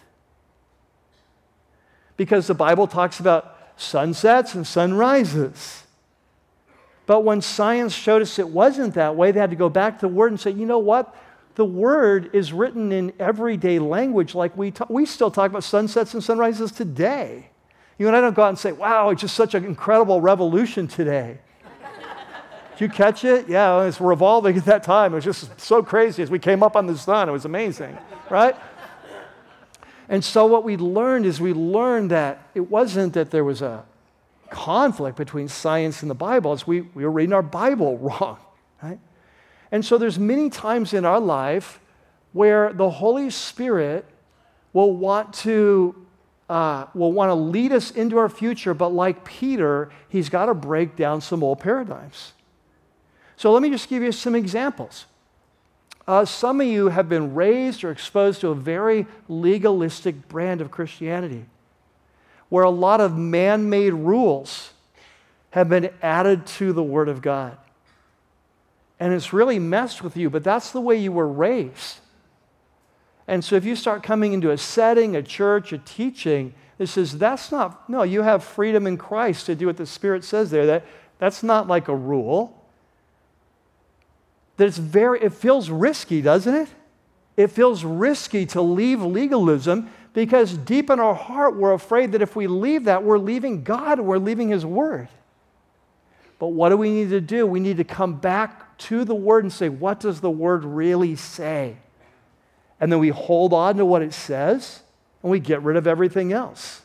Because 2.18 2.48
the 2.48 2.54
Bible 2.54 2.88
talks 2.88 3.20
about 3.20 3.58
sunsets 3.78 4.56
and 4.56 4.66
sunrises. 4.68 5.84
But 7.06 7.22
when 7.22 7.42
science 7.42 7.94
showed 7.94 8.22
us 8.22 8.38
it 8.38 8.50
wasn't 8.50 8.94
that 8.96 9.16
way, 9.16 9.32
they 9.32 9.40
had 9.40 9.50
to 9.50 9.56
go 9.56 9.70
back 9.70 10.00
to 10.00 10.02
the 10.08 10.14
Word 10.14 10.32
and 10.32 10.40
say, 10.40 10.52
you 10.52 10.66
know 10.66 10.80
what? 10.80 11.16
The 11.56 11.66
Word 11.66 12.30
is 12.34 12.54
written 12.54 12.92
in 12.92 13.14
everyday 13.20 13.80
language 13.80 14.36
like 14.36 14.56
we, 14.56 14.72
talk, 14.72 14.90
we 14.90 15.06
still 15.06 15.32
talk 15.32 15.50
about 15.50 15.64
sunsets 15.64 16.14
and 16.14 16.24
sunrises 16.24 16.72
today. 16.72 17.50
You 17.98 18.08
and 18.08 18.16
I 18.16 18.22
don't 18.22 18.36
go 18.36 18.44
out 18.44 18.50
and 18.50 18.60
say, 18.60 18.72
wow, 18.72 19.10
it's 19.10 19.22
just 19.22 19.36
such 19.36 19.56
an 19.56 19.66
incredible 19.66 20.22
revolution 20.22 20.88
today. 20.88 21.40
You 22.80 22.88
catch 22.88 23.26
it? 23.26 23.50
Yeah, 23.50 23.82
it 23.82 23.86
was 23.86 24.00
revolving 24.00 24.58
at 24.58 24.66
that 24.66 24.84
time. 24.84 25.12
It 25.12 25.16
was 25.16 25.26
just 25.26 25.60
so 25.60 25.84
crazy 25.84 26.24
as 26.24 26.32
we 26.32 26.40
came 26.40 26.64
up 26.64 26.76
on 26.76 26.88
the 26.88 26.98
sun. 26.98 27.28
It 27.28 27.32
was 27.32 27.46
amazing, 27.46 27.98
right? 28.30 28.56
And 30.08 30.24
so 30.24 30.46
what 30.46 30.64
we 30.64 30.78
learned 30.78 31.26
is 31.26 31.42
we 31.42 31.54
learned 31.54 32.12
that 32.12 32.42
it 32.56 32.62
wasn't 32.62 33.14
that 33.14 33.32
there 33.32 33.44
was 33.44 33.62
a 33.62 33.84
conflict 34.50 35.18
between 35.18 35.48
science 35.48 36.02
and 36.02 36.10
the 36.10 36.16
Bible 36.16 36.54
is 36.54 36.66
we, 36.66 36.82
we 36.82 37.04
were 37.04 37.12
reading 37.12 37.34
our 37.34 37.44
Bible 37.44 37.98
wrong, 38.00 38.38
right? 38.82 39.00
And 39.72 39.86
so 39.86 39.98
there's 39.98 40.18
many 40.18 40.50
times 40.50 40.94
in 40.94 41.06
our 41.06 41.20
life 41.20 41.80
where 42.34 42.74
the 42.74 42.90
Holy 42.90 43.30
Spirit 43.30 44.06
will 44.74 44.94
want 44.94 45.34
to 45.34 45.96
uh, 46.50 46.88
will 46.96 47.14
want 47.14 47.30
to 47.30 47.36
lead 47.36 47.72
us 47.72 47.92
into 47.92 48.18
our 48.18 48.28
future, 48.28 48.74
but 48.74 48.90
like 48.90 49.24
Peter, 49.24 49.92
he's 50.10 50.30
got 50.30 50.48
to 50.48 50.56
break 50.56 50.96
down 50.96 51.22
some 51.22 51.44
old 51.44 51.60
paradigms. 51.60 52.34
So 53.40 53.54
let 53.54 53.62
me 53.62 53.70
just 53.70 53.88
give 53.88 54.04
you 54.04 54.12
some 54.12 54.36
examples. 54.36 55.06
Uh, 56.06 56.26
some 56.26 56.60
of 56.60 56.68
you 56.68 56.90
have 56.90 57.08
been 57.08 57.34
raised 57.34 57.86
or 57.86 57.90
exposed 57.90 58.42
to 58.42 58.50
a 58.50 58.54
very 58.54 59.08
legalistic 59.30 60.28
brand 60.28 60.60
of 60.60 60.72
Christianity 60.72 61.46
where 62.50 62.66
a 62.66 62.70
lot 62.70 63.00
of 63.00 63.18
man 63.18 63.70
made 63.70 63.94
rules 63.94 64.74
have 65.52 65.70
been 65.70 65.90
added 66.02 66.48
to 66.48 66.74
the 66.74 66.84
Word 66.84 67.08
of 67.08 67.22
God. 67.22 67.58
And 69.00 69.14
it's 69.14 69.32
really 69.32 69.58
messed 69.58 70.04
with 70.04 70.18
you, 70.18 70.30
but 70.30 70.44
that's 70.44 70.72
the 70.72 70.82
way 70.82 70.98
you 70.98 71.14
were 71.14 71.30
raised. 71.30 72.00
And 73.26 73.42
so 73.42 73.56
if 73.56 73.64
you 73.64 73.78
start 73.78 74.04
coming 74.04 74.34
into 74.34 74.52
a 74.52 74.58
setting, 74.58 75.16
a 75.16 75.24
church, 75.24 75.72
a 75.72 75.78
teaching 75.78 76.54
that 76.78 76.88
says 76.88 77.18
that's 77.18 77.54
not, 77.54 77.90
no, 77.90 78.04
you 78.04 78.22
have 78.22 78.44
freedom 78.44 78.86
in 78.86 78.98
Christ 78.98 79.46
to 79.46 79.56
do 79.56 79.68
what 79.68 79.78
the 79.78 79.86
Spirit 79.86 80.26
says 80.26 80.52
there. 80.52 80.66
That, 80.66 80.86
that's 81.20 81.42
not 81.42 81.68
like 81.68 81.88
a 81.88 81.96
rule. 81.96 82.59
That 84.60 84.68
it's 84.68 84.78
very, 84.78 85.22
it 85.22 85.32
feels 85.32 85.70
risky, 85.70 86.22
doesn't 86.22 86.54
it? 86.54 86.68
It 87.38 87.48
feels 87.48 87.86
risky 87.86 88.46
to 88.48 88.62
leave 88.62 89.02
legalism 89.02 89.90
because 90.12 90.58
deep 90.58 90.90
in 90.90 91.00
our 91.00 91.16
heart, 91.16 91.56
we're 91.56 91.72
afraid 91.72 92.12
that 92.12 92.22
if 92.22 92.36
we 92.36 92.48
leave 92.48 92.84
that, 92.84 93.02
we're 93.02 93.20
leaving 93.20 93.64
God, 93.64 94.02
we're 94.02 94.18
leaving 94.18 94.50
His 94.50 94.66
Word. 94.66 95.08
But 96.40 96.48
what 96.48 96.70
do 96.70 96.76
we 96.78 96.90
need 96.92 97.10
to 97.12 97.22
do? 97.22 97.48
We 97.48 97.62
need 97.62 97.78
to 97.78 97.86
come 97.86 98.16
back 98.16 98.78
to 98.80 99.06
the 99.06 99.16
Word 99.16 99.46
and 99.46 99.54
say, 99.54 99.70
what 99.70 100.02
does 100.02 100.20
the 100.20 100.30
Word 100.30 100.66
really 100.66 101.16
say? 101.16 101.78
And 102.82 102.92
then 102.92 103.00
we 103.00 103.10
hold 103.10 103.54
on 103.54 103.78
to 103.78 103.86
what 103.86 104.02
it 104.02 104.14
says 104.14 104.82
and 105.24 105.32
we 105.32 105.40
get 105.40 105.62
rid 105.62 105.78
of 105.78 105.88
everything 105.88 106.34
else. 106.34 106.82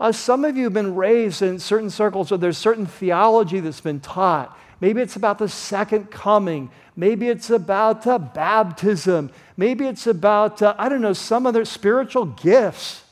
Uh, 0.00 0.10
some 0.10 0.42
of 0.46 0.56
you 0.56 0.64
have 0.64 0.72
been 0.72 0.94
raised 0.94 1.42
in 1.42 1.58
certain 1.58 1.90
circles 1.90 2.30
where 2.30 2.38
there's 2.38 2.56
certain 2.56 2.86
theology 2.86 3.60
that's 3.60 3.82
been 3.82 4.00
taught. 4.00 4.58
Maybe 4.82 5.00
it's 5.00 5.14
about 5.14 5.38
the 5.38 5.48
second 5.48 6.10
coming. 6.10 6.68
Maybe 6.96 7.28
it's 7.28 7.50
about 7.50 8.04
uh, 8.04 8.18
baptism. 8.18 9.30
Maybe 9.56 9.86
it's 9.86 10.08
about, 10.08 10.60
uh, 10.60 10.74
I 10.76 10.88
don't 10.88 11.00
know, 11.00 11.12
some 11.12 11.46
other 11.46 11.64
spiritual 11.64 12.24
gifts. 12.24 13.04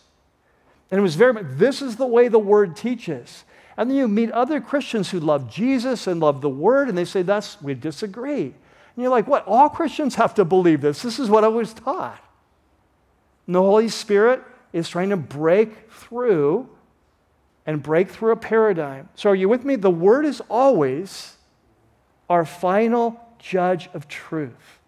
And 0.90 0.98
it 0.98 1.02
was 1.02 1.14
very 1.14 1.32
much, 1.32 1.44
this 1.46 1.80
is 1.80 1.94
the 1.94 2.08
way 2.08 2.26
the 2.26 2.40
word 2.40 2.74
teaches. 2.74 3.44
And 3.76 3.88
then 3.88 3.96
you 3.96 4.08
meet 4.08 4.32
other 4.32 4.60
Christians 4.60 5.12
who 5.12 5.20
love 5.20 5.48
Jesus 5.48 6.08
and 6.08 6.18
love 6.18 6.40
the 6.40 6.48
word, 6.48 6.88
and 6.88 6.98
they 6.98 7.04
say, 7.04 7.22
that's, 7.22 7.62
we 7.62 7.74
disagree. 7.74 8.46
And 8.46 8.54
you're 8.96 9.08
like, 9.08 9.28
what? 9.28 9.46
All 9.46 9.68
Christians 9.68 10.16
have 10.16 10.34
to 10.34 10.44
believe 10.44 10.80
this. 10.80 11.02
This 11.02 11.20
is 11.20 11.30
what 11.30 11.44
I 11.44 11.48
was 11.48 11.72
taught. 11.72 12.20
And 13.46 13.54
the 13.54 13.62
Holy 13.62 13.88
Spirit 13.88 14.42
is 14.72 14.88
trying 14.88 15.10
to 15.10 15.16
break 15.16 15.88
through 15.92 16.68
and 17.64 17.80
break 17.80 18.10
through 18.10 18.32
a 18.32 18.36
paradigm. 18.36 19.08
So, 19.14 19.30
are 19.30 19.36
you 19.36 19.48
with 19.48 19.64
me? 19.64 19.76
The 19.76 19.88
word 19.88 20.26
is 20.26 20.42
always 20.48 21.36
our 22.30 22.46
final 22.46 23.20
judge 23.40 23.90
of 23.92 24.08
truth. 24.08 24.78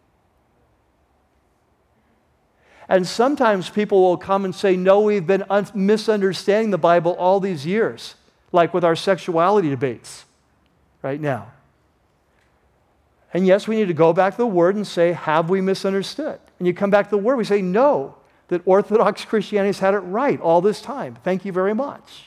And 2.88 3.07
sometimes 3.07 3.68
people 3.68 4.01
will 4.03 4.16
come 4.16 4.45
and 4.45 4.55
say, 4.55 4.76
No, 4.76 5.01
we've 5.01 5.26
been 5.26 5.45
un- 5.51 5.66
misunderstanding 5.74 6.70
the 6.70 6.78
Bible 6.78 7.12
all 7.12 7.40
these 7.40 7.66
years, 7.66 8.14
like 8.53 8.72
with 8.72 8.84
our 8.84 8.97
sexuality 8.97 9.68
debates 9.68 10.24
right 11.03 11.20
now. 11.20 11.53
And 13.34 13.47
yes, 13.47 13.66
we 13.66 13.76
need 13.76 13.88
to 13.88 13.95
go 13.95 14.12
back 14.12 14.34
to 14.34 14.38
the 14.38 14.47
Word 14.47 14.76
and 14.76 14.86
say, 14.86 15.12
Have 15.12 15.51
we 15.51 15.61
misunderstood? 15.61 16.38
And 16.59 16.66
you 16.66 16.74
come 16.74 16.90
back 16.90 17.07
to 17.07 17.16
the 17.16 17.22
Word, 17.22 17.36
we 17.36 17.45
say, 17.45 17.62
No, 17.62 18.14
that 18.49 18.62
Orthodox 18.66 19.24
Christianity 19.26 19.68
has 19.68 19.78
had 19.80 19.95
it 19.95 20.01
right 20.01 20.40
all 20.40 20.61
this 20.61 20.80
time. 20.80 21.16
Thank 21.24 21.45
you 21.45 21.53
very 21.53 21.74
much. 21.74 22.24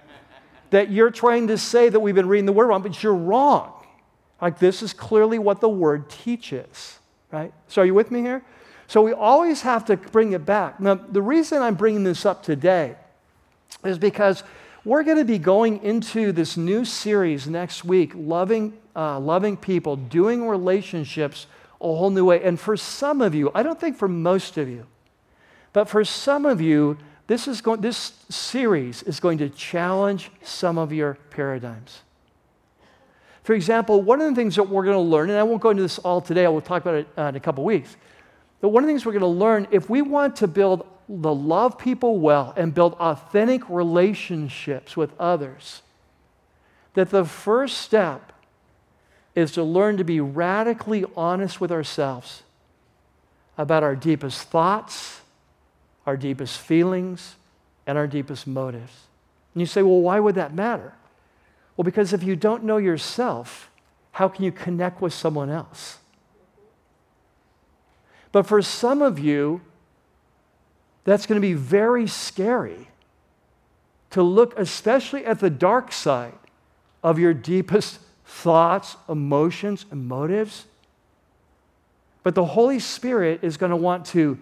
that 0.70 0.90
you're 0.90 1.10
trying 1.10 1.48
to 1.48 1.58
say 1.58 1.88
that 1.88 2.00
we've 2.00 2.14
been 2.14 2.28
reading 2.28 2.46
the 2.46 2.52
Word 2.52 2.68
wrong, 2.68 2.82
but 2.82 3.02
you're 3.02 3.14
wrong. 3.14 3.77
Like, 4.40 4.58
this 4.58 4.82
is 4.82 4.92
clearly 4.92 5.38
what 5.38 5.60
the 5.60 5.68
Word 5.68 6.08
teaches, 6.08 6.98
right? 7.32 7.52
So, 7.68 7.82
are 7.82 7.84
you 7.84 7.94
with 7.94 8.10
me 8.10 8.20
here? 8.20 8.42
So 8.88 9.02
we 9.02 9.12
always 9.12 9.60
have 9.62 9.84
to 9.86 9.98
bring 9.98 10.32
it 10.32 10.46
back. 10.46 10.80
Now, 10.80 10.94
the 10.94 11.20
reason 11.20 11.60
I'm 11.60 11.74
bringing 11.74 12.04
this 12.04 12.24
up 12.24 12.42
today 12.42 12.96
is 13.84 13.98
because 13.98 14.42
we're 14.82 15.02
going 15.02 15.18
to 15.18 15.26
be 15.26 15.38
going 15.38 15.84
into 15.84 16.32
this 16.32 16.56
new 16.56 16.86
series 16.86 17.46
next 17.46 17.84
week, 17.84 18.12
loving, 18.14 18.72
uh, 18.96 19.20
loving 19.20 19.58
people, 19.58 19.96
doing 19.96 20.48
relationships 20.48 21.46
a 21.82 21.84
whole 21.84 22.08
new 22.08 22.24
way. 22.24 22.42
And 22.42 22.58
for 22.58 22.78
some 22.78 23.20
of 23.20 23.34
you, 23.34 23.50
I 23.54 23.62
don't 23.62 23.78
think 23.78 23.98
for 23.98 24.08
most 24.08 24.56
of 24.56 24.70
you, 24.70 24.86
but 25.74 25.84
for 25.84 26.02
some 26.02 26.46
of 26.46 26.62
you, 26.62 26.96
this, 27.26 27.46
is 27.46 27.60
going, 27.60 27.82
this 27.82 28.14
series 28.30 29.02
is 29.02 29.20
going 29.20 29.36
to 29.38 29.50
challenge 29.50 30.30
some 30.42 30.78
of 30.78 30.94
your 30.94 31.18
paradigms. 31.28 32.00
For 33.48 33.54
example, 33.54 34.02
one 34.02 34.20
of 34.20 34.28
the 34.28 34.34
things 34.34 34.56
that 34.56 34.64
we're 34.64 34.84
going 34.84 34.98
to 34.98 35.00
learn, 35.00 35.30
and 35.30 35.38
I 35.38 35.42
won't 35.42 35.62
go 35.62 35.70
into 35.70 35.82
this 35.82 35.98
all 35.98 36.20
today, 36.20 36.44
I 36.44 36.50
will 36.50 36.60
talk 36.60 36.82
about 36.82 36.96
it 36.96 37.08
uh, 37.16 37.22
in 37.22 37.36
a 37.36 37.40
couple 37.40 37.64
weeks, 37.64 37.96
but 38.60 38.68
one 38.68 38.84
of 38.84 38.86
the 38.86 38.92
things 38.92 39.06
we're 39.06 39.12
going 39.12 39.22
to 39.22 39.26
learn 39.26 39.66
if 39.70 39.88
we 39.88 40.02
want 40.02 40.36
to 40.36 40.46
build 40.46 40.86
the 41.08 41.34
love 41.34 41.78
people 41.78 42.18
well 42.18 42.52
and 42.58 42.74
build 42.74 42.92
authentic 43.00 43.66
relationships 43.70 44.98
with 44.98 45.18
others, 45.18 45.80
that 46.92 47.08
the 47.08 47.24
first 47.24 47.78
step 47.78 48.34
is 49.34 49.52
to 49.52 49.62
learn 49.62 49.96
to 49.96 50.04
be 50.04 50.20
radically 50.20 51.06
honest 51.16 51.58
with 51.58 51.72
ourselves 51.72 52.42
about 53.56 53.82
our 53.82 53.96
deepest 53.96 54.42
thoughts, 54.50 55.22
our 56.04 56.18
deepest 56.18 56.60
feelings, 56.60 57.36
and 57.86 57.96
our 57.96 58.06
deepest 58.06 58.46
motives. 58.46 58.92
And 59.54 59.62
you 59.62 59.66
say, 59.66 59.80
well, 59.80 60.02
why 60.02 60.20
would 60.20 60.34
that 60.34 60.52
matter? 60.52 60.92
Well, 61.78 61.84
because 61.84 62.12
if 62.12 62.24
you 62.24 62.34
don't 62.34 62.64
know 62.64 62.78
yourself, 62.78 63.70
how 64.10 64.28
can 64.28 64.44
you 64.44 64.50
connect 64.50 65.00
with 65.00 65.14
someone 65.14 65.48
else? 65.48 65.98
But 68.32 68.46
for 68.46 68.60
some 68.62 69.00
of 69.00 69.20
you, 69.20 69.60
that's 71.04 71.24
going 71.24 71.40
to 71.40 71.46
be 71.46 71.54
very 71.54 72.08
scary 72.08 72.88
to 74.10 74.24
look, 74.24 74.58
especially 74.58 75.24
at 75.24 75.38
the 75.38 75.50
dark 75.50 75.92
side 75.92 76.34
of 77.04 77.20
your 77.20 77.32
deepest 77.32 78.00
thoughts, 78.26 78.96
emotions, 79.08 79.86
and 79.92 80.08
motives. 80.08 80.64
But 82.24 82.34
the 82.34 82.44
Holy 82.44 82.80
Spirit 82.80 83.44
is 83.44 83.56
going 83.56 83.70
to 83.70 83.76
want 83.76 84.04
to 84.06 84.36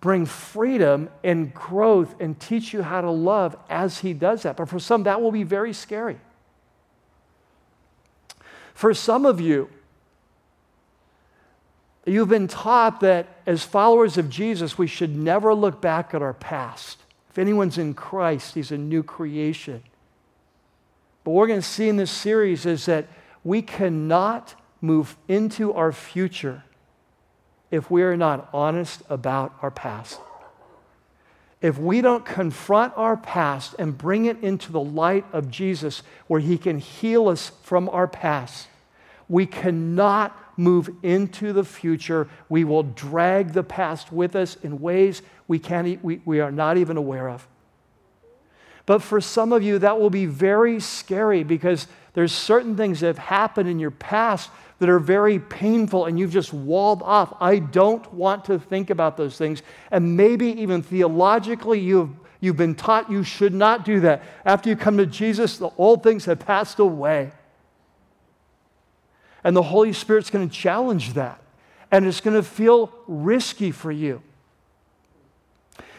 bring 0.00 0.26
freedom 0.26 1.08
and 1.24 1.52
growth 1.52 2.14
and 2.20 2.38
teach 2.38 2.72
you 2.72 2.82
how 2.82 3.00
to 3.00 3.10
love 3.10 3.56
as 3.68 3.98
He 3.98 4.12
does 4.12 4.42
that. 4.42 4.56
But 4.56 4.68
for 4.68 4.78
some, 4.78 5.04
that 5.04 5.20
will 5.20 5.32
be 5.32 5.42
very 5.42 5.72
scary. 5.72 6.18
For 8.74 8.94
some 8.94 9.26
of 9.26 9.40
you, 9.40 9.68
You've 12.08 12.28
been 12.30 12.48
taught 12.48 13.00
that 13.00 13.28
as 13.46 13.64
followers 13.64 14.16
of 14.16 14.30
Jesus, 14.30 14.78
we 14.78 14.86
should 14.86 15.14
never 15.14 15.54
look 15.54 15.80
back 15.80 16.14
at 16.14 16.22
our 16.22 16.32
past. 16.32 16.98
If 17.28 17.38
anyone's 17.38 17.76
in 17.76 17.92
Christ, 17.92 18.54
he's 18.54 18.72
a 18.72 18.78
new 18.78 19.02
creation. 19.02 19.82
But 21.22 21.32
what 21.32 21.40
we're 21.40 21.48
going 21.48 21.60
to 21.60 21.66
see 21.66 21.88
in 21.88 21.96
this 21.96 22.10
series 22.10 22.64
is 22.64 22.86
that 22.86 23.06
we 23.44 23.60
cannot 23.60 24.54
move 24.80 25.16
into 25.28 25.72
our 25.74 25.92
future 25.92 26.64
if 27.70 27.90
we 27.90 28.02
are 28.02 28.16
not 28.16 28.48
honest 28.52 29.02
about 29.08 29.54
our 29.62 29.70
past. 29.70 30.20
if 31.60 31.76
we 31.76 32.00
don't 32.00 32.24
confront 32.24 32.96
our 32.96 33.16
past 33.16 33.74
and 33.80 33.98
bring 33.98 34.26
it 34.26 34.40
into 34.42 34.70
the 34.70 34.80
light 34.80 35.24
of 35.32 35.50
Jesus, 35.50 36.02
where 36.28 36.40
He 36.40 36.56
can 36.56 36.78
heal 36.78 37.28
us 37.28 37.50
from 37.62 37.88
our 37.88 38.06
past, 38.06 38.68
we 39.28 39.44
cannot 39.44 40.36
move 40.56 40.88
into 41.02 41.52
the 41.52 41.64
future. 41.64 42.28
We 42.48 42.64
will 42.64 42.84
drag 42.84 43.52
the 43.52 43.62
past 43.64 44.12
with 44.12 44.36
us 44.36 44.56
in 44.62 44.80
ways 44.80 45.22
we, 45.48 45.58
can't, 45.58 46.02
we, 46.04 46.20
we 46.24 46.40
are 46.40 46.52
not 46.52 46.76
even 46.76 46.96
aware 46.96 47.28
of. 47.28 47.46
But 48.86 49.02
for 49.02 49.20
some 49.20 49.52
of 49.52 49.62
you, 49.62 49.78
that 49.80 50.00
will 50.00 50.10
be 50.10 50.26
very 50.26 50.80
scary 50.80 51.42
because 51.42 51.88
there's 52.14 52.32
certain 52.32 52.76
things 52.76 53.00
that 53.00 53.08
have 53.08 53.18
happened 53.18 53.68
in 53.68 53.78
your 53.78 53.90
past 53.90 54.50
that 54.78 54.88
are 54.88 54.98
very 54.98 55.38
painful 55.38 56.06
and 56.06 56.18
you've 56.18 56.32
just 56.32 56.52
walled 56.52 57.02
off. 57.02 57.34
I 57.40 57.58
don't 57.58 58.12
want 58.14 58.44
to 58.46 58.58
think 58.58 58.90
about 58.90 59.16
those 59.16 59.36
things. 59.36 59.62
And 59.90 60.16
maybe 60.16 60.46
even 60.60 60.82
theologically, 60.82 61.80
you've, 61.80 62.10
you've 62.40 62.56
been 62.56 62.74
taught 62.74 63.10
you 63.10 63.24
should 63.24 63.54
not 63.54 63.84
do 63.84 64.00
that. 64.00 64.22
After 64.44 64.68
you 64.68 64.76
come 64.76 64.96
to 64.98 65.06
Jesus, 65.06 65.58
the 65.58 65.70
old 65.78 66.02
things 66.02 66.26
have 66.26 66.38
passed 66.38 66.78
away. 66.78 67.32
And 69.42 69.56
the 69.56 69.62
Holy 69.62 69.92
Spirit's 69.92 70.30
going 70.30 70.48
to 70.48 70.54
challenge 70.54 71.14
that. 71.14 71.40
And 71.90 72.06
it's 72.06 72.20
going 72.20 72.36
to 72.36 72.42
feel 72.42 72.92
risky 73.06 73.70
for 73.70 73.90
you. 73.90 74.22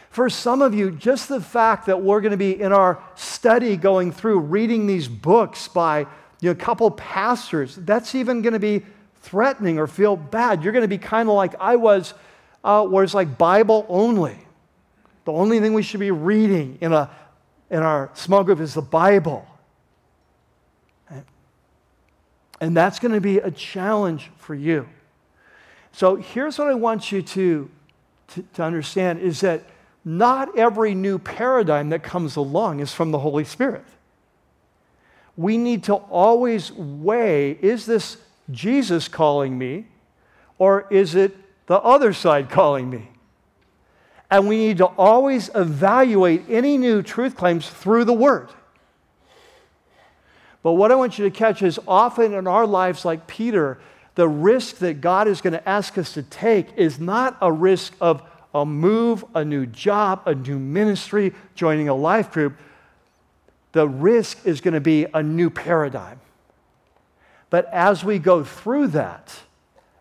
For 0.10 0.30
some 0.30 0.62
of 0.62 0.74
you, 0.74 0.92
just 0.92 1.30
the 1.30 1.42
fact 1.42 1.86
that 1.86 2.02
we're 2.02 2.22
going 2.22 2.32
to 2.32 2.38
be 2.38 2.60
in 2.60 2.72
our 2.72 3.02
study 3.16 3.78
going 3.78 4.12
through 4.12 4.40
reading 4.40 4.88
these 4.88 5.08
books 5.08 5.68
by 5.68 6.08
you 6.42 6.48
know, 6.48 6.52
a 6.52 6.56
couple 6.56 6.90
pastors, 6.92 7.76
that's 7.76 8.16
even 8.16 8.42
going 8.42 8.54
to 8.54 8.60
be 8.60 8.84
threatening 9.22 9.78
or 9.78 9.88
feel 9.88 10.16
bad. 10.16 10.64
You're 10.64 10.74
going 10.74 10.84
to 10.84 10.88
be 10.88 10.98
kind 10.98 11.28
of 11.28 11.36
like 11.36 11.54
I 11.60 11.76
was, 11.76 12.14
uh, 12.64 12.86
where 12.86 13.04
it's 13.04 13.14
like 13.14 13.38
Bible 13.38 13.86
only. 13.90 14.38
The 15.26 15.34
only 15.34 15.60
thing 15.60 15.74
we 15.74 15.84
should 15.84 16.00
be 16.00 16.12
reading 16.12 16.78
in, 16.82 16.94
a, 16.94 17.10
in 17.70 17.80
our 17.80 18.10
small 18.14 18.44
group 18.44 18.60
is 18.60 18.74
the 18.74 18.82
Bible. 18.82 19.46
And 22.62 22.76
that's 22.76 23.00
going 23.00 23.14
to 23.14 23.22
be 23.22 23.38
a 23.38 23.52
challenge 23.52 24.32
for 24.38 24.54
you. 24.54 24.88
So 25.92 26.16
here's 26.16 26.58
what 26.58 26.68
I 26.68 26.74
want 26.74 27.12
you 27.12 27.22
to, 27.22 27.70
to, 28.30 28.46
to 28.56 28.64
understand 28.64 29.20
is 29.20 29.42
that 29.42 29.64
not 30.04 30.58
every 30.58 30.94
new 30.94 31.20
paradigm 31.20 31.90
that 31.90 32.04
comes 32.04 32.36
along 32.36 32.80
is 32.80 32.94
from 32.94 33.12
the 33.12 33.20
Holy 33.20 33.44
Spirit 33.44 33.86
we 35.40 35.58
need 35.58 35.86
to 35.86 35.94
always 35.94 36.70
weigh 36.74 37.52
is 37.52 37.86
this 37.86 38.18
Jesus 38.52 39.08
calling 39.08 39.58
me 39.58 39.88
or 40.58 40.86
is 40.90 41.16
it 41.16 41.34
the 41.66 41.78
other 41.80 42.12
side 42.12 42.50
calling 42.50 42.90
me? 42.90 43.08
And 44.30 44.50
we 44.50 44.58
need 44.58 44.80
to 44.80 44.88
always 44.88 45.50
evaluate 45.56 46.44
any 46.50 46.78
new 46.78 47.02
truth 47.02 47.38
claims 47.38 47.70
through 47.70 48.04
the 48.04 48.14
Word. 48.14 48.50
But 50.62 50.74
what 50.74 50.92
I 50.92 50.96
want 50.96 51.18
you 51.18 51.24
to 51.24 51.32
catch 51.32 51.62
is 51.62 51.80
often 51.88 52.34
in 52.34 52.46
our 52.46 52.68
lives, 52.68 53.06
like 53.06 53.26
Peter, 53.26 53.80
the 54.16 54.28
risk 54.28 54.80
that 54.80 55.00
God 55.00 55.30
is 55.30 55.40
going 55.40 55.54
to 55.54 55.70
ask 55.70 55.98
us 55.98 56.16
to 56.16 56.24
take 56.24 56.68
is 56.76 57.00
not 57.00 57.38
a 57.40 57.50
risk 57.50 57.94
of 58.02 58.22
a 58.54 58.66
move, 58.66 59.24
a 59.34 59.46
new 59.46 59.66
job, 59.66 60.22
a 60.26 60.36
new 60.36 60.60
ministry, 60.60 61.34
joining 61.56 61.88
a 61.88 61.96
life 61.96 62.30
group 62.30 62.58
the 63.72 63.88
risk 63.88 64.46
is 64.46 64.62
going 64.62 64.74
to 64.74 64.82
be 64.82 65.06
a 65.14 65.22
new 65.22 65.50
paradigm. 65.50 66.20
But 67.50 67.72
as 67.74 68.04
we 68.04 68.20
go 68.20 68.44
through 68.44 68.88
that, 68.88 69.40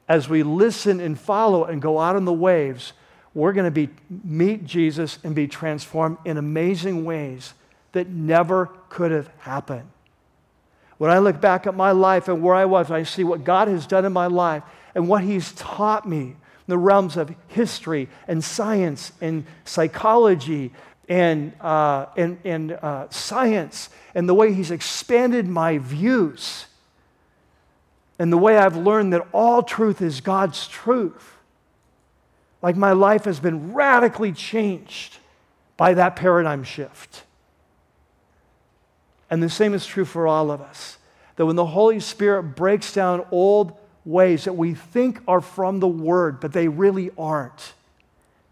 as 0.09 0.29
we 0.29 0.43
listen 0.43 1.01
and 1.01 1.19
follow 1.19 1.65
and 1.65 1.81
go 1.83 1.99
out 1.99 2.17
on 2.17 2.25
the 2.25 2.33
waves, 2.33 2.93
we're 3.35 3.53
going 3.53 3.67
to 3.67 3.71
be, 3.71 3.89
meet 4.25 4.65
Jesus 4.65 5.19
and 5.23 5.35
be 5.35 5.47
transformed 5.47 6.19
in 6.25 6.37
amazing 6.37 7.05
ways 7.05 7.55
that 7.93 8.09
never 8.09 8.71
could 8.89 9.11
have 9.13 9.29
happened. 9.39 9.89
When 10.97 11.11
I 11.11 11.19
look 11.19 11.41
back 11.41 11.67
at 11.67 11.75
my 11.75 11.93
life 11.93 12.29
and 12.29 12.43
where 12.43 12.55
I 12.55 12.65
was, 12.65 12.91
I 12.91 13.05
see 13.05 13.23
what 13.25 13.45
God 13.45 13.69
has 13.69 13.87
done 13.87 14.05
in 14.05 14.13
my 14.13 14.27
life 14.27 14.63
and 14.95 15.09
what 15.09 15.23
He's 15.23 15.53
taught 15.53 16.09
me 16.09 16.21
in 16.21 16.37
the 16.67 16.79
realms 16.79 17.17
of 17.17 17.35
history 17.47 18.09
and 18.27 18.43
science 18.43 19.13
and 19.21 19.45
psychology 19.65 20.73
and, 21.09 21.53
uh, 21.61 22.07
and, 22.17 22.39
and 22.45 22.73
uh, 22.73 23.09
science 23.11 23.89
and 24.15 24.29
the 24.29 24.35
way 24.35 24.53
he's 24.53 24.71
expanded 24.71 25.47
my 25.47 25.79
views 25.79 26.67
and 28.19 28.33
the 28.33 28.39
way 28.39 28.57
I've 28.57 28.77
learned 28.77 29.13
that 29.13 29.27
all 29.33 29.63
truth 29.63 30.03
is 30.03 30.21
God's 30.21 30.67
truth. 30.67 31.37
Like 32.61 32.77
my 32.77 32.93
life 32.93 33.25
has 33.25 33.39
been 33.39 33.73
radically 33.73 34.33
changed 34.33 35.19
by 35.77 35.95
that 35.95 36.17
paradigm 36.17 36.65
shift. 36.65 37.23
And 39.31 39.43
the 39.43 39.49
same 39.49 39.75
is 39.75 39.87
true 39.87 40.05
for 40.05 40.27
all 40.27 40.51
of 40.51 40.61
us. 40.61 40.99
That 41.37 41.47
when 41.47 41.57
the 41.57 41.67
Holy 41.67 42.01
Spirit 42.01 42.57
breaks 42.57 42.93
down 42.93 43.25
old 43.31 43.79
ways 44.05 44.45
that 44.45 44.55
we 44.55 44.75
think 44.75 45.21
are 45.29 45.41
from 45.41 45.79
the 45.79 45.87
Word, 45.87 46.41
but 46.41 46.53
they 46.53 46.67
really 46.67 47.11
aren't, 47.17 47.75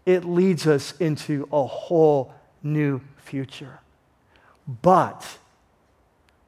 it 0.05 0.23
leads 0.23 0.65
us 0.65 0.93
into 0.99 1.49
a 1.51 1.65
whole 1.65 2.33
new 2.63 3.01
future. 3.17 3.79
But 4.81 5.37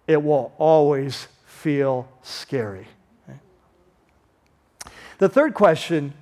it 0.08 0.24
will 0.24 0.54
always 0.58 1.28
feel 1.46 2.08
scary. 2.24 2.88
The 5.20 5.30
third 5.30 5.54
question 5.54 6.14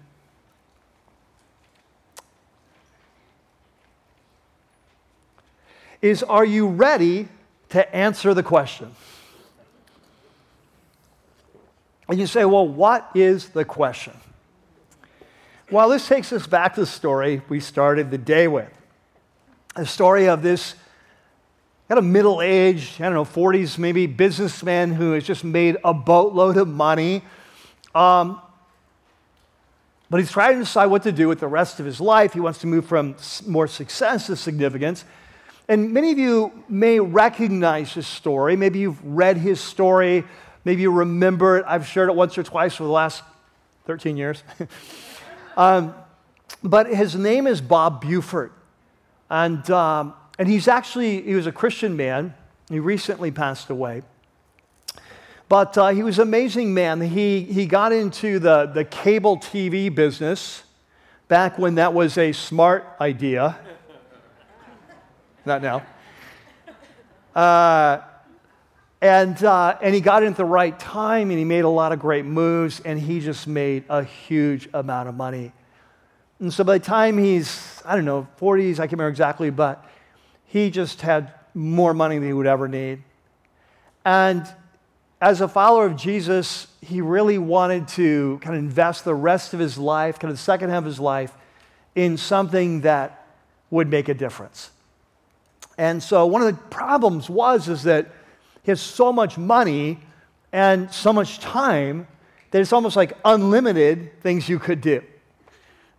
is 6.01 6.23
Are 6.23 6.45
you 6.45 6.67
ready 6.67 7.29
to 7.69 7.95
answer 7.95 8.33
the 8.33 8.43
question? 8.43 8.93
And 12.09 12.19
you 12.19 12.27
say, 12.27 12.43
Well, 12.45 12.67
what 12.67 13.09
is 13.15 13.49
the 13.49 13.65
question? 13.65 14.13
Well, 15.69 15.89
this 15.89 16.07
takes 16.07 16.31
us 16.31 16.47
back 16.47 16.75
to 16.75 16.81
the 16.81 16.88
story 16.88 17.41
we 17.49 17.59
started 17.59 18.09
the 18.09 18.17
day 18.17 18.47
with 18.47 18.76
a 19.78 19.86
story 19.86 20.28
of 20.28 20.41
this 20.41 20.73
kind 21.88 21.99
of 21.99 22.05
middle 22.05 22.41
aged, 22.41 22.99
I 22.99 23.05
don't 23.05 23.13
know, 23.13 23.25
40s 23.25 23.78
maybe 23.78 24.07
businessman 24.07 24.91
who 24.91 25.13
has 25.13 25.23
just 25.23 25.43
made 25.43 25.78
a 25.84 25.93
boatload 25.93 26.57
of 26.57 26.67
money. 26.67 27.23
Um, 27.93 28.41
but 30.09 30.19
he's 30.19 30.32
trying 30.32 30.53
to 30.53 30.59
decide 30.59 30.88
what 30.88 31.03
to 31.03 31.11
do 31.11 31.28
with 31.28 31.39
the 31.39 31.47
rest 31.47 31.80
of 31.80 31.86
his 31.86 32.01
life. 32.01 32.34
He 32.34 32.39
wants 32.39 32.59
to 32.59 32.67
move 32.67 32.86
from 32.86 33.15
more 33.45 33.67
success 33.67 34.28
to 34.28 34.36
significance. 34.36 35.05
And 35.67 35.93
many 35.93 36.11
of 36.11 36.17
you 36.17 36.63
may 36.69 36.99
recognize 36.99 37.93
his 37.93 38.07
story. 38.07 38.55
Maybe 38.55 38.80
you've 38.80 39.03
read 39.03 39.38
his 39.38 39.59
story. 39.59 40.23
Maybe 40.65 40.82
you 40.82 40.91
remember 40.91 41.57
it. 41.57 41.65
I've 41.67 41.86
shared 41.86 42.09
it 42.09 42.15
once 42.15 42.38
or 42.38 42.43
twice 42.43 42.75
for 42.75 42.84
the 42.84 42.89
last 42.89 43.21
13 43.86 44.17
years. 44.17 44.43
um, 45.57 45.93
but 46.63 46.88
his 46.88 47.15
name 47.15 47.47
is 47.47 47.61
Bob 47.61 48.01
Buford. 48.01 48.51
And, 49.30 49.69
um, 49.71 50.13
and 50.39 50.47
he's 50.47 50.67
actually, 50.67 51.21
he 51.21 51.36
was 51.36 51.47
a 51.47 51.51
Christian 51.51 51.95
man. 51.95 52.34
He 52.69 52.80
recently 52.80 53.32
passed 53.32 53.69
away. 53.69 54.03
But 55.49 55.78
uh, 55.78 55.89
he 55.89 56.03
was 56.03 56.19
an 56.19 56.28
amazing 56.28 56.73
man. 56.73 56.99
He, 56.99 57.41
he 57.41 57.65
got 57.65 57.93
into 57.93 58.39
the, 58.39 58.65
the 58.65 58.84
cable 58.84 59.38
TV 59.38 59.93
business 59.93 60.63
back 61.28 61.57
when 61.57 61.75
that 61.75 61.93
was 61.93 62.17
a 62.17 62.34
smart 62.34 62.86
idea. 62.99 63.57
Not 65.45 65.61
now. 65.61 65.84
Uh, 67.34 68.01
and, 69.01 69.41
uh, 69.43 69.78
and 69.82 69.93
he 69.93 70.01
got 70.01 70.23
in 70.23 70.30
at 70.30 70.38
the 70.38 70.45
right 70.45 70.78
time 70.78 71.30
and 71.30 71.38
he 71.38 71.45
made 71.45 71.63
a 71.63 71.69
lot 71.69 71.91
of 71.91 71.99
great 71.99 72.25
moves 72.25 72.82
and 72.82 72.99
he 72.99 73.19
just 73.19 73.47
made 73.47 73.84
a 73.89 74.03
huge 74.03 74.67
amount 74.73 75.07
of 75.07 75.15
money. 75.15 75.53
And 76.39 76.53
so 76.53 76.63
by 76.63 76.77
the 76.77 76.83
time 76.83 77.17
he's, 77.17 77.81
I 77.83 77.95
don't 77.95 78.05
know, 78.05 78.27
40s, 78.39 78.73
I 78.73 78.85
can't 78.85 78.93
remember 78.93 79.09
exactly, 79.09 79.49
but 79.49 79.83
he 80.45 80.69
just 80.69 81.01
had 81.01 81.33
more 81.53 81.93
money 81.93 82.17
than 82.17 82.27
he 82.27 82.33
would 82.33 82.47
ever 82.47 82.67
need. 82.67 83.01
And 84.05 84.47
as 85.19 85.41
a 85.41 85.47
follower 85.47 85.88
of 85.88 85.95
Jesus, 85.95 86.67
he 86.81 87.01
really 87.01 87.39
wanted 87.39 87.88
to 87.89 88.39
kind 88.43 88.55
of 88.55 88.61
invest 88.61 89.03
the 89.03 89.15
rest 89.15 89.53
of 89.53 89.59
his 89.59 89.77
life, 89.77 90.19
kind 90.19 90.31
of 90.31 90.38
the 90.38 90.43
second 90.43 90.69
half 90.69 90.79
of 90.79 90.85
his 90.85 90.99
life, 90.99 91.33
in 91.95 92.17
something 92.17 92.81
that 92.81 93.25
would 93.71 93.89
make 93.89 94.07
a 94.07 94.13
difference. 94.13 94.69
And 95.77 96.01
so 96.01 96.25
one 96.27 96.41
of 96.43 96.47
the 96.47 96.61
problems 96.69 97.29
was 97.29 97.67
is 97.67 97.83
that 97.83 98.07
he 98.63 98.71
has 98.71 98.79
so 98.79 99.11
much 99.11 99.38
money 99.38 99.99
and 100.53 100.91
so 100.93 101.11
much 101.11 101.39
time 101.39 102.07
that 102.51 102.61
it's 102.61 102.73
almost 102.73 102.95
like 102.95 103.13
unlimited 103.25 104.21
things 104.21 104.47
you 104.47 104.59
could 104.59 104.81
do. 104.81 105.01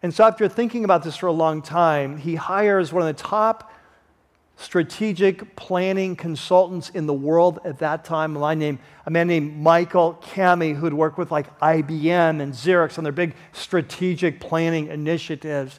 And 0.03 0.14
so, 0.14 0.24
after 0.24 0.49
thinking 0.49 0.84
about 0.84 1.03
this 1.03 1.16
for 1.16 1.26
a 1.26 1.32
long 1.32 1.61
time, 1.61 2.18
he 2.18 2.36
hires 2.36 2.92
one 2.92 3.03
of 3.03 3.16
the 3.16 3.22
top 3.22 3.72
strategic 4.57 5.55
planning 5.55 6.16
consultants 6.16 6.90
in 6.90 7.07
the 7.07 7.14
world 7.14 7.61
at 7.64 7.78
that 7.78 8.05
time, 8.05 8.36
a 8.36 8.40
man 8.40 8.59
named, 8.59 8.78
a 9.07 9.11
man 9.11 9.28
named 9.28 9.57
Michael 9.57 10.14
Kami, 10.34 10.72
who'd 10.72 10.92
worked 10.92 11.16
with 11.16 11.30
like 11.30 11.59
IBM 11.61 12.40
and 12.40 12.53
Xerox 12.53 12.99
on 12.99 13.05
their 13.05 13.12
big 13.12 13.34
strategic 13.53 14.40
planning 14.40 14.88
initiatives. 14.88 15.78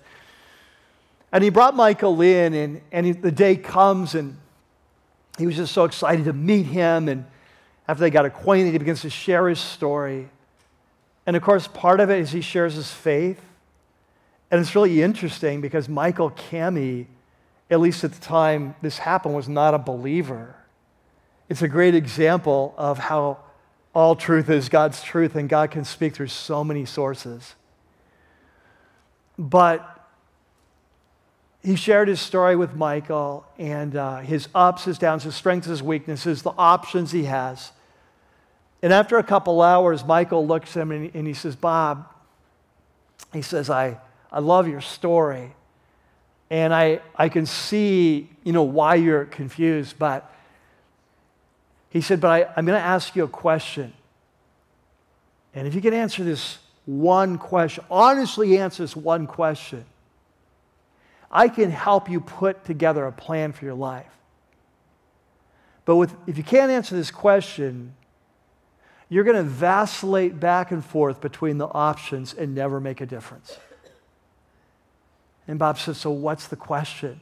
And 1.31 1.43
he 1.43 1.49
brought 1.49 1.75
Michael 1.75 2.19
in, 2.21 2.53
and, 2.53 2.81
and 2.91 3.05
he, 3.05 3.11
the 3.11 3.31
day 3.31 3.55
comes, 3.57 4.15
and 4.15 4.37
he 5.37 5.45
was 5.45 5.57
just 5.57 5.73
so 5.73 5.83
excited 5.83 6.25
to 6.25 6.33
meet 6.33 6.65
him. 6.65 7.09
And 7.09 7.25
after 7.87 8.01
they 8.01 8.09
got 8.09 8.25
acquainted, 8.25 8.71
he 8.71 8.77
begins 8.77 9.01
to 9.01 9.09
share 9.09 9.49
his 9.49 9.59
story. 9.59 10.29
And 11.25 11.35
of 11.35 11.43
course, 11.43 11.67
part 11.67 11.99
of 11.99 12.09
it 12.09 12.19
is 12.19 12.31
he 12.31 12.41
shares 12.41 12.75
his 12.75 12.91
faith. 12.91 13.41
And 14.51 14.59
it's 14.59 14.75
really 14.75 15.01
interesting 15.01 15.61
because 15.61 15.87
Michael 15.87 16.31
Kami, 16.31 17.07
at 17.69 17.79
least 17.79 18.03
at 18.03 18.13
the 18.13 18.21
time 18.21 18.75
this 18.81 18.97
happened, 18.97 19.35
was 19.35 19.47
not 19.47 19.73
a 19.73 19.77
believer. 19.77 20.55
It's 21.49 21.61
a 21.61 21.67
great 21.67 21.95
example 21.95 22.73
of 22.77 22.97
how 22.97 23.39
all 23.93 24.15
truth 24.15 24.49
is 24.49 24.69
God's 24.69 25.01
truth 25.01 25.35
and 25.35 25.49
God 25.49 25.71
can 25.71 25.83
speak 25.83 26.13
through 26.15 26.27
so 26.27 26.63
many 26.63 26.85
sources. 26.85 27.55
But 29.37 29.95
he 31.61 31.75
shared 31.75 32.07
his 32.07 32.21
story 32.21 32.55
with 32.55 32.75
Michael 32.75 33.45
and 33.57 33.95
uh, 33.95 34.17
his 34.19 34.47
ups, 34.55 34.85
his 34.85 34.97
downs, 34.97 35.23
his 35.23 35.35
strengths, 35.35 35.67
his 35.67 35.83
weaknesses, 35.83 36.41
the 36.41 36.53
options 36.57 37.11
he 37.11 37.25
has. 37.25 37.71
And 38.81 38.93
after 38.93 39.17
a 39.17 39.23
couple 39.23 39.61
hours, 39.61 40.05
Michael 40.05 40.47
looks 40.47 40.75
at 40.77 40.81
him 40.81 40.91
and, 40.91 41.11
and 41.13 41.27
he 41.27 41.33
says, 41.33 41.55
Bob, 41.55 42.07
he 43.33 43.41
says, 43.41 43.69
I, 43.69 43.99
I 44.31 44.39
love 44.39 44.67
your 44.67 44.81
story. 44.81 45.53
And 46.49 46.73
I, 46.73 47.01
I 47.15 47.29
can 47.29 47.45
see, 47.45 48.29
you 48.43 48.53
know, 48.53 48.63
why 48.63 48.95
you're 48.95 49.25
confused. 49.25 49.99
But 49.99 50.31
he 51.89 52.01
said, 52.01 52.19
but 52.21 52.29
I, 52.29 52.53
I'm 52.55 52.65
going 52.65 52.79
to 52.79 52.85
ask 52.85 53.15
you 53.15 53.23
a 53.23 53.27
question. 53.27 53.93
And 55.53 55.67
if 55.67 55.75
you 55.75 55.81
can 55.81 55.93
answer 55.93 56.23
this 56.23 56.59
one 56.85 57.37
question, 57.37 57.83
honestly 57.89 58.57
answer 58.57 58.83
this 58.83 58.95
one 58.95 59.27
question, 59.27 59.85
I 61.31 61.47
can 61.47 61.69
help 61.69 62.09
you 62.09 62.19
put 62.19 62.65
together 62.65 63.05
a 63.05 63.11
plan 63.11 63.51
for 63.51 63.65
your 63.65 63.75
life. 63.75 64.07
But 65.85 65.95
with, 65.95 66.15
if 66.27 66.37
you 66.37 66.43
can't 66.43 66.71
answer 66.71 66.95
this 66.95 67.11
question, 67.11 67.93
you're 69.09 69.23
going 69.23 69.37
to 69.37 69.43
vacillate 69.43 70.39
back 70.39 70.71
and 70.71 70.85
forth 70.85 71.19
between 71.19 71.57
the 71.57 71.67
options 71.67 72.33
and 72.33 72.53
never 72.53 72.79
make 72.79 73.01
a 73.01 73.05
difference. 73.05 73.57
And 75.49 75.57
Bob 75.57 75.79
said, 75.79 75.95
So 75.95 76.11
what's 76.11 76.47
the 76.47 76.55
question? 76.55 77.19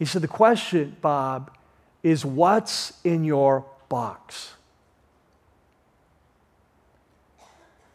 He 0.00 0.04
said, 0.04 0.20
The 0.20 0.28
question, 0.28 0.96
Bob, 1.00 1.56
is 2.02 2.24
what's 2.24 2.92
in 3.04 3.22
your 3.22 3.64
box? 3.88 4.54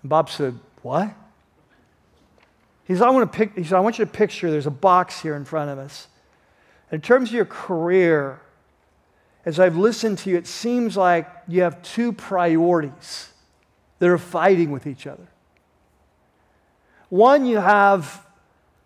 And 0.01 0.09
Bob 0.09 0.29
said, 0.29 0.57
What? 0.83 1.13
He 2.85 2.95
said, 2.95 3.03
I 3.03 3.09
want, 3.09 3.33
to 3.33 3.45
he 3.55 3.65
said, 3.65 3.75
I 3.75 3.81
want 3.81 3.99
you 3.99 4.05
to 4.05 4.11
picture 4.11 4.49
there's 4.49 4.67
a 4.67 4.71
box 4.71 5.21
here 5.21 5.35
in 5.35 5.43
front 5.43 5.69
of 5.69 5.79
us. 5.79 6.07
In 6.89 7.01
terms 7.01 7.27
of 7.29 7.35
your 7.35 7.45
career, 7.45 8.39
as 9.43 9.59
I've 9.59 9.75
listened 9.75 10.19
to 10.19 10.29
you, 10.29 10.37
it 10.37 10.47
seems 10.47 10.95
like 10.95 11.29
you 11.49 11.63
have 11.63 11.81
two 11.81 12.13
priorities 12.13 13.33
that 13.99 14.07
are 14.07 14.17
fighting 14.17 14.71
with 14.71 14.87
each 14.87 15.07
other. 15.07 15.27
One, 17.09 17.45
you 17.45 17.57
have 17.57 18.22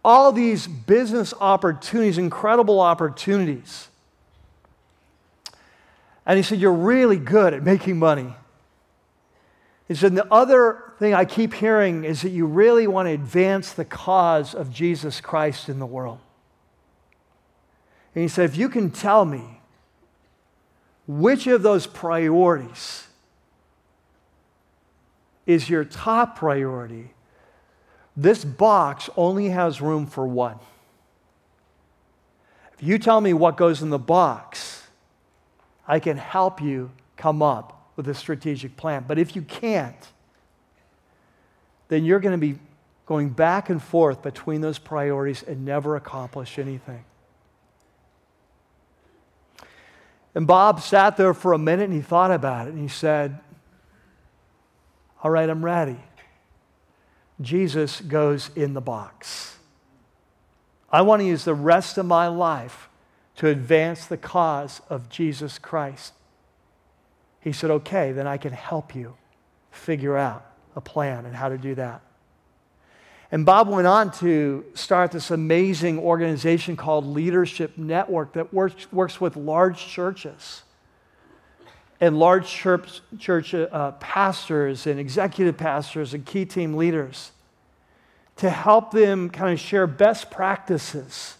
all 0.03 0.31
these 0.31 0.67
business 0.67 1.33
opportunities, 1.39 2.17
incredible 2.17 2.79
opportunities. 2.79 3.89
And 6.25 6.37
he 6.37 6.43
said, 6.43 6.59
You're 6.59 6.73
really 6.73 7.17
good 7.17 7.53
at 7.53 7.63
making 7.63 7.97
money. 7.97 8.33
He 9.87 9.95
said, 9.95 10.15
The 10.15 10.31
other 10.31 10.93
thing 10.99 11.13
I 11.13 11.25
keep 11.25 11.53
hearing 11.53 12.03
is 12.03 12.21
that 12.21 12.29
you 12.29 12.45
really 12.45 12.87
want 12.87 13.07
to 13.07 13.13
advance 13.13 13.71
the 13.71 13.85
cause 13.85 14.53
of 14.53 14.71
Jesus 14.71 15.21
Christ 15.21 15.69
in 15.69 15.79
the 15.79 15.85
world. 15.85 16.19
And 18.13 18.21
he 18.21 18.27
said, 18.27 18.45
If 18.45 18.57
you 18.57 18.69
can 18.69 18.91
tell 18.91 19.25
me 19.25 19.61
which 21.07 21.47
of 21.47 21.63
those 21.63 21.87
priorities 21.87 23.07
is 25.45 25.69
your 25.69 25.85
top 25.85 26.37
priority, 26.37 27.13
this 28.17 28.43
box 28.43 29.11
only 29.15 29.49
has 29.49 29.79
room 29.79 30.07
for 30.07 30.27
one. 30.27 30.57
If 32.73 32.83
you 32.85 32.97
tell 32.97 33.21
me 33.21 33.31
what 33.31 33.57
goes 33.57 33.83
in 33.83 33.91
the 33.91 33.99
box, 33.99 34.87
I 35.87 35.99
can 35.99 36.17
help 36.17 36.59
you 36.59 36.91
come 37.15 37.43
up 37.43 37.91
with 37.95 38.07
a 38.07 38.15
strategic 38.15 38.75
plan. 38.75 39.05
But 39.07 39.19
if 39.19 39.35
you 39.35 39.43
can't, 39.43 39.95
then 41.89 42.05
you're 42.05 42.19
going 42.19 42.33
to 42.33 42.39
be 42.39 42.59
going 43.05 43.29
back 43.29 43.69
and 43.69 43.81
forth 43.81 44.21
between 44.21 44.61
those 44.61 44.79
priorities 44.79 45.43
and 45.43 45.63
never 45.63 45.95
accomplish 45.95 46.59
anything. 46.59 47.05
And 50.35 50.45
Bob 50.45 50.81
sat 50.81 51.17
there 51.17 51.33
for 51.33 51.53
a 51.53 51.57
minute 51.57 51.85
and 51.85 51.93
he 51.93 52.01
thought 52.01 52.31
about 52.31 52.67
it 52.67 52.73
and 52.73 52.81
he 52.81 52.87
said, 52.87 53.39
All 55.23 55.31
right, 55.31 55.49
I'm 55.49 55.63
ready. 55.63 55.97
Jesus 57.41 58.01
goes 58.01 58.49
in 58.55 58.73
the 58.73 58.81
box. 58.81 59.57
I 60.91 61.01
want 61.01 61.21
to 61.21 61.25
use 61.25 61.43
the 61.43 61.53
rest 61.53 61.97
of 61.97 62.05
my 62.05 62.27
life 62.27 62.89
to 63.37 63.47
advance 63.47 64.05
the 64.05 64.17
cause 64.17 64.81
of 64.89 65.09
Jesus 65.09 65.59
Christ. 65.59 66.13
He 67.39 67.51
said, 67.51 67.69
Okay, 67.69 68.11
then 68.11 68.25
I 68.25 68.37
can 68.37 68.53
help 68.53 68.95
you 68.95 69.15
figure 69.71 70.17
out 70.17 70.45
a 70.75 70.81
plan 70.81 71.25
and 71.25 71.35
how 71.35 71.49
to 71.49 71.57
do 71.57 71.75
that. 71.75 72.01
And 73.31 73.45
Bob 73.45 73.67
went 73.67 73.87
on 73.87 74.11
to 74.19 74.63
start 74.73 75.11
this 75.11 75.31
amazing 75.31 75.99
organization 75.99 76.77
called 76.77 77.05
Leadership 77.05 77.77
Network 77.77 78.33
that 78.33 78.53
works, 78.53 78.91
works 78.91 79.19
with 79.19 79.35
large 79.35 79.85
churches 79.85 80.63
and 81.99 82.19
large 82.19 82.47
church, 82.47 83.01
church 83.17 83.53
uh, 83.53 83.91
pastors 83.93 84.85
and 84.85 84.99
executive 84.99 85.57
pastors 85.57 86.13
and 86.13 86.25
key 86.25 86.45
team 86.45 86.75
leaders 86.75 87.31
to 88.37 88.49
help 88.49 88.91
them 88.91 89.29
kind 89.29 89.51
of 89.51 89.59
share 89.59 89.87
best 89.87 90.29
practices 90.29 91.37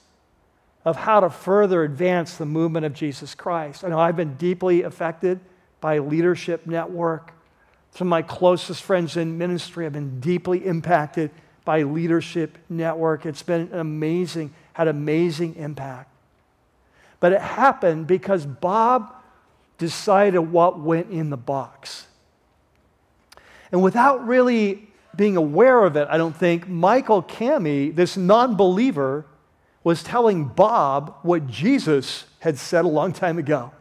of 0.83 0.95
how 0.95 1.19
to 1.19 1.29
further 1.29 1.83
advance 1.83 2.37
the 2.37 2.45
movement 2.45 2.85
of 2.85 2.93
Jesus 2.93 3.35
Christ. 3.35 3.83
I 3.83 3.89
know 3.89 3.99
I've 3.99 4.15
been 4.15 4.35
deeply 4.35 4.83
affected 4.83 5.39
by 5.79 5.99
Leadership 5.99 6.65
Network. 6.65 7.33
Some 7.93 8.07
of 8.07 8.09
my 8.09 8.21
closest 8.21 8.81
friends 8.83 9.17
in 9.17 9.37
ministry 9.37 9.83
have 9.83 9.93
been 9.93 10.19
deeply 10.19 10.65
impacted 10.65 11.29
by 11.65 11.83
Leadership 11.83 12.57
Network. 12.69 13.25
It's 13.25 13.43
been 13.43 13.69
amazing, 13.73 14.53
had 14.73 14.87
amazing 14.87 15.55
impact. 15.55 16.09
But 17.19 17.33
it 17.33 17.41
happened 17.41 18.07
because 18.07 18.45
Bob 18.45 19.13
decided 19.77 20.39
what 20.39 20.79
went 20.79 21.09
in 21.11 21.29
the 21.29 21.37
box. 21.37 22.07
And 23.71 23.83
without 23.83 24.25
really 24.25 24.87
being 25.15 25.35
aware 25.35 25.83
of 25.83 25.95
it, 25.95 26.07
I 26.09 26.17
don't 26.17 26.35
think, 26.35 26.67
Michael 26.67 27.21
Kami, 27.21 27.89
this 27.89 28.17
non 28.17 28.55
believer, 28.55 29.25
was 29.83 30.03
telling 30.03 30.45
Bob 30.45 31.15
what 31.21 31.47
Jesus 31.47 32.25
had 32.39 32.57
said 32.57 32.85
a 32.85 32.89
long 32.89 33.13
time 33.13 33.37
ago 33.37 33.71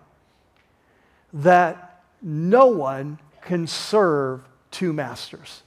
that 1.33 2.03
no 2.23 2.67
one 2.67 3.19
can 3.43 3.67
serve 3.67 4.41
two 4.71 4.93
masters. 4.93 5.63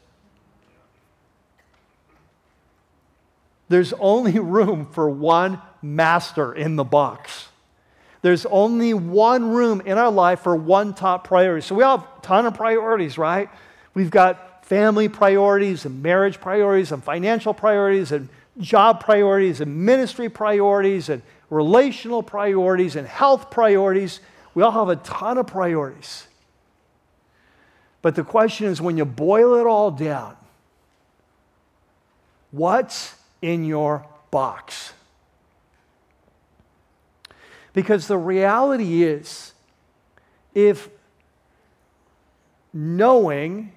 There's 3.67 3.93
only 3.99 4.39
room 4.39 4.87
for 4.91 5.09
one 5.09 5.61
master 5.81 6.53
in 6.53 6.75
the 6.75 6.83
box. 6.83 7.48
There's 8.21 8.45
only 8.47 8.93
one 8.93 9.49
room 9.51 9.81
in 9.81 9.97
our 9.97 10.11
life 10.11 10.41
for 10.41 10.55
one 10.55 10.93
top 10.93 11.25
priority. 11.27 11.65
So 11.65 11.75
we 11.75 11.83
all 11.83 11.99
have 11.99 12.07
a 12.17 12.21
ton 12.21 12.45
of 12.45 12.53
priorities, 12.53 13.17
right? 13.17 13.49
We've 13.93 14.11
got 14.11 14.65
family 14.65 15.07
priorities 15.07 15.85
and 15.85 16.03
marriage 16.03 16.39
priorities 16.39 16.91
and 16.91 17.03
financial 17.03 17.53
priorities 17.53 18.11
and 18.11 18.29
job 18.59 18.99
priorities 18.99 19.61
and 19.61 19.85
ministry 19.85 20.29
priorities 20.29 21.09
and 21.09 21.21
relational 21.49 22.21
priorities 22.21 22.95
and 22.95 23.07
health 23.07 23.49
priorities. 23.49 24.19
We 24.53 24.63
all 24.63 24.71
have 24.71 24.89
a 24.89 24.97
ton 24.97 25.37
of 25.37 25.47
priorities. 25.47 26.27
But 28.01 28.15
the 28.15 28.23
question 28.23 28.67
is 28.67 28.81
when 28.81 28.97
you 28.97 29.05
boil 29.05 29.55
it 29.55 29.65
all 29.65 29.91
down, 29.91 30.35
what's 32.51 33.15
in 33.41 33.63
your 33.63 34.05
box. 34.31 34.93
Because 37.79 38.07
the 38.07 38.17
reality 38.17 39.03
is, 39.03 39.53
if 40.53 40.89
knowing, 42.73 43.71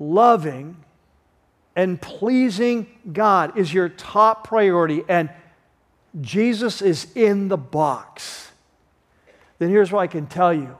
loving, 0.00 0.76
and 1.76 2.02
pleasing 2.02 2.88
God 3.12 3.56
is 3.56 3.72
your 3.72 3.88
top 3.88 4.48
priority, 4.48 5.04
and 5.08 5.30
Jesus 6.20 6.82
is 6.82 7.06
in 7.14 7.46
the 7.46 7.56
box, 7.56 8.50
then 9.60 9.68
here's 9.68 9.92
what 9.92 10.00
I 10.00 10.08
can 10.08 10.26
tell 10.26 10.52
you 10.52 10.76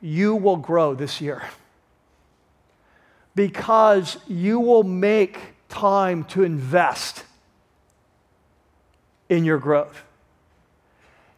you 0.00 0.36
will 0.36 0.56
grow 0.56 0.94
this 0.94 1.20
year 1.20 1.42
because 3.34 4.16
you 4.26 4.58
will 4.58 4.84
make 4.84 5.38
time 5.68 6.24
to 6.24 6.44
invest 6.44 7.24
in 9.28 9.44
your 9.44 9.58
growth. 9.58 10.02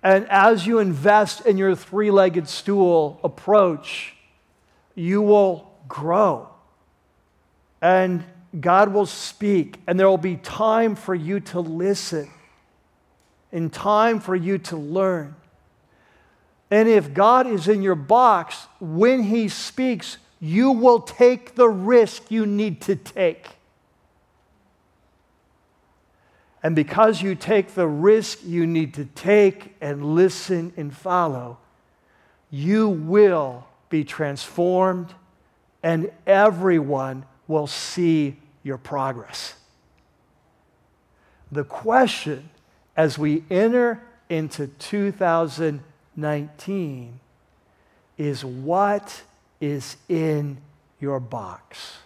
And 0.03 0.29
as 0.29 0.67
you 0.67 0.79
invest 0.79 1.47
in 1.47 1.57
your 1.57 1.77
three 1.77 2.11
legged 2.11 2.49
stool 2.49 3.21
approach, 3.23 4.15
you 4.95 5.23
will 5.23 5.71
grow. 5.89 6.49
And 7.81 8.25
God 8.59 8.93
will 8.93 9.07
speak, 9.07 9.81
and 9.87 9.99
there 9.99 10.09
will 10.09 10.19
be 10.19 10.37
time 10.37 10.95
for 10.95 11.15
you 11.15 11.41
to 11.41 11.61
listen 11.61 12.31
and 13.53 13.73
time 13.73 14.21
for 14.21 14.35
you 14.35 14.59
to 14.59 14.77
learn. 14.77 15.37
And 16.71 16.89
if 16.89 17.13
God 17.13 17.47
is 17.47 17.69
in 17.69 17.83
your 17.83 17.95
box, 17.95 18.67
when 18.81 19.23
He 19.25 19.49
speaks, 19.49 20.19
you 20.41 20.73
will 20.73 21.01
take 21.01 21.55
the 21.55 21.69
risk 21.69 22.31
you 22.31 22.47
need 22.47 22.81
to 22.83 22.97
take. 22.97 23.47
And 26.63 26.77
because 26.77 27.21
you 27.21 27.35
take 27.35 27.75
the 27.75 27.89
risk 27.89 28.39
you 28.45 28.67
need 28.67 28.95
to 28.95 29.05
take 29.05 29.75
and 29.81 30.15
listen 30.15 30.73
and 30.77 30.97
follow, 30.97 31.59
you 32.51 32.89
will 32.89 33.67
be 33.89 34.05
transformed 34.05 35.13
and 35.83 36.13
everyone 36.27 37.25
will 37.49 37.67
see 37.67 38.37
your 38.63 38.79
progress. 38.79 39.55
The 41.51 41.65
question 41.65 42.49
as 42.97 43.19
we 43.19 43.43
enter 43.51 44.01
into 44.29 44.69
2019 44.69 47.19
is 48.17 48.45
what 48.45 49.23
is 49.61 49.97
in 50.09 50.59
your 51.01 51.19
box? 51.19 51.97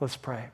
Let's 0.00 0.16
pray. 0.16 0.48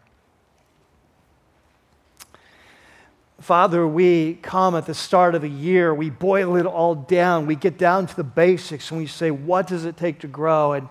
Father, 3.40 3.86
we 3.86 4.34
come 4.42 4.74
at 4.74 4.86
the 4.86 4.94
start 4.94 5.36
of 5.36 5.42
the 5.42 5.48
year, 5.48 5.94
we 5.94 6.10
boil 6.10 6.56
it 6.56 6.66
all 6.66 6.96
down, 6.96 7.46
we 7.46 7.54
get 7.54 7.78
down 7.78 8.06
to 8.06 8.16
the 8.16 8.24
basics, 8.24 8.90
and 8.90 8.98
we 8.98 9.06
say, 9.06 9.30
What 9.30 9.68
does 9.68 9.84
it 9.84 9.96
take 9.96 10.20
to 10.20 10.26
grow? 10.26 10.72
And 10.72 10.88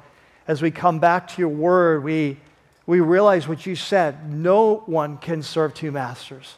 as 0.48 0.62
we 0.62 0.72
come 0.72 1.00
back 1.00 1.28
to 1.30 1.42
your 1.42 1.50
word, 1.50 2.06
we, 2.06 2.38
we 2.86 3.02
realize 3.02 3.50
what 3.50 3.66
you 3.66 3.76
said 3.76 4.32
no 4.32 4.78
one 4.86 5.18
can 5.18 5.44
serve 5.44 5.74
two 5.74 5.92
masters. 5.92 6.56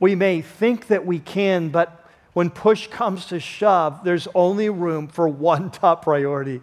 We 0.00 0.16
may 0.16 0.42
think 0.42 0.88
that 0.88 1.06
we 1.06 1.20
can, 1.20 1.68
but 1.68 2.04
when 2.32 2.50
push 2.50 2.88
comes 2.88 3.26
to 3.26 3.38
shove, 3.38 4.02
there's 4.02 4.26
only 4.34 4.70
room 4.70 5.06
for 5.06 5.28
one 5.28 5.70
top 5.70 6.02
priority. 6.02 6.62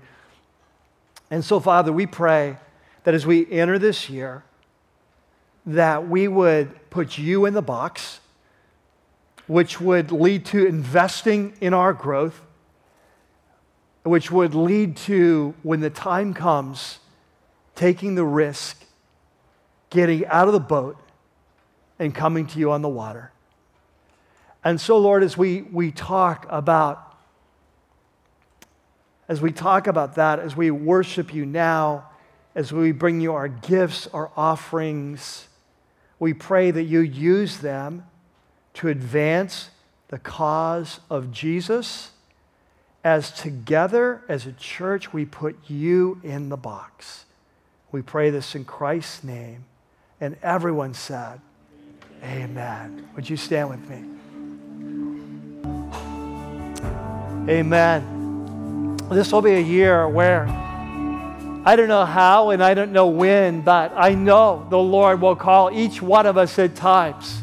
And 1.32 1.46
so, 1.46 1.60
Father, 1.60 1.94
we 1.94 2.06
pray 2.06 2.58
that 3.04 3.14
as 3.14 3.26
we 3.26 3.50
enter 3.50 3.80
this 3.80 4.10
year, 4.10 4.44
that 5.68 6.08
we 6.08 6.28
would 6.28 6.90
put 6.90 7.18
you 7.18 7.46
in 7.46 7.54
the 7.54 7.62
box, 7.62 8.22
which 9.48 9.80
would 9.80 10.12
lead 10.12 10.46
to 10.46 10.66
investing 10.66 11.54
in 11.60 11.74
our 11.74 11.94
growth, 11.94 12.42
which 14.04 14.32
would 14.32 14.56
lead 14.56 14.96
to, 14.96 15.54
when 15.64 15.82
the 15.82 15.90
time 15.90 16.34
comes, 16.34 17.00
taking 17.76 18.16
the 18.16 18.24
risk, 18.24 18.86
getting 19.90 20.26
out 20.28 20.48
of 20.48 20.54
the 20.54 20.60
boat, 20.60 20.98
and 22.00 22.16
coming 22.16 22.48
to 22.48 22.60
you 22.60 22.72
on 22.72 22.82
the 22.82 22.90
water. 22.90 23.32
And 24.64 24.80
so, 24.80 24.98
Lord, 24.98 25.22
as 25.22 25.38
we, 25.38 25.64
we 25.64 25.92
talk 25.92 26.46
about 26.50 27.04
as 29.30 29.42
we 29.42 29.52
talk 29.52 29.88
about 29.88 30.16
that, 30.16 30.40
as 30.40 30.56
we 30.56 30.72
worship 30.72 31.34
you 31.34 31.46
now, 31.46 32.10
as 32.56 32.72
we 32.72 32.94
bring 32.94 33.20
you 33.20 33.34
our 33.34 33.50
gifts, 33.50 34.08
our 34.14 34.32
offerings, 34.38 35.47
we 36.20 36.34
pray 36.34 36.72
that 36.72 36.84
you 36.84 37.00
use 37.00 37.60
them 37.60 38.06
to 38.76 38.88
advance 38.88 39.70
the 40.10 40.18
cause 40.18 41.00
of 41.10 41.32
Jesus 41.32 42.12
as 43.04 43.32
together 43.32 44.22
as 44.28 44.46
a 44.46 44.52
church 44.54 45.14
we 45.14 45.26
put 45.26 45.58
you 45.68 46.20
in 46.24 46.50
the 46.50 46.58
box. 46.58 47.26
We 47.92 48.02
pray 48.02 48.30
this 48.30 48.56
in 48.56 48.66
Christ's 48.66 49.24
name. 49.24 49.66
And 50.20 50.36
everyone 50.42 50.94
said, 50.94 51.40
Amen. 52.24 52.50
Amen. 52.50 53.10
Would 53.16 53.30
you 53.30 53.38
stand 53.38 53.70
with 53.70 53.88
me? 53.90 54.04
Amen. 57.50 58.98
This 59.10 59.32
will 59.32 59.42
be 59.42 59.54
a 59.54 59.62
year 59.62 60.10
where 60.10 60.67
I 61.68 61.76
don't 61.76 61.90
know 61.90 62.06
how 62.06 62.52
and 62.52 62.64
I 62.64 62.74
don't 62.74 62.94
know 62.94 63.08
when, 63.08 63.60
but 63.60 63.92
I 63.94 64.16
know 64.16 64.66
the 64.70 64.80
Lord 64.80 65.20
will 65.20 65.36
call 65.36 65.70
each 65.70 66.02
one 66.02 66.26
of 66.26 66.38
us 66.38 66.58
at 66.60 66.78
times 66.78 67.42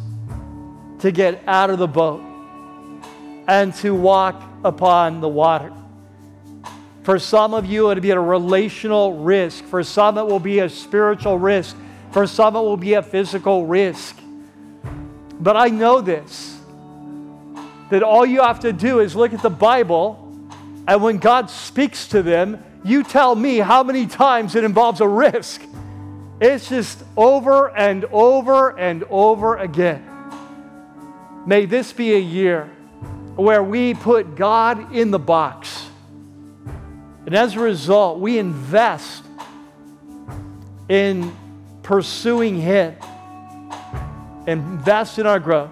to 1.01 1.11
get 1.11 1.43
out 1.47 1.69
of 1.69 1.79
the 1.79 1.87
boat 1.87 2.23
and 3.47 3.75
to 3.75 3.95
walk 3.95 4.43
upon 4.65 5.21
the 5.21 5.29
water. 5.29 5.71
For 7.03 7.19
some 7.19 7.53
of 7.53 7.67
you, 7.67 7.91
it'll 7.91 8.01
be 8.01 8.13
a 8.13 8.19
relational 8.19 9.13
risk. 9.13 9.63
For 9.65 9.85
some, 9.85 10.17
it 10.17 10.27
will 10.27 10.41
be 10.41 10.61
a 10.61 10.71
spiritual 10.71 11.39
risk. 11.39 11.77
For 12.11 12.27
some, 12.27 12.57
it 12.57 12.61
will 12.61 12.79
be 12.79 12.95
a 12.95 13.03
physical 13.03 13.67
risk. 13.67 14.17
But 15.39 15.59
I 15.59 15.69
know 15.69 16.01
this 16.01 16.59
that 17.91 18.03
all 18.03 18.25
you 18.25 18.41
have 18.41 18.61
to 18.61 18.73
do 18.73 19.01
is 19.01 19.15
look 19.15 19.35
at 19.35 19.43
the 19.43 19.51
Bible, 19.51 20.49
and 20.89 21.03
when 21.03 21.19
God 21.19 21.51
speaks 21.51 22.09
to 22.09 22.23
them, 22.23 22.65
you 22.85 23.03
tell 23.03 23.35
me 23.35 23.59
how 23.59 23.83
many 23.83 24.07
times 24.07 24.55
it 24.55 24.63
involves 24.63 25.01
a 25.01 25.09
risk. 25.09 25.63
It's 26.41 26.69
just 26.69 27.03
over 27.17 27.75
and 27.75 28.05
over 28.07 28.79
and 28.79 29.05
over 29.05 29.57
again. 29.57 30.05
May 31.47 31.65
this 31.65 31.93
be 31.93 32.15
a 32.15 32.19
year 32.19 32.71
where 33.37 33.63
we 33.63 33.95
put 33.95 34.37
God 34.37 34.95
in 34.95 35.11
the 35.11 35.19
box. 35.19 35.89
And 37.27 37.35
as 37.35 37.57
a 37.57 37.61
result, 37.61 38.21
we 38.21 38.39
invest 38.39 39.25
in 40.89 41.35
pursuing 41.83 42.61
Him, 42.61 42.97
invest 44.47 45.19
in 45.19 45.27
our 45.27 45.41
growth. 45.41 45.71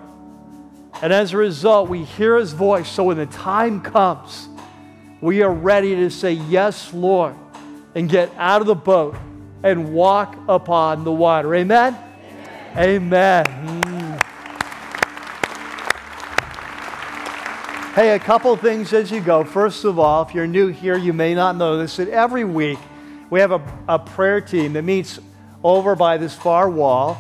And 1.03 1.13
as 1.13 1.35
a 1.35 1.37
result, 1.37 1.89
we 1.91 2.05
hear 2.05 2.39
His 2.39 2.53
voice. 2.53 2.89
So 2.89 3.05
when 3.05 3.19
the 3.19 3.27
time 3.27 3.83
comes, 3.83 4.49
we 5.23 5.41
are 5.41 5.53
ready 5.53 5.95
to 5.95 6.11
say, 6.11 6.33
Yes, 6.33 6.93
Lord, 6.93 7.35
and 7.95 8.11
get 8.11 8.31
out 8.37 8.61
of 8.61 8.67
the 8.67 8.75
boat 8.75 9.17
and 9.63 9.95
walk 9.95 10.37
upon 10.49 11.05
the 11.05 11.13
water. 11.13 11.55
Amen? 11.55 11.97
Amen. 12.77 13.45
Amen. 13.45 13.45
Mm. 13.45 14.23
Hey, 17.95 18.15
a 18.15 18.19
couple 18.19 18.57
things 18.57 18.93
as 18.93 19.11
you 19.11 19.21
go. 19.21 19.45
First 19.45 19.85
of 19.85 19.99
all, 19.99 20.23
if 20.23 20.35
you're 20.35 20.47
new 20.47 20.69
here, 20.69 20.97
you 20.97 21.13
may 21.13 21.35
not 21.35 21.57
know 21.57 21.79
this, 21.79 21.97
that 21.97 22.09
every 22.09 22.45
week 22.45 22.79
we 23.31 23.39
have 23.39 23.53
a, 23.53 23.63
a 23.87 23.99
prayer 23.99 24.41
team 24.41 24.73
that 24.73 24.83
meets 24.83 25.21
over 25.63 25.95
by 25.95 26.17
this 26.17 26.35
far 26.35 26.69
wall. 26.69 27.17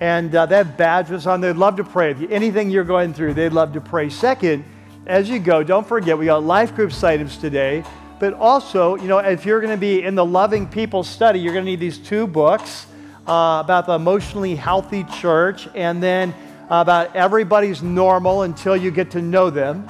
And 0.00 0.34
uh, 0.34 0.44
they 0.44 0.58
have 0.58 0.76
badges 0.76 1.26
on. 1.26 1.40
They'd 1.40 1.56
love 1.56 1.76
to 1.76 1.84
pray. 1.84 2.10
If 2.10 2.20
you, 2.20 2.28
anything 2.28 2.68
you're 2.68 2.84
going 2.84 3.14
through, 3.14 3.32
they'd 3.32 3.52
love 3.52 3.72
to 3.72 3.80
pray. 3.80 4.10
Second, 4.10 4.64
as 5.06 5.28
you 5.30 5.38
go, 5.38 5.62
don't 5.62 5.86
forget, 5.86 6.18
we 6.18 6.26
got 6.26 6.42
life 6.42 6.74
group 6.74 6.92
items 7.04 7.38
today. 7.38 7.84
But 8.18 8.34
also, 8.34 8.96
you 8.96 9.08
know, 9.08 9.18
if 9.18 9.44
you're 9.44 9.60
going 9.60 9.72
to 9.72 9.80
be 9.80 10.02
in 10.02 10.14
the 10.14 10.24
loving 10.24 10.66
people 10.66 11.04
study, 11.04 11.38
you're 11.38 11.52
going 11.52 11.64
to 11.64 11.70
need 11.70 11.80
these 11.80 11.98
two 11.98 12.26
books 12.26 12.86
uh, 13.26 13.62
about 13.64 13.86
the 13.86 13.92
emotionally 13.92 14.54
healthy 14.54 15.04
church 15.04 15.68
and 15.74 16.02
then 16.02 16.34
about 16.70 17.14
everybody's 17.14 17.82
normal 17.82 18.42
until 18.42 18.76
you 18.76 18.90
get 18.90 19.10
to 19.12 19.22
know 19.22 19.50
them. 19.50 19.86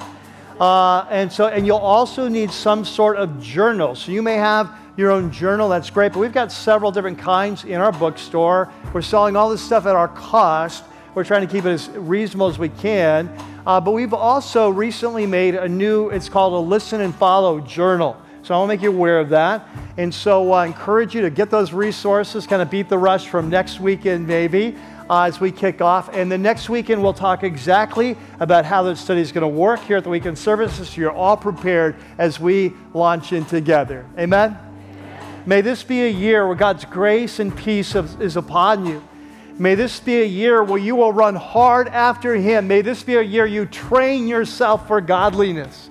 Uh, 0.59 1.05
and 1.09 1.31
so, 1.31 1.47
and 1.47 1.65
you'll 1.65 1.77
also 1.77 2.27
need 2.27 2.51
some 2.51 2.83
sort 2.83 3.17
of 3.17 3.41
journal. 3.41 3.95
So 3.95 4.11
you 4.11 4.21
may 4.21 4.35
have 4.35 4.75
your 4.97 5.11
own 5.11 5.31
journal. 5.31 5.69
That's 5.69 5.89
great. 5.89 6.13
But 6.13 6.19
we've 6.19 6.33
got 6.33 6.51
several 6.51 6.91
different 6.91 7.19
kinds 7.19 7.63
in 7.63 7.75
our 7.75 7.91
bookstore. 7.91 8.71
We're 8.93 9.01
selling 9.01 9.35
all 9.35 9.49
this 9.49 9.61
stuff 9.61 9.85
at 9.85 9.95
our 9.95 10.07
cost. 10.09 10.83
We're 11.17 11.23
trying 11.23 11.47
to 11.47 11.51
keep 11.51 11.65
it 11.65 11.71
as 11.71 11.89
reasonable 11.89 12.45
as 12.45 12.59
we 12.59 12.69
can. 12.69 13.35
Uh, 13.65 13.81
but 13.81 13.89
we've 13.89 14.13
also 14.13 14.69
recently 14.69 15.25
made 15.25 15.55
a 15.55 15.67
new, 15.67 16.09
it's 16.09 16.29
called 16.29 16.53
a 16.53 16.59
Listen 16.59 17.01
and 17.01 17.15
Follow 17.15 17.59
journal. 17.59 18.21
So 18.43 18.53
I 18.53 18.59
want 18.59 18.69
to 18.69 18.75
make 18.75 18.83
you 18.83 18.91
aware 18.91 19.19
of 19.19 19.29
that. 19.29 19.67
And 19.97 20.13
so 20.13 20.51
I 20.51 20.67
encourage 20.67 21.15
you 21.15 21.21
to 21.21 21.31
get 21.31 21.49
those 21.49 21.73
resources, 21.73 22.45
kind 22.45 22.61
of 22.61 22.69
beat 22.69 22.87
the 22.87 22.99
rush 22.99 23.29
from 23.29 23.49
next 23.49 23.79
weekend, 23.79 24.27
maybe, 24.27 24.77
uh, 25.09 25.23
as 25.23 25.39
we 25.39 25.51
kick 25.51 25.81
off. 25.81 26.07
And 26.13 26.31
the 26.31 26.37
next 26.37 26.69
weekend, 26.69 27.01
we'll 27.01 27.13
talk 27.13 27.41
exactly 27.41 28.15
about 28.39 28.63
how 28.65 28.83
that 28.83 28.97
study 28.97 29.21
is 29.21 29.31
going 29.31 29.41
to 29.41 29.47
work 29.47 29.79
here 29.79 29.97
at 29.97 30.03
the 30.03 30.11
weekend 30.11 30.37
services. 30.37 30.89
So 30.89 31.01
you're 31.01 31.09
all 31.09 31.35
prepared 31.35 31.95
as 32.19 32.39
we 32.39 32.73
launch 32.93 33.33
in 33.33 33.43
together. 33.45 34.05
Amen? 34.19 34.51
Amen. 34.51 35.43
May 35.47 35.61
this 35.61 35.81
be 35.81 36.03
a 36.03 36.11
year 36.11 36.45
where 36.45 36.55
God's 36.55 36.85
grace 36.85 37.39
and 37.39 37.57
peace 37.57 37.95
is 37.95 38.35
upon 38.35 38.85
you. 38.85 39.01
May 39.59 39.73
this 39.73 39.99
be 39.99 40.21
a 40.21 40.25
year 40.25 40.63
where 40.63 40.79
you 40.79 40.95
will 40.95 41.11
run 41.11 41.35
hard 41.35 41.87
after 41.87 42.35
Him. 42.35 42.67
May 42.67 42.81
this 42.81 43.01
be 43.01 43.15
a 43.15 43.21
year 43.21 43.45
you 43.45 43.65
train 43.65 44.27
yourself 44.27 44.87
for 44.87 45.01
godliness. 45.01 45.89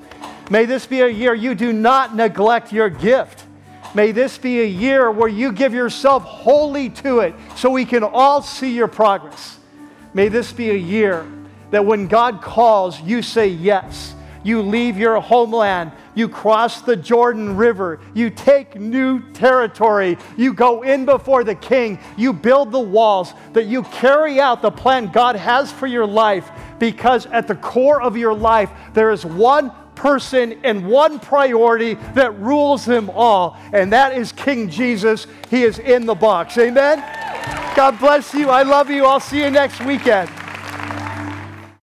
May 0.51 0.67
this 0.67 0.87
be 0.87 1.01
a 1.01 1.09
year 1.09 1.35
you 1.35 1.55
do 1.55 1.73
not 1.73 2.15
neglect 2.15 2.73
your 2.73 2.89
gift. 2.89 3.45
May 3.95 4.13
this 4.13 4.39
be 4.39 4.61
a 4.61 4.67
year 4.67 5.11
where 5.11 5.29
you 5.29 5.53
give 5.53 5.75
yourself 5.75 6.23
wholly 6.23 6.91
to 6.91 7.21
it 7.21 7.35
so 7.57 7.71
we 7.71 7.85
can 7.85 8.05
all 8.05 8.43
see 8.43 8.75
your 8.75 8.89
progress. 8.89 9.59
May 10.15 10.29
this 10.29 10.53
be 10.53 10.71
a 10.71 10.75
year 10.75 11.27
that 11.71 11.85
when 11.85 12.07
God 12.07 12.43
calls, 12.43 13.01
you 13.01 13.23
say 13.23 13.49
yes. 13.49 14.15
You 14.47 14.63
leave 14.63 14.97
your 14.97 15.21
homeland. 15.21 15.91
You 16.15 16.29
cross 16.29 16.81
the 16.81 16.95
Jordan 16.95 17.57
River. 17.57 17.99
You 18.15 18.31
take 18.31 18.79
new 18.79 19.21
territory. 19.33 20.19
You 20.37 20.55
go 20.55 20.83
in 20.83 21.05
before 21.05 21.43
the 21.43 21.57
king. 21.57 21.99
You 22.17 22.33
build 22.33 22.71
the 22.71 22.79
walls, 22.79 23.35
that 23.55 23.67
you 23.67 23.83
carry 23.83 24.39
out 24.39 24.63
the 24.63 24.71
plan 24.71 25.11
God 25.11 25.35
has 25.35 25.73
for 25.73 25.89
your 25.89 26.07
life 26.07 26.49
because 26.79 27.27
at 27.27 27.49
the 27.49 27.57
core 27.57 28.01
of 28.01 28.17
your 28.17 28.35
life, 28.35 28.71
there 28.95 29.11
is 29.11 29.27
one 29.27 29.73
person 29.97 30.61
and 30.63 30.87
one 30.87 31.19
priority 31.19 31.95
that 32.15 32.39
rules 32.39 32.85
them 32.85 33.11
all, 33.11 33.59
and 33.73 33.93
that 33.93 34.17
is 34.17 34.31
King 34.31 34.71
Jesus. 34.71 35.27
He 35.51 35.65
is 35.65 35.81
in 35.81 36.07
the 36.07 36.15
box. 36.15 36.57
Amen? 36.57 36.99
God 37.75 37.99
bless 37.99 38.33
you. 38.33 38.51
I 38.51 38.63
love 38.63 38.91
you. 38.91 39.07
I'll 39.07 39.19
see 39.19 39.43
you 39.43 39.51
next 39.51 39.85
weekend. 39.85 40.31